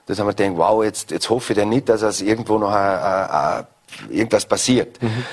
das 0.05 0.19
haben 0.19 0.27
wir 0.27 0.33
gedacht, 0.33 0.57
wow, 0.57 0.83
jetzt, 0.83 1.11
jetzt 1.11 1.29
hoffe 1.29 1.53
ich 1.53 1.59
denn 1.59 1.69
nicht, 1.69 1.89
dass 1.89 2.01
es 2.01 2.21
irgendwo 2.21 2.57
noch 2.57 2.71
a, 2.71 3.25
a, 3.25 3.67
irgendwas 4.09 4.45
passiert. 4.45 5.01
Mhm. 5.01 5.25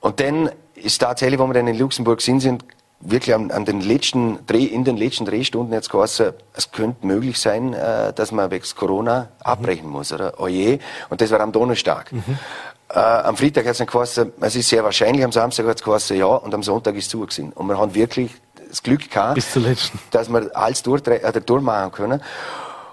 Und 0.00 0.20
dann 0.20 0.50
ist 0.74 1.00
tatsächlich, 1.00 1.40
wo 1.40 1.46
wir 1.46 1.54
dann 1.54 1.66
in 1.66 1.78
Luxemburg 1.78 2.20
sind, 2.20 2.40
sind 2.40 2.64
wirklich 3.00 3.34
an, 3.34 3.50
an, 3.50 3.64
den 3.64 3.80
letzten 3.80 4.44
Dreh, 4.46 4.64
in 4.64 4.84
den 4.84 4.96
letzten 4.96 5.24
Drehstunden 5.24 5.72
jetzt 5.72 5.90
geheißen, 5.90 6.32
es 6.54 6.70
könnte 6.72 7.06
möglich 7.06 7.38
sein, 7.38 7.72
äh, 7.72 8.12
dass 8.12 8.32
man 8.32 8.50
wegen 8.50 8.64
Corona 8.76 9.28
abbrechen 9.40 9.88
muss, 9.88 10.12
oder? 10.12 10.40
Oje. 10.40 10.80
Und 11.08 11.20
das 11.20 11.30
war 11.30 11.40
am 11.40 11.52
Donnerstag. 11.52 12.12
Mhm. 12.12 12.38
Äh, 12.90 12.98
am 12.98 13.36
Freitag 13.36 13.66
hat 13.66 13.72
es 13.72 13.78
dann 13.78 13.86
geheißen, 13.86 14.32
es 14.40 14.56
ist 14.56 14.68
sehr 14.68 14.82
wahrscheinlich, 14.82 15.24
am 15.24 15.32
Samstag 15.32 15.66
hat 15.66 15.76
es 15.78 15.84
geheißen, 15.84 16.16
ja, 16.16 16.26
und 16.26 16.54
am 16.54 16.62
Sonntag 16.62 16.94
ist 16.96 17.04
es 17.04 17.10
zu 17.10 17.20
gewesen. 17.20 17.52
Und 17.52 17.66
wir 17.66 17.78
haben 17.78 17.94
wirklich 17.94 18.32
das 18.68 18.82
Glück 18.82 19.10
gehabt, 19.10 19.42
dass 20.10 20.28
wir 20.30 20.56
alles 20.56 20.82
durch, 20.82 21.06
äh, 21.06 21.40
durchmachen 21.40 21.92
können. 21.92 22.22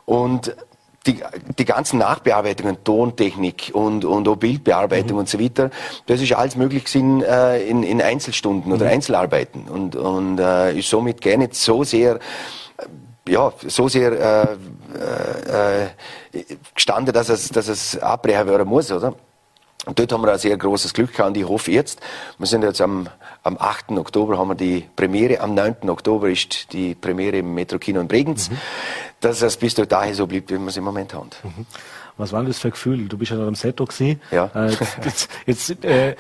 Und 0.05 0.55
die, 1.05 1.19
die 1.57 1.65
ganzen 1.65 1.99
Nachbearbeitungen, 1.99 2.83
Tontechnik 2.83 3.71
und, 3.73 4.05
und 4.05 4.27
auch 4.27 4.35
Bildbearbeitung 4.35 5.13
mhm. 5.13 5.19
und 5.19 5.29
so 5.29 5.39
weiter, 5.39 5.69
das 6.07 6.21
ist 6.21 6.33
alles 6.33 6.55
möglich 6.55 6.85
gewesen, 6.85 7.21
äh, 7.21 7.63
in, 7.63 7.83
in 7.83 8.01
Einzelstunden 8.01 8.71
mhm. 8.71 8.77
oder 8.77 8.89
Einzelarbeiten 8.89 9.67
und, 9.67 9.95
und 9.95 10.39
äh, 10.39 10.77
ist 10.77 10.89
somit 10.89 11.21
gar 11.21 11.37
nicht 11.37 11.55
so 11.55 11.83
sehr 11.83 12.19
ja, 13.27 13.51
so 13.65 13.87
sehr 13.87 14.11
äh, 14.11 14.47
äh, 14.99 15.83
äh 16.39 16.45
gestanden, 16.75 17.11
dass 17.11 17.29
es, 17.29 17.49
dass 17.49 17.67
es 17.67 17.97
abbrechen 17.97 18.47
werden 18.47 18.67
muss, 18.67 18.91
oder? 18.91 19.15
Und 19.86 19.99
dort 19.99 20.11
haben 20.11 20.21
wir 20.21 20.31
ein 20.31 20.39
sehr 20.39 20.57
großes 20.57 20.93
Glück 20.93 21.11
gehabt 21.13 21.29
und 21.29 21.38
ich 21.38 21.47
hoffe 21.47 21.71
jetzt, 21.71 21.99
wir 22.38 22.47
sind 22.47 22.63
jetzt 22.63 22.81
am, 22.81 23.07
am 23.43 23.57
8. 23.59 23.91
Oktober 23.91 24.38
haben 24.38 24.49
wir 24.49 24.55
die 24.55 24.88
Premiere, 24.95 25.39
am 25.41 25.53
9. 25.53 25.89
Oktober 25.89 26.29
ist 26.29 26.73
die 26.73 26.95
Premiere 26.95 27.38
im 27.38 27.53
Metro 27.53 27.77
Kino 27.77 28.01
in 28.01 28.07
Bregenz, 28.07 28.49
mhm. 28.49 28.57
dass 29.21 29.41
es 29.41 29.57
bis 29.57 29.75
dahin 29.75 30.13
so 30.13 30.25
bleibt, 30.27 30.49
wie 30.51 30.57
wir 30.57 30.67
es 30.67 30.77
im 30.77 30.83
Moment 30.83 31.13
haben. 31.13 31.29
Mhm. 31.43 31.65
Was 32.18 32.32
war 32.32 32.39
denn 32.39 32.47
das 32.47 32.59
für 32.59 32.70
ein 32.70 32.72
Gefühl? 32.72 33.07
Du 33.07 33.18
bist 33.18 33.32
ja 33.32 33.38
noch 33.38 33.47
am 33.47 33.55
Set 33.55 33.78
gewesen. 33.78 34.22
Ja. 34.32 34.49
Äh, 34.55 34.72
jetzt, 35.03 35.30
jetzt, 35.45 35.84
äh, 35.84 36.16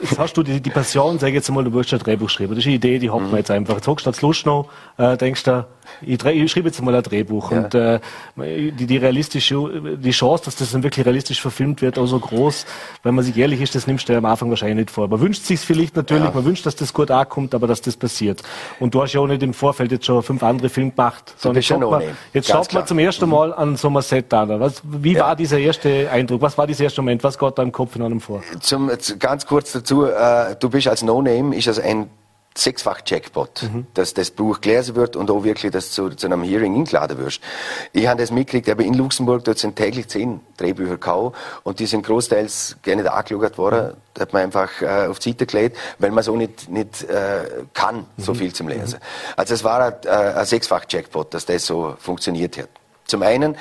jetzt, 0.00 0.18
hast 0.18 0.36
du 0.36 0.42
die, 0.42 0.60
die 0.60 0.70
Passion, 0.70 1.18
sag 1.18 1.32
jetzt 1.32 1.50
mal, 1.50 1.64
du 1.64 1.72
willst 1.72 1.92
ein 1.92 1.98
Drehbuch 1.98 2.30
schreiben. 2.30 2.50
Das 2.50 2.60
ist 2.60 2.66
eine 2.66 2.76
Idee, 2.76 2.98
die 2.98 3.10
hat 3.10 3.20
mhm. 3.20 3.30
man 3.30 3.36
jetzt 3.38 3.50
einfach. 3.50 3.74
Jetzt 3.74 3.88
hockst 3.88 4.06
du 4.06 4.10
als 4.10 4.22
Lust 4.22 4.46
noch, 4.46 4.70
äh, 4.96 5.16
denkst 5.16 5.42
du, 5.44 5.66
ich, 6.02 6.24
ich 6.24 6.52
schreibe 6.52 6.68
jetzt 6.68 6.80
mal 6.82 6.94
ein 6.94 7.02
Drehbuch. 7.02 7.52
Ja. 7.52 7.58
Und 7.58 7.74
äh, 7.74 8.00
die, 8.36 8.86
die 8.86 8.96
realistische, 8.96 9.96
die 9.96 10.10
Chance, 10.10 10.44
dass 10.44 10.56
das 10.56 10.72
dann 10.72 10.82
wirklich 10.82 11.04
realistisch 11.04 11.40
verfilmt 11.40 11.82
wird, 11.82 11.98
auch 11.98 12.06
so 12.06 12.18
groß, 12.18 12.66
wenn 13.02 13.14
man 13.14 13.24
sich 13.24 13.36
ehrlich 13.36 13.60
ist, 13.60 13.74
das 13.74 13.86
nimmst 13.86 14.08
du 14.08 14.16
am 14.16 14.24
Anfang 14.24 14.50
wahrscheinlich 14.50 14.76
nicht 14.76 14.90
vor. 14.90 15.08
Man 15.08 15.20
wünscht 15.20 15.44
sich 15.44 15.60
vielleicht 15.60 15.96
natürlich, 15.96 16.24
ja. 16.24 16.30
man 16.32 16.44
wünscht, 16.44 16.64
dass 16.66 16.76
das 16.76 16.92
gut 16.92 17.10
ankommt, 17.10 17.54
aber 17.54 17.66
dass 17.66 17.80
das 17.80 17.96
passiert. 17.96 18.42
Und 18.78 18.94
du 18.94 19.02
hast 19.02 19.12
ja 19.12 19.20
auch 19.20 19.26
nicht 19.26 19.42
im 19.42 19.54
Vorfeld 19.54 19.92
jetzt 19.92 20.06
schon 20.06 20.22
fünf 20.22 20.42
andere 20.42 20.68
Filme 20.68 20.90
gemacht. 20.90 21.34
Sondern 21.36 21.56
jetzt 21.56 21.66
schaut 21.66 21.80
man, 21.80 22.02
jetzt 22.32 22.48
schaut 22.48 22.72
man 22.72 22.86
zum 22.86 22.98
ersten 22.98 23.26
mhm. 23.26 23.30
Mal 23.30 23.54
an 23.54 23.76
so 23.76 23.88
einem 23.88 24.00
Set 24.02 24.32
an. 24.32 24.60
Was, 24.60 24.82
wie 24.84 25.14
ja. 25.14 25.24
war 25.24 25.36
dieser 25.40 25.58
erste 25.58 26.10
Eindruck? 26.10 26.42
Was 26.42 26.56
war 26.58 26.66
dieser 26.66 26.84
erste 26.84 27.00
Moment? 27.00 27.24
Was 27.24 27.38
geht 27.38 27.58
da 27.58 27.62
im 27.62 27.72
Kopf 27.72 27.96
in 27.96 28.02
einem 28.02 28.20
vor? 28.20 28.42
Zum, 28.60 28.90
ganz 29.18 29.46
kurz 29.46 29.72
dazu, 29.72 30.04
äh, 30.04 30.54
du 30.58 30.68
bist 30.68 30.86
als 30.86 31.02
No-Name, 31.02 31.56
ist 31.56 31.66
das 31.66 31.78
ein 31.78 32.10
sechsfach 32.56 33.00
Jackpot, 33.06 33.62
mhm. 33.62 33.86
dass 33.94 34.12
das 34.12 34.32
Buch 34.32 34.60
gelesen 34.60 34.96
wird 34.96 35.14
und 35.16 35.30
auch 35.30 35.44
wirklich, 35.44 35.72
dass 35.72 35.92
zu, 35.92 36.10
zu 36.10 36.26
einem 36.26 36.42
Hearing 36.42 36.74
eingeladen 36.74 37.16
wirst. 37.18 37.40
Ich 37.92 38.06
habe 38.08 38.20
das 38.20 38.32
mitgekriegt, 38.32 38.68
aber 38.68 38.82
in 38.82 38.94
Luxemburg, 38.94 39.44
dort 39.44 39.58
sind 39.58 39.76
täglich 39.76 40.08
zehn 40.08 40.40
Drehbücher 40.56 40.92
gekauft 40.92 41.36
und 41.62 41.78
die 41.78 41.86
sind 41.86 42.04
großteils 42.04 42.76
gerne 42.82 43.04
da 43.04 43.12
angeschaut 43.12 43.56
worden. 43.56 43.86
Mhm. 43.86 43.96
Da 44.14 44.22
hat 44.22 44.32
man 44.32 44.42
einfach 44.42 44.82
äh, 44.82 45.06
auf 45.06 45.20
die 45.20 45.30
Seite 45.30 45.46
gelegt, 45.46 45.78
weil 46.00 46.10
man 46.10 46.24
so 46.24 46.36
nicht, 46.36 46.68
nicht 46.68 47.04
äh, 47.04 47.44
kann, 47.72 47.98
mhm. 47.98 48.04
so 48.18 48.34
viel 48.34 48.52
zum 48.52 48.68
Lesen. 48.68 48.98
Mhm. 48.98 49.34
Also 49.36 49.54
es 49.54 49.64
war 49.64 49.80
ein, 49.80 49.94
äh, 50.04 50.38
ein 50.38 50.44
sechsfach 50.44 50.84
Jackpot, 50.88 51.32
dass 51.32 51.46
das 51.46 51.64
so 51.64 51.94
funktioniert 51.98 52.58
hat. 52.58 52.68
Zum 53.06 53.22
einen, 53.22 53.56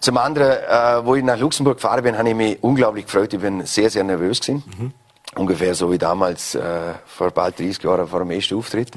zum 0.00 0.16
anderen, 0.16 0.52
äh, 0.52 1.06
wo 1.06 1.14
ich 1.14 1.22
nach 1.22 1.38
Luxemburg 1.38 1.76
gefahren 1.76 2.02
bin, 2.02 2.18
habe 2.18 2.28
ich 2.28 2.34
mich 2.34 2.62
unglaublich 2.62 3.06
gefreut. 3.06 3.32
Ich 3.32 3.40
bin 3.40 3.64
sehr, 3.66 3.90
sehr 3.90 4.04
nervös 4.04 4.40
gewesen. 4.40 4.64
Mhm 4.78 4.92
ungefähr 5.36 5.74
so 5.74 5.90
wie 5.92 5.98
damals 5.98 6.54
äh, 6.54 6.94
vor 7.06 7.30
bald 7.30 7.58
30 7.58 7.82
Jahren 7.82 8.06
vor 8.08 8.20
dem 8.20 8.30
ersten 8.30 8.56
Auftritt. 8.56 8.90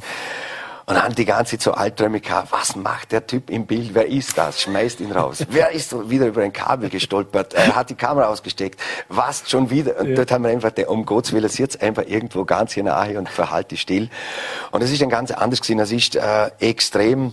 Und 0.85 0.95
dann 0.95 1.15
die 1.15 1.23
ganze 1.23 1.51
Zeit 1.51 1.61
so 1.61 1.71
Albträume 1.71 2.19
gehabt, 2.19 2.51
was 2.51 2.75
macht 2.75 3.13
der 3.13 3.25
Typ 3.25 3.49
im 3.49 3.65
Bild, 3.65 3.91
wer 3.93 4.05
ist 4.05 4.37
das? 4.37 4.61
Schmeißt 4.61 4.99
ihn 4.99 5.13
raus. 5.13 5.45
wer 5.49 5.71
ist 5.71 6.09
wieder 6.09 6.27
über 6.27 6.41
ein 6.41 6.51
Kabel 6.51 6.89
gestolpert? 6.89 7.53
Er 7.53 7.73
hat 7.73 7.89
die 7.89 7.95
Kamera 7.95 8.27
ausgesteckt. 8.27 8.81
Was 9.07 9.49
schon 9.49 9.69
wieder? 9.69 9.97
Und 9.97 10.09
ja. 10.09 10.15
dort 10.15 10.31
haben 10.33 10.43
wir 10.43 10.51
einfach, 10.51 10.71
der, 10.71 10.89
um 10.89 11.05
Gottes 11.05 11.31
Willen, 11.31 11.47
sitzt 11.47 11.81
einfach 11.81 12.03
irgendwo 12.05 12.43
ganz 12.43 12.73
hier 12.73 12.83
nahe 12.83 13.17
und 13.17 13.29
verhalte 13.29 13.77
still. 13.77 14.09
Und 14.71 14.83
es 14.83 14.91
ist 14.91 15.01
ein 15.01 15.09
ganz 15.09 15.31
anders 15.31 15.61
gewesen. 15.61 15.79
Es 15.79 15.91
ist 15.93 16.17
äh, 16.17 16.51
extrem 16.59 17.31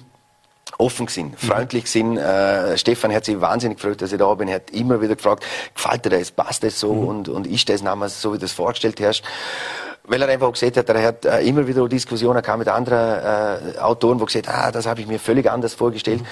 offen 0.80 1.06
gewesen, 1.06 1.34
freundlich 1.36 1.84
gewesen. 1.84 2.16
Äh, 2.16 2.76
Stefan 2.78 3.12
hat 3.12 3.24
sich 3.24 3.40
wahnsinnig 3.40 3.78
gefreut, 3.78 4.00
dass 4.02 4.12
ich 4.12 4.18
da 4.18 4.34
bin. 4.34 4.48
Er 4.48 4.56
hat 4.56 4.70
immer 4.70 5.00
wieder 5.00 5.16
gefragt, 5.16 5.44
gefällt 5.74 6.04
dir 6.04 6.10
das, 6.10 6.30
passt 6.30 6.62
das 6.62 6.80
so 6.80 6.92
mhm. 6.92 7.08
und, 7.08 7.28
und 7.28 7.46
ist 7.46 7.68
das 7.68 7.82
damals 7.82 8.20
so, 8.20 8.32
wie 8.32 8.38
du 8.38 8.42
das 8.42 8.52
vorgestellt 8.52 9.00
hast? 9.00 9.22
Weil 10.04 10.22
er 10.22 10.28
einfach 10.28 10.50
gesehen 10.50 10.74
hat, 10.74 10.88
er 10.88 11.02
hat 11.02 11.24
äh, 11.24 11.40
immer 11.42 11.66
wieder 11.66 11.88
Diskussionen 11.88 12.42
gehabt 12.42 12.58
mit 12.58 12.68
anderen 12.68 13.76
äh, 13.76 13.78
Autoren, 13.78 14.18
wo 14.20 14.24
gesagt 14.24 14.48
ah, 14.48 14.72
das 14.72 14.86
habe 14.86 15.00
ich 15.00 15.06
mir 15.06 15.18
völlig 15.18 15.48
anders 15.50 15.74
vorgestellt. 15.74 16.22
Mhm. 16.22 16.26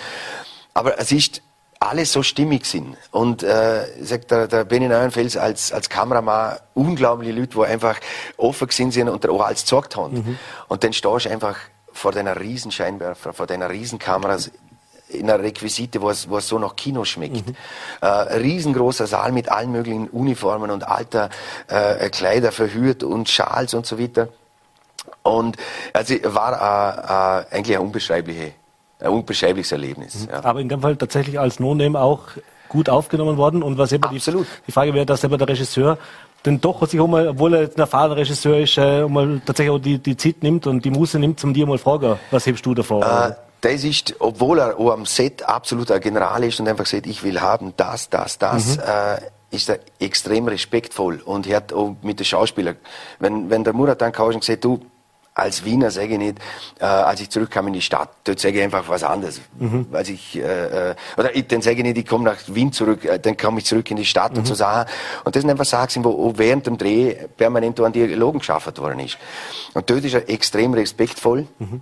Aber 0.74 0.99
es 0.99 1.12
ist 1.12 1.42
alle 1.80 2.05
so 2.07 2.22
stimmig 2.22 2.66
sind. 2.66 2.96
Und 3.11 3.42
äh, 3.42 3.86
sagt 4.03 4.30
der, 4.30 4.49
der 4.49 4.64
Benny 4.64 4.88
Neuenfels 4.88 5.36
als, 5.36 5.72
als 5.72 5.88
Kameramann 5.88 6.57
unglaubliche 6.74 7.32
Leute, 7.32 7.57
die 7.57 7.64
einfach 7.64 8.01
offen 8.36 8.68
sind 8.70 9.09
und 9.09 9.28
auch 9.28 9.42
alles 9.42 9.61
gezeigt 9.61 9.96
haben. 9.96 10.14
Mhm. 10.14 10.38
Und 10.68 10.82
dann 10.82 10.92
stehst 10.92 11.26
du 11.26 11.30
einfach 11.30 11.57
vor 11.99 12.12
deiner 12.12 12.38
riesen 12.40 12.70
Scheinwerfer, 12.70 13.32
vor 13.32 13.46
deiner 13.46 13.70
riesen 13.70 13.99
Kameras 13.99 14.51
in 15.09 15.28
einer 15.28 15.42
Requisite, 15.42 16.01
wo 16.01 16.11
es, 16.11 16.28
wo 16.28 16.36
es 16.38 16.49
so 16.49 16.59
nach 16.59 16.76
Kino 16.76 17.05
schmeckt. 17.05 17.46
Mhm. 17.46 17.57
Äh, 18.01 18.07
riesengroßer 18.07 19.07
Saal 19.07 19.32
mit 19.32 19.51
allen 19.51 19.72
möglichen 19.72 20.09
Uniformen 20.09 20.70
und 20.70 20.86
alter 20.86 21.30
äh, 21.66 22.09
Kleider 22.11 22.53
verhürt 22.53 23.03
und 23.03 23.28
Schals 23.28 23.74
und 23.74 23.86
so 23.86 23.99
weiter. 23.99 24.28
Und 25.22 25.57
also 25.92 26.14
war 26.24 27.44
äh, 27.51 27.55
äh, 27.55 27.57
eigentlich 27.57 27.76
eine 27.76 27.84
unbeschreibliche 27.84 28.53
ein 29.01 29.11
unbeschreibliches 29.11 29.72
Erlebnis. 29.72 30.26
Mhm. 30.26 30.30
Ja. 30.30 30.44
Aber 30.44 30.61
in 30.61 30.68
dem 30.68 30.80
Fall 30.80 30.96
tatsächlich 30.96 31.38
als 31.38 31.61
No-Name 31.61 32.01
auch 32.01 32.22
gut 32.68 32.88
aufgenommen 32.88 33.36
worden. 33.36 33.62
Und 33.62 33.78
was 33.78 33.92
immer 33.92 34.09
die, 34.09 34.20
die, 34.20 34.72
Frage 34.72 34.94
wäre, 34.94 35.07
dass 35.07 35.24
aber 35.24 35.38
der 35.38 35.49
Regisseur 35.49 35.99
denn 36.45 36.61
doch 36.61 36.86
sich 36.86 37.01
auch 37.01 37.07
mal, 37.07 37.28
obwohl 37.28 37.55
er 37.55 37.62
jetzt 37.62 37.76
ein 37.76 37.80
erfahrener 37.80 38.16
Regisseur 38.16 38.59
ist, 38.59 38.78
äh, 38.78 39.07
mal 39.07 39.41
tatsächlich 39.45 39.74
auch 39.74 39.78
die, 39.78 39.99
die 39.99 40.16
Zeit 40.16 40.43
nimmt 40.43 40.66
und 40.66 40.84
die 40.84 40.91
Muße 40.91 41.18
nimmt, 41.18 41.41
zum 41.41 41.53
dir 41.53 41.66
mal 41.66 41.78
fragen, 41.78 42.18
was 42.30 42.47
hebst 42.47 42.64
du 42.64 42.74
davor? 42.74 43.03
Äh, 43.03 43.34
das 43.61 43.84
ist, 43.84 44.14
obwohl 44.20 44.61
er 44.61 44.78
auch 44.78 44.93
am 44.93 45.05
Set 45.05 45.43
absolut 45.43 45.91
ein 45.91 46.01
General 46.01 46.43
ist 46.45 46.61
und 46.61 46.68
einfach 46.68 46.86
sagt, 46.86 47.07
ich 47.07 47.22
will 47.24 47.41
haben 47.41 47.72
das, 47.76 48.09
das, 48.09 48.39
das, 48.39 48.76
mhm. 48.76 48.82
äh, 48.82 49.20
ist 49.51 49.68
er 49.68 49.80
extrem 49.99 50.47
respektvoll 50.47 51.20
und 51.24 51.47
er 51.47 51.57
hat 51.57 51.72
auch 51.72 51.97
mit 52.03 52.20
den 52.20 52.24
Schauspielern, 52.24 52.76
wenn, 53.18 53.51
wenn 53.51 53.64
der 53.64 53.72
Murat 53.72 54.01
dann 54.01 54.12
gesagt, 54.12 54.64
du, 54.64 54.80
als 55.39 55.64
Wiener 55.64 55.91
sage 55.91 56.14
ich 56.14 56.18
nicht, 56.18 56.39
äh, 56.80 56.84
als 56.84 57.20
ich 57.20 57.30
zurückkam 57.30 57.68
in 57.68 57.74
die 57.74 57.80
Stadt, 57.80 58.11
dort 58.24 58.41
sage 58.41 58.59
ich 58.59 58.62
einfach 58.62 58.89
was 58.89 59.03
anderes. 59.03 59.41
Mhm. 59.59 59.86
Als 59.93 60.09
ich, 60.09 60.36
äh, 60.36 60.91
äh 60.91 60.95
oder 61.16 61.34
ich, 61.34 61.47
dann 61.47 61.62
sage 61.62 61.76
ich 61.76 61.82
nicht, 61.82 61.99
ich 61.99 62.07
komme 62.07 62.24
nach 62.24 62.39
Wien 62.49 62.72
zurück, 62.72 63.05
äh, 63.05 63.18
dann 63.18 63.36
komme 63.36 63.59
ich 63.59 63.66
zurück 63.66 63.91
in 63.91 63.97
die 63.97 64.05
Stadt 64.05 64.32
mhm. 64.32 64.39
und 64.39 64.47
so 64.47 64.55
Sachen. 64.55 64.91
Und 65.24 65.36
das 65.36 65.43
sind 65.43 65.51
einfach 65.51 65.64
Sachen, 65.64 66.05
wo 66.05 66.32
während 66.36 66.66
dem 66.66 66.76
Dreh 66.76 67.14
permanent 67.36 67.78
an 67.80 67.93
Dialogen 67.93 68.41
geschaffen 68.41 68.76
worden 68.78 69.01
ist. 69.01 69.18
Und 69.74 69.89
dort 69.89 70.05
ist 70.05 70.14
er 70.14 70.28
extrem 70.28 70.74
respektvoll. 70.74 71.47
Mhm. 71.59 71.80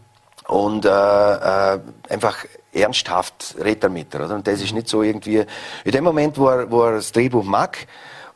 Und 0.48 0.84
äh, 0.84 0.88
äh, 0.88 1.80
einfach 2.08 2.44
ernsthaft 2.72 3.56
redet 3.62 3.84
er 3.84 3.90
mit. 3.90 4.14
Oder? 4.14 4.32
Und 4.34 4.46
das 4.46 4.60
ist 4.60 4.72
nicht 4.72 4.88
so 4.88 5.02
irgendwie, 5.02 5.44
in 5.84 5.92
dem 5.92 6.04
Moment, 6.04 6.38
wo 6.38 6.48
er, 6.48 6.70
wo 6.70 6.84
er 6.84 6.96
das 6.96 7.10
Drehbuch 7.10 7.44
mag, 7.44 7.86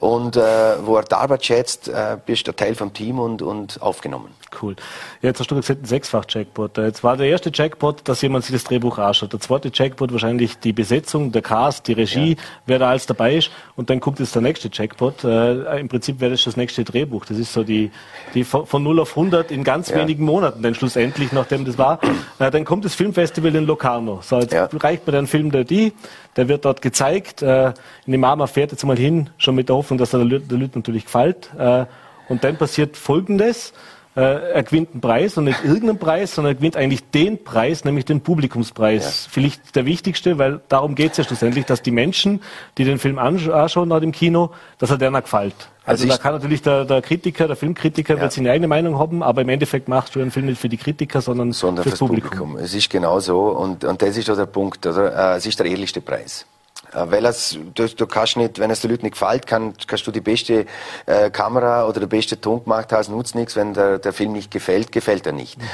und 0.00 0.36
äh, 0.36 0.40
wo 0.82 0.96
er 0.96 1.02
die 1.02 1.14
Arbeit 1.14 1.44
schätzt, 1.44 1.86
äh, 1.88 2.16
bist 2.24 2.48
du 2.48 2.52
Teil 2.52 2.74
vom 2.74 2.92
Team 2.94 3.18
und, 3.18 3.42
und 3.42 3.80
aufgenommen. 3.82 4.34
Cool. 4.60 4.74
Jetzt 5.20 5.40
hast 5.40 5.50
du 5.50 5.54
gesagt, 5.54 5.82
ein 5.82 5.84
Sechsfach-Jackpot. 5.84 6.78
Jetzt 6.78 7.04
war 7.04 7.18
der 7.18 7.28
erste 7.28 7.50
Jackpot, 7.52 8.08
dass 8.08 8.22
jemand 8.22 8.44
sich 8.44 8.54
das 8.54 8.64
Drehbuch 8.64 8.98
anschaut. 8.98 9.34
Der 9.34 9.40
zweite 9.40 9.70
Jackpot 9.72 10.10
wahrscheinlich 10.10 10.58
die 10.58 10.72
Besetzung, 10.72 11.32
der 11.32 11.42
Cast, 11.42 11.86
die 11.86 11.92
Regie, 11.92 12.30
ja. 12.30 12.42
wer 12.64 12.78
da 12.78 12.88
alles 12.90 13.04
dabei 13.04 13.36
ist. 13.36 13.50
Und 13.76 13.90
dann 13.90 14.00
kommt 14.00 14.18
jetzt 14.20 14.34
der 14.34 14.42
nächste 14.42 14.70
Jackpot. 14.72 15.22
Äh, 15.22 15.78
Im 15.78 15.88
Prinzip 15.88 16.18
wäre 16.18 16.30
das 16.32 16.44
das 16.44 16.56
nächste 16.56 16.82
Drehbuch. 16.82 17.26
Das 17.26 17.36
ist 17.36 17.52
so 17.52 17.62
die, 17.62 17.90
die 18.34 18.44
von, 18.44 18.66
von 18.66 18.82
0 18.82 19.00
auf 19.00 19.10
100 19.10 19.50
in 19.50 19.64
ganz 19.64 19.90
ja. 19.90 19.96
wenigen 19.96 20.24
Monaten, 20.24 20.62
denn 20.62 20.74
schlussendlich, 20.74 21.32
nachdem 21.32 21.66
das 21.66 21.76
war. 21.76 22.00
Äh, 22.38 22.50
dann 22.50 22.64
kommt 22.64 22.86
das 22.86 22.94
Filmfestival 22.94 23.54
in 23.54 23.66
Locarno. 23.66 24.20
So, 24.22 24.40
jetzt 24.40 24.54
ja. 24.54 24.66
reicht 24.72 25.06
mir 25.06 25.12
der 25.12 25.26
Film 25.26 25.50
der 25.50 25.64
die. 25.64 25.92
Der 26.40 26.48
wird 26.48 26.64
dort 26.64 26.80
gezeigt. 26.80 27.42
Äh, 27.42 27.74
in 28.06 28.12
dem 28.12 28.22
Mama 28.22 28.46
fährt 28.46 28.72
jetzt 28.72 28.82
mal 28.86 28.96
hin, 28.96 29.28
schon 29.36 29.54
mit 29.54 29.68
der 29.68 29.76
Hoffnung, 29.76 29.98
dass 29.98 30.14
er 30.14 30.24
der 30.24 30.40
Leute 30.40 30.70
natürlich 30.74 31.04
gefällt. 31.04 31.50
Äh, 31.58 31.84
und 32.30 32.42
dann 32.42 32.56
passiert 32.56 32.96
Folgendes. 32.96 33.74
Äh, 34.16 34.52
er 34.52 34.62
gewinnt 34.64 34.90
einen 34.90 35.00
Preis 35.00 35.36
und 35.38 35.44
nicht 35.44 35.62
irgendeinen 35.62 35.98
Preis, 35.98 36.34
sondern 36.34 36.54
er 36.54 36.56
gewinnt 36.56 36.76
eigentlich 36.76 37.08
den 37.10 37.44
Preis, 37.44 37.84
nämlich 37.84 38.04
den 38.04 38.22
Publikumspreis. 38.22 39.26
Ja. 39.26 39.30
Vielleicht 39.30 39.76
der 39.76 39.86
wichtigste, 39.86 40.36
weil 40.36 40.60
darum 40.68 40.96
geht 40.96 41.12
es 41.12 41.18
ja 41.18 41.24
schlussendlich, 41.24 41.64
dass 41.66 41.80
die 41.82 41.92
Menschen, 41.92 42.42
die 42.76 42.84
den 42.84 42.98
Film 42.98 43.20
anschauen 43.20 43.88
nach 43.88 44.00
dem 44.00 44.10
Kino, 44.10 44.50
dass 44.78 44.90
er 44.90 44.98
denen 44.98 45.14
gefällt. 45.14 45.54
Also, 45.84 46.04
also 46.04 46.08
da 46.08 46.16
kann 46.18 46.34
natürlich 46.34 46.60
der, 46.62 46.84
der, 46.84 47.02
Kritiker, 47.02 47.46
der 47.46 47.56
Filmkritiker 47.56 48.16
ja. 48.16 48.20
wird 48.20 48.32
seine 48.32 48.50
eigene 48.50 48.66
Meinung 48.66 48.98
haben, 48.98 49.22
aber 49.22 49.42
im 49.42 49.48
Endeffekt 49.48 49.88
machst 49.88 50.16
du 50.16 50.20
einen 50.20 50.32
Film 50.32 50.46
nicht 50.46 50.60
für 50.60 50.68
die 50.68 50.76
Kritiker, 50.76 51.20
sondern, 51.20 51.52
sondern 51.52 51.84
fürs, 51.84 51.98
fürs 51.98 52.08
Publikum. 52.08 52.30
Publikum. 52.30 52.56
Es 52.56 52.74
ist 52.74 52.90
genau 52.90 53.20
so 53.20 53.42
und, 53.50 53.84
und 53.84 54.02
das 54.02 54.16
ist 54.16 54.28
auch 54.28 54.36
der 54.36 54.46
Punkt, 54.46 54.84
oder? 54.86 55.34
Äh, 55.34 55.36
es 55.36 55.46
ist 55.46 55.58
der 55.58 55.66
ehrlichste 55.66 56.00
Preis. 56.00 56.46
Äh, 56.92 57.10
weil 57.10 57.24
es, 57.26 57.58
du, 57.74 57.88
du 57.88 58.06
kannst 58.06 58.36
nicht, 58.36 58.58
wenn 58.58 58.70
es 58.70 58.80
den 58.80 58.90
Leuten 58.90 59.04
nicht 59.04 59.18
gefällt, 59.18 59.46
kann, 59.46 59.74
kannst 59.86 60.06
du 60.06 60.10
die 60.10 60.20
beste 60.20 60.66
äh, 61.06 61.30
Kamera 61.30 61.86
oder 61.86 62.00
der 62.00 62.06
beste 62.06 62.40
Ton 62.40 62.64
gemacht 62.64 62.92
haben, 62.92 63.12
nutzt 63.14 63.34
nichts. 63.34 63.56
Wenn 63.56 63.74
der, 63.74 63.98
der 63.98 64.12
Film 64.12 64.32
nicht 64.32 64.50
gefällt, 64.50 64.92
gefällt 64.92 65.26
er 65.26 65.32
nicht. 65.32 65.58
Mhm. 65.58 65.64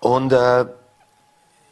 Und 0.00 0.32
äh, 0.32 0.66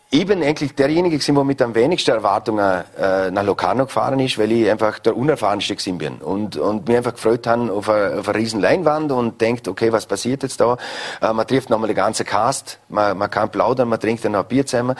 ich 0.09 0.25
bin 0.25 0.41
eigentlich 0.43 0.75
derjenige 0.75 1.17
gewesen, 1.17 1.35
der 1.35 1.45
mit 1.45 1.61
am 1.61 1.75
wenigsten 1.75 2.13
Erwartungen 2.13 2.85
äh, 2.97 3.31
nach 3.33 3.43
Locarno 3.43 3.87
gefahren 3.87 4.21
ist, 4.21 4.39
weil 4.39 4.53
ich 4.53 4.71
einfach 4.71 5.01
der 5.01 5.17
unerfahrenste 5.17 5.75
gewesen 5.75 5.99
bin 5.99 6.19
und, 6.19 6.57
und 6.57 6.87
mir 6.87 6.99
einfach 6.99 7.15
gefreut 7.15 7.47
habe 7.49 7.73
auf 7.73 7.89
eine, 7.89 8.21
auf 8.21 8.29
eine 8.29 8.39
riesen 8.39 8.61
Leinwand 8.61 9.11
und 9.11 9.41
denkt, 9.41 9.67
okay, 9.67 9.93
was 9.93 10.07
passiert 10.07 10.45
jetzt 10.45 10.61
da? 10.61 10.77
Äh, 11.21 11.33
man 11.33 11.47
trifft 11.47 11.71
nochmal 11.71 11.89
den 11.89 11.97
ganzen 11.97 12.25
Cast, 12.25 12.79
man, 12.89 13.19
man 13.19 13.29
kann 13.29 13.51
plaudern, 13.51 13.89
man 13.89 13.99
trinkt 13.99 14.25
dann 14.25 14.33
noch 14.33 14.45
ein 14.45 14.49
Bier 14.49 14.65
zusammen 14.65 14.97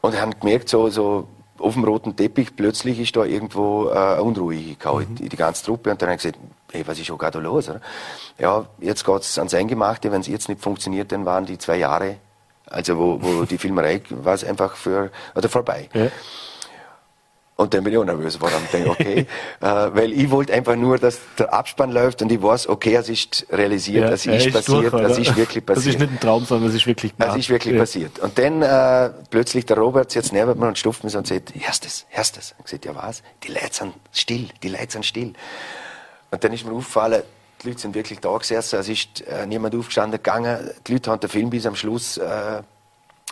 und 0.00 0.14
ich 0.14 0.20
habe 0.20 0.34
gemerkt, 0.34 0.70
so, 0.70 0.88
so 0.88 1.28
auf 1.60 1.74
dem 1.74 1.84
roten 1.84 2.16
Teppich 2.16 2.56
plötzlich 2.56 2.98
ist 2.98 3.16
da 3.16 3.24
irgendwo 3.24 3.88
äh, 3.88 4.20
Unruhe 4.20 4.74
gehauen, 4.78 5.06
mhm. 5.10 5.28
die, 5.28 5.36
ganze 5.36 5.64
Truppe. 5.64 5.90
Und 5.90 6.00
dann 6.00 6.08
habe 6.08 6.16
ich 6.16 6.22
gesagt, 6.22 6.38
hey, 6.72 6.86
was 6.86 6.98
ist 6.98 7.06
schon 7.06 7.18
gerade 7.18 7.38
los? 7.38 7.68
Oder? 7.68 7.80
Ja, 8.38 8.66
jetzt 8.78 9.04
geht's 9.04 9.38
ans 9.38 9.54
Eingemachte. 9.54 10.10
Wenn 10.10 10.20
es 10.20 10.26
jetzt 10.26 10.48
nicht 10.48 10.60
funktioniert, 10.60 11.12
dann 11.12 11.24
waren 11.24 11.46
die 11.46 11.58
zwei 11.58 11.76
Jahre, 11.76 12.16
also 12.66 12.98
wo, 12.98 13.18
wo 13.22 13.44
die 13.44 13.58
Filmerei 13.58 14.02
war 14.10 14.34
es 14.34 14.44
einfach 14.44 14.76
für, 14.76 15.10
oder 15.34 15.48
vorbei. 15.48 15.88
Ja. 15.92 16.08
Und 17.60 17.74
dann 17.74 17.84
bin 17.84 17.92
ich 17.92 17.98
auch 17.98 18.04
nervös 18.06 18.36
geworden 18.36 18.54
und 18.56 18.72
denke, 18.72 18.88
okay, 18.88 19.26
äh, 19.60 19.66
weil 19.66 20.14
ich 20.14 20.30
wollte 20.30 20.54
einfach 20.54 20.76
nur, 20.76 20.96
dass 20.96 21.18
der 21.38 21.52
Abspann 21.52 21.92
läuft 21.92 22.22
und 22.22 22.32
ich 22.32 22.42
weiß, 22.42 22.70
okay, 22.70 22.94
es 22.94 23.10
ist 23.10 23.46
realisiert, 23.52 24.06
ja, 24.06 24.14
es 24.14 24.24
ist, 24.24 24.46
ist 24.46 24.52
passiert, 24.54 24.94
es 24.94 25.18
ist 25.18 25.36
wirklich 25.36 25.66
passiert. 25.66 25.76
Das 25.80 25.86
ist 25.86 26.00
nicht 26.00 26.10
ein 26.10 26.20
Traum, 26.20 26.46
sondern 26.46 26.70
es 26.70 26.76
ist 26.76 26.86
wirklich 26.86 27.12
Es 27.18 27.36
ist 27.36 27.50
wirklich 27.50 27.74
ja. 27.74 27.80
passiert. 27.80 28.18
Und 28.18 28.38
dann 28.38 28.62
äh, 28.62 29.10
plötzlich 29.28 29.66
der 29.66 29.76
Robert 29.76 30.14
jetzt 30.14 30.32
neben 30.32 30.58
mir 30.58 30.68
und 30.68 30.78
stuft 30.78 31.04
mich 31.04 31.14
und 31.14 31.26
sagt, 31.26 31.54
erstes, 31.54 32.06
erstes. 32.10 32.52
Und 32.52 32.60
ich 32.60 32.64
gesagt, 32.64 32.86
ja 32.86 32.94
was? 32.94 33.22
Die 33.42 33.48
Leute 33.48 33.68
sind 33.72 33.92
still, 34.10 34.48
die 34.62 34.68
Leute 34.70 34.92
sind 34.92 35.04
still. 35.04 35.34
Und 36.30 36.42
dann 36.42 36.54
ist 36.54 36.64
mir 36.64 36.72
aufgefallen, 36.72 37.22
die 37.62 37.68
Leute 37.68 37.80
sind 37.80 37.94
wirklich 37.94 38.20
da 38.20 38.34
gesessen, 38.38 38.78
es 38.78 38.88
ist 38.88 39.20
äh, 39.26 39.46
niemand 39.46 39.74
aufgestanden 39.74 40.16
gegangen, 40.16 40.70
die 40.86 40.94
Leute 40.94 41.10
haben 41.10 41.20
den 41.20 41.28
Film 41.28 41.50
bis 41.50 41.66
am 41.66 41.76
Schluss 41.76 42.16
äh, 42.16 42.62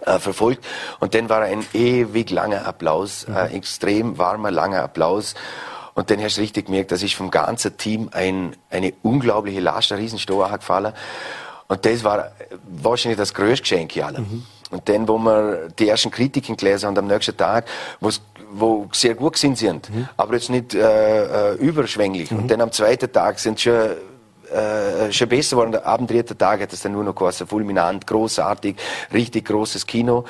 äh, 0.04 0.18
verfolgt. 0.18 0.64
Und 1.00 1.14
dann 1.14 1.28
war 1.28 1.42
ein 1.42 1.64
ewig 1.72 2.30
langer 2.30 2.66
Applaus, 2.66 3.26
mhm. 3.26 3.36
ein 3.36 3.50
extrem 3.52 4.18
warmer, 4.18 4.50
langer 4.50 4.82
Applaus. 4.82 5.34
Und 5.94 6.10
dann 6.10 6.22
hast 6.22 6.36
du 6.36 6.42
richtig 6.42 6.66
gemerkt, 6.66 6.92
das 6.92 7.02
ist 7.02 7.14
vom 7.14 7.30
ganzen 7.30 7.76
Team 7.76 8.08
ein, 8.12 8.54
eine 8.70 8.92
unglaubliche 9.02 9.60
Last, 9.60 9.90
ein 9.90 9.98
Riesenstor 9.98 10.48
gefallen. 10.50 10.92
Und 11.66 11.84
das 11.84 12.04
war 12.04 12.30
wahrscheinlich 12.82 13.18
das 13.18 13.34
größte 13.34 13.62
Geschenk 13.62 13.96
alle. 13.96 14.20
Mhm. 14.20 14.44
Und 14.70 14.88
dann, 14.88 15.08
wo 15.08 15.18
wir 15.18 15.68
die 15.78 15.88
ersten 15.88 16.10
Kritiken 16.10 16.56
gelesen 16.56 16.86
haben 16.86 16.98
am 16.98 17.06
nächsten 17.06 17.36
Tag, 17.36 17.66
wo 18.00 18.88
sehr 18.92 19.14
gut 19.14 19.36
sind, 19.36 19.58
sind 19.58 19.90
mhm. 19.90 20.08
aber 20.16 20.34
jetzt 20.34 20.50
nicht 20.50 20.74
äh, 20.74 21.52
äh, 21.52 21.54
überschwänglich. 21.54 22.30
Und 22.30 22.44
mhm. 22.44 22.48
dann 22.48 22.60
am 22.60 22.72
zweiten 22.72 23.10
Tag 23.12 23.38
sind 23.38 23.60
schon 23.60 23.90
äh, 24.52 25.12
schon 25.12 25.28
besser 25.28 25.56
geworden. 25.56 25.74
Ab 25.76 25.98
dem 25.98 26.06
dritten 26.06 26.36
Tag 26.36 26.60
hat 26.60 26.72
es 26.72 26.82
dann 26.82 26.92
nur 26.92 27.04
noch 27.04 27.14
geheißen, 27.14 27.46
fulminant, 27.46 28.06
großartig, 28.06 28.76
richtig 29.12 29.46
großes 29.46 29.86
Kino. 29.86 30.24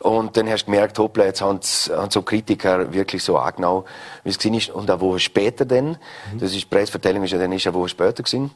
Und 0.00 0.36
dann 0.36 0.48
hast 0.48 0.64
du 0.64 0.70
gemerkt, 0.70 0.98
hoppla, 0.98 1.24
jetzt 1.24 1.40
haben, 1.40 1.58
haben 1.90 2.10
so 2.10 2.22
Kritiker 2.22 2.92
wirklich 2.92 3.22
so 3.22 3.38
angenommen, 3.38 3.84
wie 4.24 4.30
es 4.30 4.36
ist. 4.36 4.70
Und 4.70 4.90
eine 4.90 5.00
Woche 5.00 5.20
später 5.20 5.64
dann, 5.64 5.98
mhm. 6.32 6.38
das 6.38 6.52
ist, 6.52 6.62
die 6.62 6.66
Preisverteilung 6.66 7.24
ist 7.24 7.32
ja 7.32 7.38
dann 7.38 7.52
ist 7.52 7.66
eine 7.66 7.74
Woche 7.74 7.88
später 7.88 8.22
gewesen, 8.22 8.50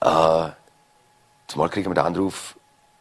äh, 0.00 0.48
zumal 1.46 1.68
kriegen 1.68 1.90
wir 1.90 1.94
den 1.94 2.04
Anruf, 2.04 2.56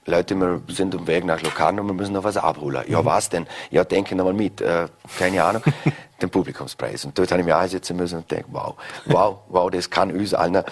Leute, 0.08 0.36
wir 0.36 0.62
sind 0.68 0.94
am 0.94 1.08
Weg 1.08 1.26
nach 1.26 1.42
Locarno, 1.42 1.84
wir 1.84 1.94
müssen 1.94 2.14
noch 2.14 2.24
was 2.24 2.38
abholen. 2.38 2.84
Ja, 2.88 3.02
mhm. 3.02 3.06
was 3.06 3.30
denn? 3.30 3.48
Ja, 3.72 3.84
denke 3.84 4.16
noch 4.16 4.26
mal 4.26 4.34
mit. 4.34 4.62
Äh, 4.62 4.88
keine 5.18 5.44
Ahnung. 5.44 5.64
den 6.22 6.30
Publikumspreis. 6.30 7.06
Und 7.06 7.18
dort 7.18 7.32
habe 7.32 7.42
ich 7.42 7.46
mich 7.46 7.56
einsetzen 7.56 7.98
müssen 7.98 8.20
und 8.20 8.32
denke, 8.32 8.46
wow, 8.52 8.76
wow, 9.06 9.40
wow, 9.50 9.70
das 9.70 9.90
kann 9.90 10.12
uns 10.12 10.34
allen 10.34 10.64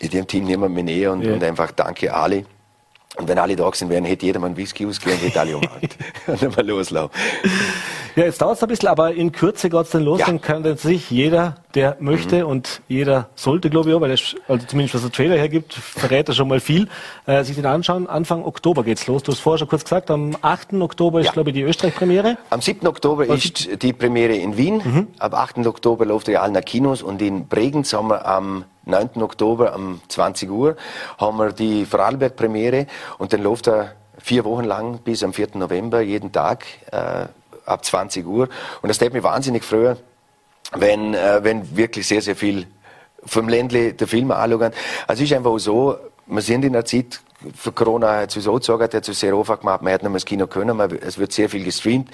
dem 0.00 0.26
Team 0.26 0.44
nehmen 0.44 0.74
wir 0.74 0.82
näher 0.82 1.12
und, 1.12 1.22
ja. 1.22 1.32
und 1.32 1.42
einfach 1.42 1.72
danke 1.72 2.12
Ali. 2.14 2.44
Und 3.16 3.26
wenn 3.26 3.38
alle 3.38 3.56
da 3.56 3.72
sind 3.72 3.90
wären, 3.90 4.04
hätte 4.04 4.26
jeder 4.26 4.38
mal 4.38 4.46
einen 4.46 4.56
Whisky 4.56 4.86
ausgegeben 4.86 5.20
und 5.20 5.26
hätte 5.26 5.40
alle 5.40 5.56
umarmt. 5.56 5.96
und 6.26 6.42
dann 6.42 6.52
mal 6.52 6.66
loslaufen. 6.66 7.18
Ja, 8.16 8.24
jetzt 8.24 8.40
dauert 8.40 8.56
es 8.56 8.62
ein 8.62 8.68
bisschen, 8.68 8.88
aber 8.88 9.12
in 9.12 9.32
Kürze 9.32 9.70
geht 9.70 9.80
es 9.80 9.90
dann 9.90 10.02
los. 10.02 10.20
Ja. 10.20 10.26
Dann 10.26 10.40
kann 10.40 10.76
sich 10.76 11.10
jeder, 11.10 11.56
der 11.74 11.96
möchte 12.00 12.44
mhm. 12.44 12.50
und 12.50 12.80
jeder 12.88 13.28
sollte, 13.34 13.70
glaube 13.70 13.90
ich, 13.90 13.94
auch, 13.96 14.00
weil 14.00 14.10
das, 14.10 14.34
also 14.46 14.66
zumindest 14.66 14.94
was 14.94 15.02
der 15.02 15.12
Trailer 15.12 15.36
hergibt, 15.36 15.74
verrät 15.74 16.28
er 16.28 16.34
schon 16.34 16.48
mal 16.48 16.60
viel, 16.60 16.88
äh, 17.26 17.44
sich 17.44 17.56
den 17.56 17.66
anschauen. 17.66 18.06
Anfang 18.06 18.44
Oktober 18.44 18.84
geht's 18.84 19.06
los. 19.06 19.22
Du 19.22 19.32
hast 19.32 19.40
vorher 19.40 19.58
schon 19.58 19.68
kurz 19.68 19.84
gesagt, 19.84 20.10
am 20.10 20.36
8. 20.40 20.74
Oktober 20.74 21.20
ist, 21.20 21.26
ja. 21.26 21.32
glaube 21.32 21.50
ich, 21.50 21.54
die 21.54 21.62
Österreich-Premiere. 21.62 22.38
Am 22.50 22.60
7. 22.60 22.86
Oktober 22.86 23.28
was 23.28 23.44
ist 23.44 23.82
die 23.82 23.92
Premiere 23.92 24.34
in 24.34 24.56
Wien. 24.56 24.82
Mhm. 24.84 25.08
Ab 25.18 25.34
8. 25.34 25.66
Oktober 25.66 26.04
läuft 26.04 26.28
die 26.28 26.36
Alner 26.36 26.62
Kinos 26.62 27.02
und 27.02 27.22
in 27.22 27.46
Bregenz 27.48 27.92
haben 27.92 28.08
wir 28.08 28.26
am 28.26 28.64
9. 28.88 29.22
Oktober 29.22 29.74
um 29.76 30.00
20 30.08 30.50
Uhr 30.50 30.76
haben 31.18 31.36
wir 31.38 31.52
die 31.52 31.84
Vorarlberg-Premiere 31.84 32.86
und 33.18 33.32
dann 33.32 33.42
läuft 33.42 33.68
er 33.68 33.92
vier 34.18 34.44
Wochen 34.44 34.64
lang 34.64 34.98
bis 34.98 35.22
am 35.22 35.32
4. 35.32 35.48
November 35.54 36.00
jeden 36.00 36.32
Tag 36.32 36.64
äh, 36.90 37.26
ab 37.68 37.84
20 37.84 38.26
Uhr. 38.26 38.48
Und 38.82 38.88
das 38.88 38.98
tät 38.98 39.12
mich 39.12 39.22
wahnsinnig 39.22 39.64
früher, 39.64 39.96
wenn, 40.72 41.14
äh, 41.14 41.40
wenn 41.42 41.76
wirklich 41.76 42.06
sehr, 42.06 42.22
sehr 42.22 42.36
viel 42.36 42.66
vom 43.24 43.48
Ländle 43.48 43.94
der 43.94 44.06
Film 44.06 44.30
anschauen. 44.30 44.72
Also 45.06 45.22
es 45.22 45.30
ist 45.30 45.36
einfach 45.36 45.58
so, 45.58 45.96
wir 46.26 46.42
sind 46.42 46.64
in 46.64 46.74
einer 46.74 46.84
Zeit, 46.84 47.20
für 47.54 47.72
Corona 47.72 48.20
hat 48.20 48.36
es 48.36 48.44
so 48.44 48.54
gesagt, 48.54 48.94
hat 48.94 49.08
es 49.08 49.20
sehr 49.20 49.34
einfach 49.34 49.60
gemacht, 49.60 49.82
man 49.82 49.92
hätte 49.92 50.04
nicht 50.04 50.10
mehr 50.10 50.16
ins 50.16 50.24
Kino 50.24 50.46
können, 50.46 50.76
man, 50.76 50.90
es 50.98 51.18
wird 51.18 51.32
sehr 51.32 51.48
viel 51.48 51.64
gestreamt. 51.64 52.10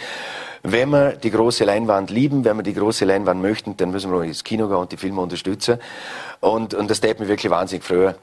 Wenn 0.63 0.91
wir 0.91 1.13
die 1.13 1.31
große 1.31 1.65
Leinwand 1.65 2.11
lieben, 2.11 2.45
wenn 2.45 2.57
wir 2.57 2.63
die 2.63 2.73
große 2.73 3.05
Leinwand 3.05 3.43
möchten, 3.43 3.77
dann 3.77 3.91
müssen 3.91 4.11
wir 4.11 4.19
auch 4.19 4.23
ins 4.23 4.45
Kino 4.45 4.67
gehen 4.69 4.77
und 4.77 4.93
die 4.93 4.97
Filme 4.97 5.21
unterstützen. 5.21 5.79
Und, 6.41 6.73
und 6.73 6.91
das 6.91 7.01
tut 7.01 7.21
mir 7.21 7.29
wirklich 7.29 7.51
wahnsinnig 7.51 7.85
früher, 7.85 8.15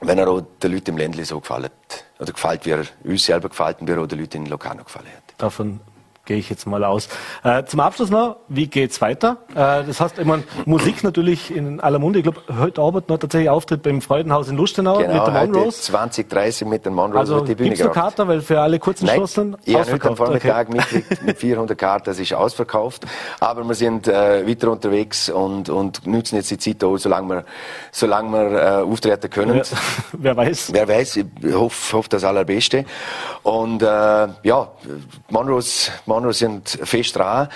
wenn 0.00 0.18
er 0.18 0.28
auch 0.28 0.42
den 0.62 0.72
Leuten 0.72 0.90
im 0.90 0.98
Ländle 0.98 1.24
so 1.24 1.40
gefällt, 1.40 1.72
oder 2.18 2.32
gefällt, 2.32 2.64
wie 2.64 2.70
er 2.70 2.84
uns 3.04 3.24
selber 3.24 3.48
gefällt 3.48 3.80
und 3.80 3.88
wie 3.88 3.92
er 3.92 4.00
auch 4.00 4.06
den 4.06 4.20
Leuten 4.20 4.44
in 4.44 4.46
Locarno 4.46 4.84
gefallen 4.84 5.08
hat. 5.14 5.34
Davon 5.38 5.80
gehe 6.26 6.36
ich 6.36 6.50
jetzt 6.50 6.66
mal 6.66 6.84
aus. 6.84 7.08
Äh, 7.42 7.64
zum 7.64 7.80
Abschluss 7.80 8.10
noch, 8.10 8.36
wie 8.48 8.66
geht's 8.66 9.00
weiter? 9.00 9.38
Äh, 9.50 9.84
das 9.84 10.00
heißt, 10.00 10.18
ich 10.18 10.24
meine, 10.24 10.42
Musik 10.66 11.02
natürlich 11.02 11.54
in 11.54 11.80
aller 11.80 11.98
Munde. 11.98 12.18
Ich 12.18 12.24
glaube, 12.24 12.42
heute 12.60 12.82
Abend 12.82 13.08
noch 13.08 13.18
tatsächlich 13.18 13.48
Auftritt 13.48 13.82
beim 13.82 14.02
Freudenhaus 14.02 14.48
in 14.48 14.56
Lustenau 14.56 14.98
genau, 14.98 15.14
mit 15.14 15.26
den 15.26 15.52
Monrose. 15.52 15.82
20, 15.82 16.28
30 16.28 16.68
mit 16.68 16.84
den 16.84 16.94
Monrose 16.94 17.18
also, 17.18 17.40
die 17.40 17.54
Bühne 17.54 17.70
gibt's 17.70 17.84
noch 17.84 17.92
Karten, 17.92 18.28
weil 18.28 18.40
für 18.42 18.60
alle 18.60 18.78
kurzen 18.78 19.06
Nein, 19.06 19.16
Schlossen 19.16 19.56
ich 19.64 19.74
habe 19.74 20.16
Vormittag 20.16 20.68
okay. 20.68 20.76
mitgekriegt, 20.76 21.22
mit 21.26 21.38
400 21.38 21.78
Karten, 21.78 22.04
das 22.06 22.18
ist 22.18 22.34
ausverkauft. 22.34 23.06
Aber 23.40 23.64
wir 23.64 23.74
sind 23.74 24.08
äh, 24.08 24.46
weiter 24.46 24.70
unterwegs 24.70 25.28
und, 25.28 25.68
und 25.68 26.06
nutzen 26.06 26.36
jetzt 26.36 26.50
die 26.50 26.58
Zeit 26.58 26.82
auch, 26.82 26.96
solange 26.96 27.28
wir, 27.28 27.44
solange 27.92 28.32
wir 28.32 28.62
äh, 28.62 28.82
auftreten 28.82 29.30
können. 29.30 29.56
Ja, 29.58 29.62
wer 30.12 30.36
weiß. 30.36 30.72
Wer 30.72 30.88
weiß, 30.88 31.16
ich 31.16 31.26
hoffe, 31.52 31.96
hoffe 31.96 32.08
das 32.08 32.24
Allerbeste. 32.24 32.84
Und 33.42 33.82
äh, 33.82 33.86
ja, 33.86 34.68
Monrose, 35.30 35.92
Monrose 36.16 36.38
sind 36.38 36.68
fest 36.68 37.16
dran. 37.16 37.48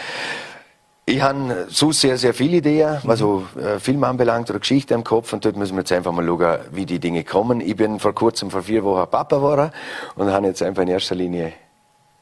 Ich 1.07 1.21
habe 1.23 1.67
so 1.69 1.91
sehr, 1.91 2.17
sehr 2.19 2.35
viele 2.35 2.59
Ideen, 2.59 2.99
was 3.03 3.19
so 3.19 3.45
äh, 3.59 3.81
Film 3.81 4.05
anbelangt 4.05 4.49
oder 4.51 4.61
Geschichte 4.61 4.95
im 4.95 5.03
Kopf. 5.03 5.33
Und 5.33 5.45
dort 5.45 5.57
müssen 5.57 5.75
wir 5.75 5.81
jetzt 5.81 5.93
einfach 5.93 6.13
mal 6.13 6.25
schauen, 6.25 6.59
wie 6.73 6.87
die 6.87 6.99
Dinge 6.99 7.25
kommen. 7.25 7.61
Ich 7.61 7.75
bin 7.75 7.99
vor 7.99 8.15
kurzem, 8.15 8.51
vor 8.51 8.63
vier 8.63 8.85
Wochen 8.85 9.11
Papa 9.11 9.37
geworden 9.37 9.71
und 10.15 10.31
habe 10.31 10.47
jetzt 10.47 10.63
einfach 10.63 10.83
in 10.83 10.89
erster 10.89 11.15
Linie 11.15 11.55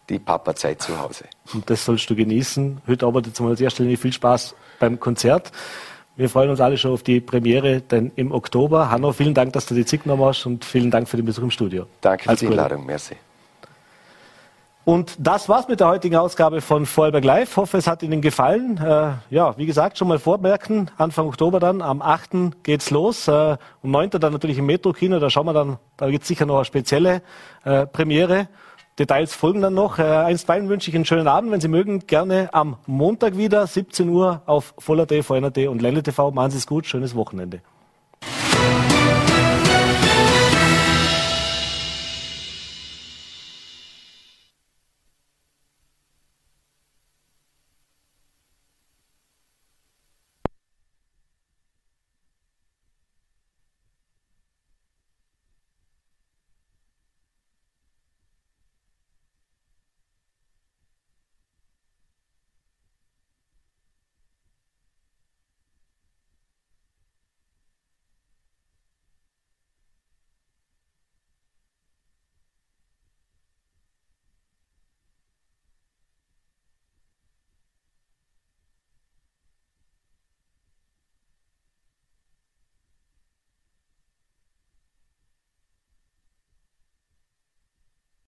die 0.08 0.18
Papa-Zeit 0.18 0.80
zu 0.80 0.98
Hause. 0.98 1.24
Und 1.52 1.68
das 1.70 1.84
sollst 1.84 2.08
du 2.08 2.16
genießen. 2.16 2.80
Heute 2.86 3.06
aber 3.06 3.20
jetzt 3.20 3.40
mal 3.40 3.54
in 3.54 3.62
erster 3.62 3.82
Linie 3.82 3.98
viel 3.98 4.12
Spaß 4.12 4.54
beim 4.78 4.98
Konzert. 4.98 5.52
Wir 6.16 6.30
freuen 6.30 6.50
uns 6.50 6.60
alle 6.60 6.78
schon 6.78 6.92
auf 6.92 7.02
die 7.02 7.20
Premiere 7.20 7.82
dann 7.86 8.10
im 8.16 8.32
Oktober. 8.32 8.90
Hanno, 8.90 9.12
vielen 9.12 9.34
Dank, 9.34 9.52
dass 9.52 9.66
du 9.66 9.74
die 9.74 9.84
Zeit 9.84 10.04
genommen 10.04 10.24
hast 10.24 10.46
und 10.46 10.64
vielen 10.64 10.90
Dank 10.90 11.08
für 11.08 11.16
den 11.16 11.26
Besuch 11.26 11.42
im 11.42 11.50
Studio. 11.50 11.86
Danke 12.00 12.24
für 12.24 12.30
Alles 12.30 12.40
die 12.40 12.46
Einladung. 12.46 12.86
Merci. 12.86 13.16
Und 14.88 15.16
das 15.18 15.50
war's 15.50 15.68
mit 15.68 15.80
der 15.80 15.88
heutigen 15.88 16.16
Ausgabe 16.16 16.62
von 16.62 16.86
Vorarlberg 16.86 17.22
Live. 17.22 17.58
Hoffe, 17.58 17.76
es 17.76 17.86
hat 17.86 18.02
Ihnen 18.02 18.22
gefallen. 18.22 18.78
Äh, 18.78 19.10
ja, 19.28 19.54
wie 19.58 19.66
gesagt, 19.66 19.98
schon 19.98 20.08
mal 20.08 20.18
vormerken, 20.18 20.90
Anfang 20.96 21.26
Oktober 21.26 21.60
dann, 21.60 21.82
am 21.82 22.00
8. 22.00 22.62
geht's 22.62 22.88
los. 22.88 23.28
Äh, 23.28 23.58
um 23.82 23.90
9. 23.90 24.08
dann 24.12 24.32
natürlich 24.32 24.56
im 24.56 24.64
Metro-Kino, 24.64 25.18
da 25.18 25.28
schauen 25.28 25.44
wir 25.44 25.52
dann, 25.52 25.76
da 25.98 26.08
gibt's 26.08 26.26
sicher 26.26 26.46
noch 26.46 26.56
eine 26.56 26.64
spezielle 26.64 27.20
äh, 27.64 27.84
Premiere. 27.84 28.48
Details 28.98 29.34
folgen 29.34 29.60
dann 29.60 29.74
noch. 29.74 29.98
Äh, 29.98 30.04
einstweilen 30.04 30.70
wünsche 30.70 30.88
ich 30.88 30.96
einen 30.96 31.04
schönen 31.04 31.28
Abend. 31.28 31.50
Wenn 31.50 31.60
Sie 31.60 31.68
mögen, 31.68 32.06
gerne 32.06 32.48
am 32.54 32.78
Montag 32.86 33.36
wieder, 33.36 33.66
17 33.66 34.08
Uhr 34.08 34.40
auf 34.46 34.72
Voller.de, 34.78 35.22
VNRT 35.22 35.68
und 35.68 35.82
Ländle 35.82 36.02
TV. 36.02 36.30
Machen 36.30 36.52
Sie 36.52 36.56
es 36.56 36.66
gut, 36.66 36.86
schönes 36.86 37.14
Wochenende. 37.14 37.60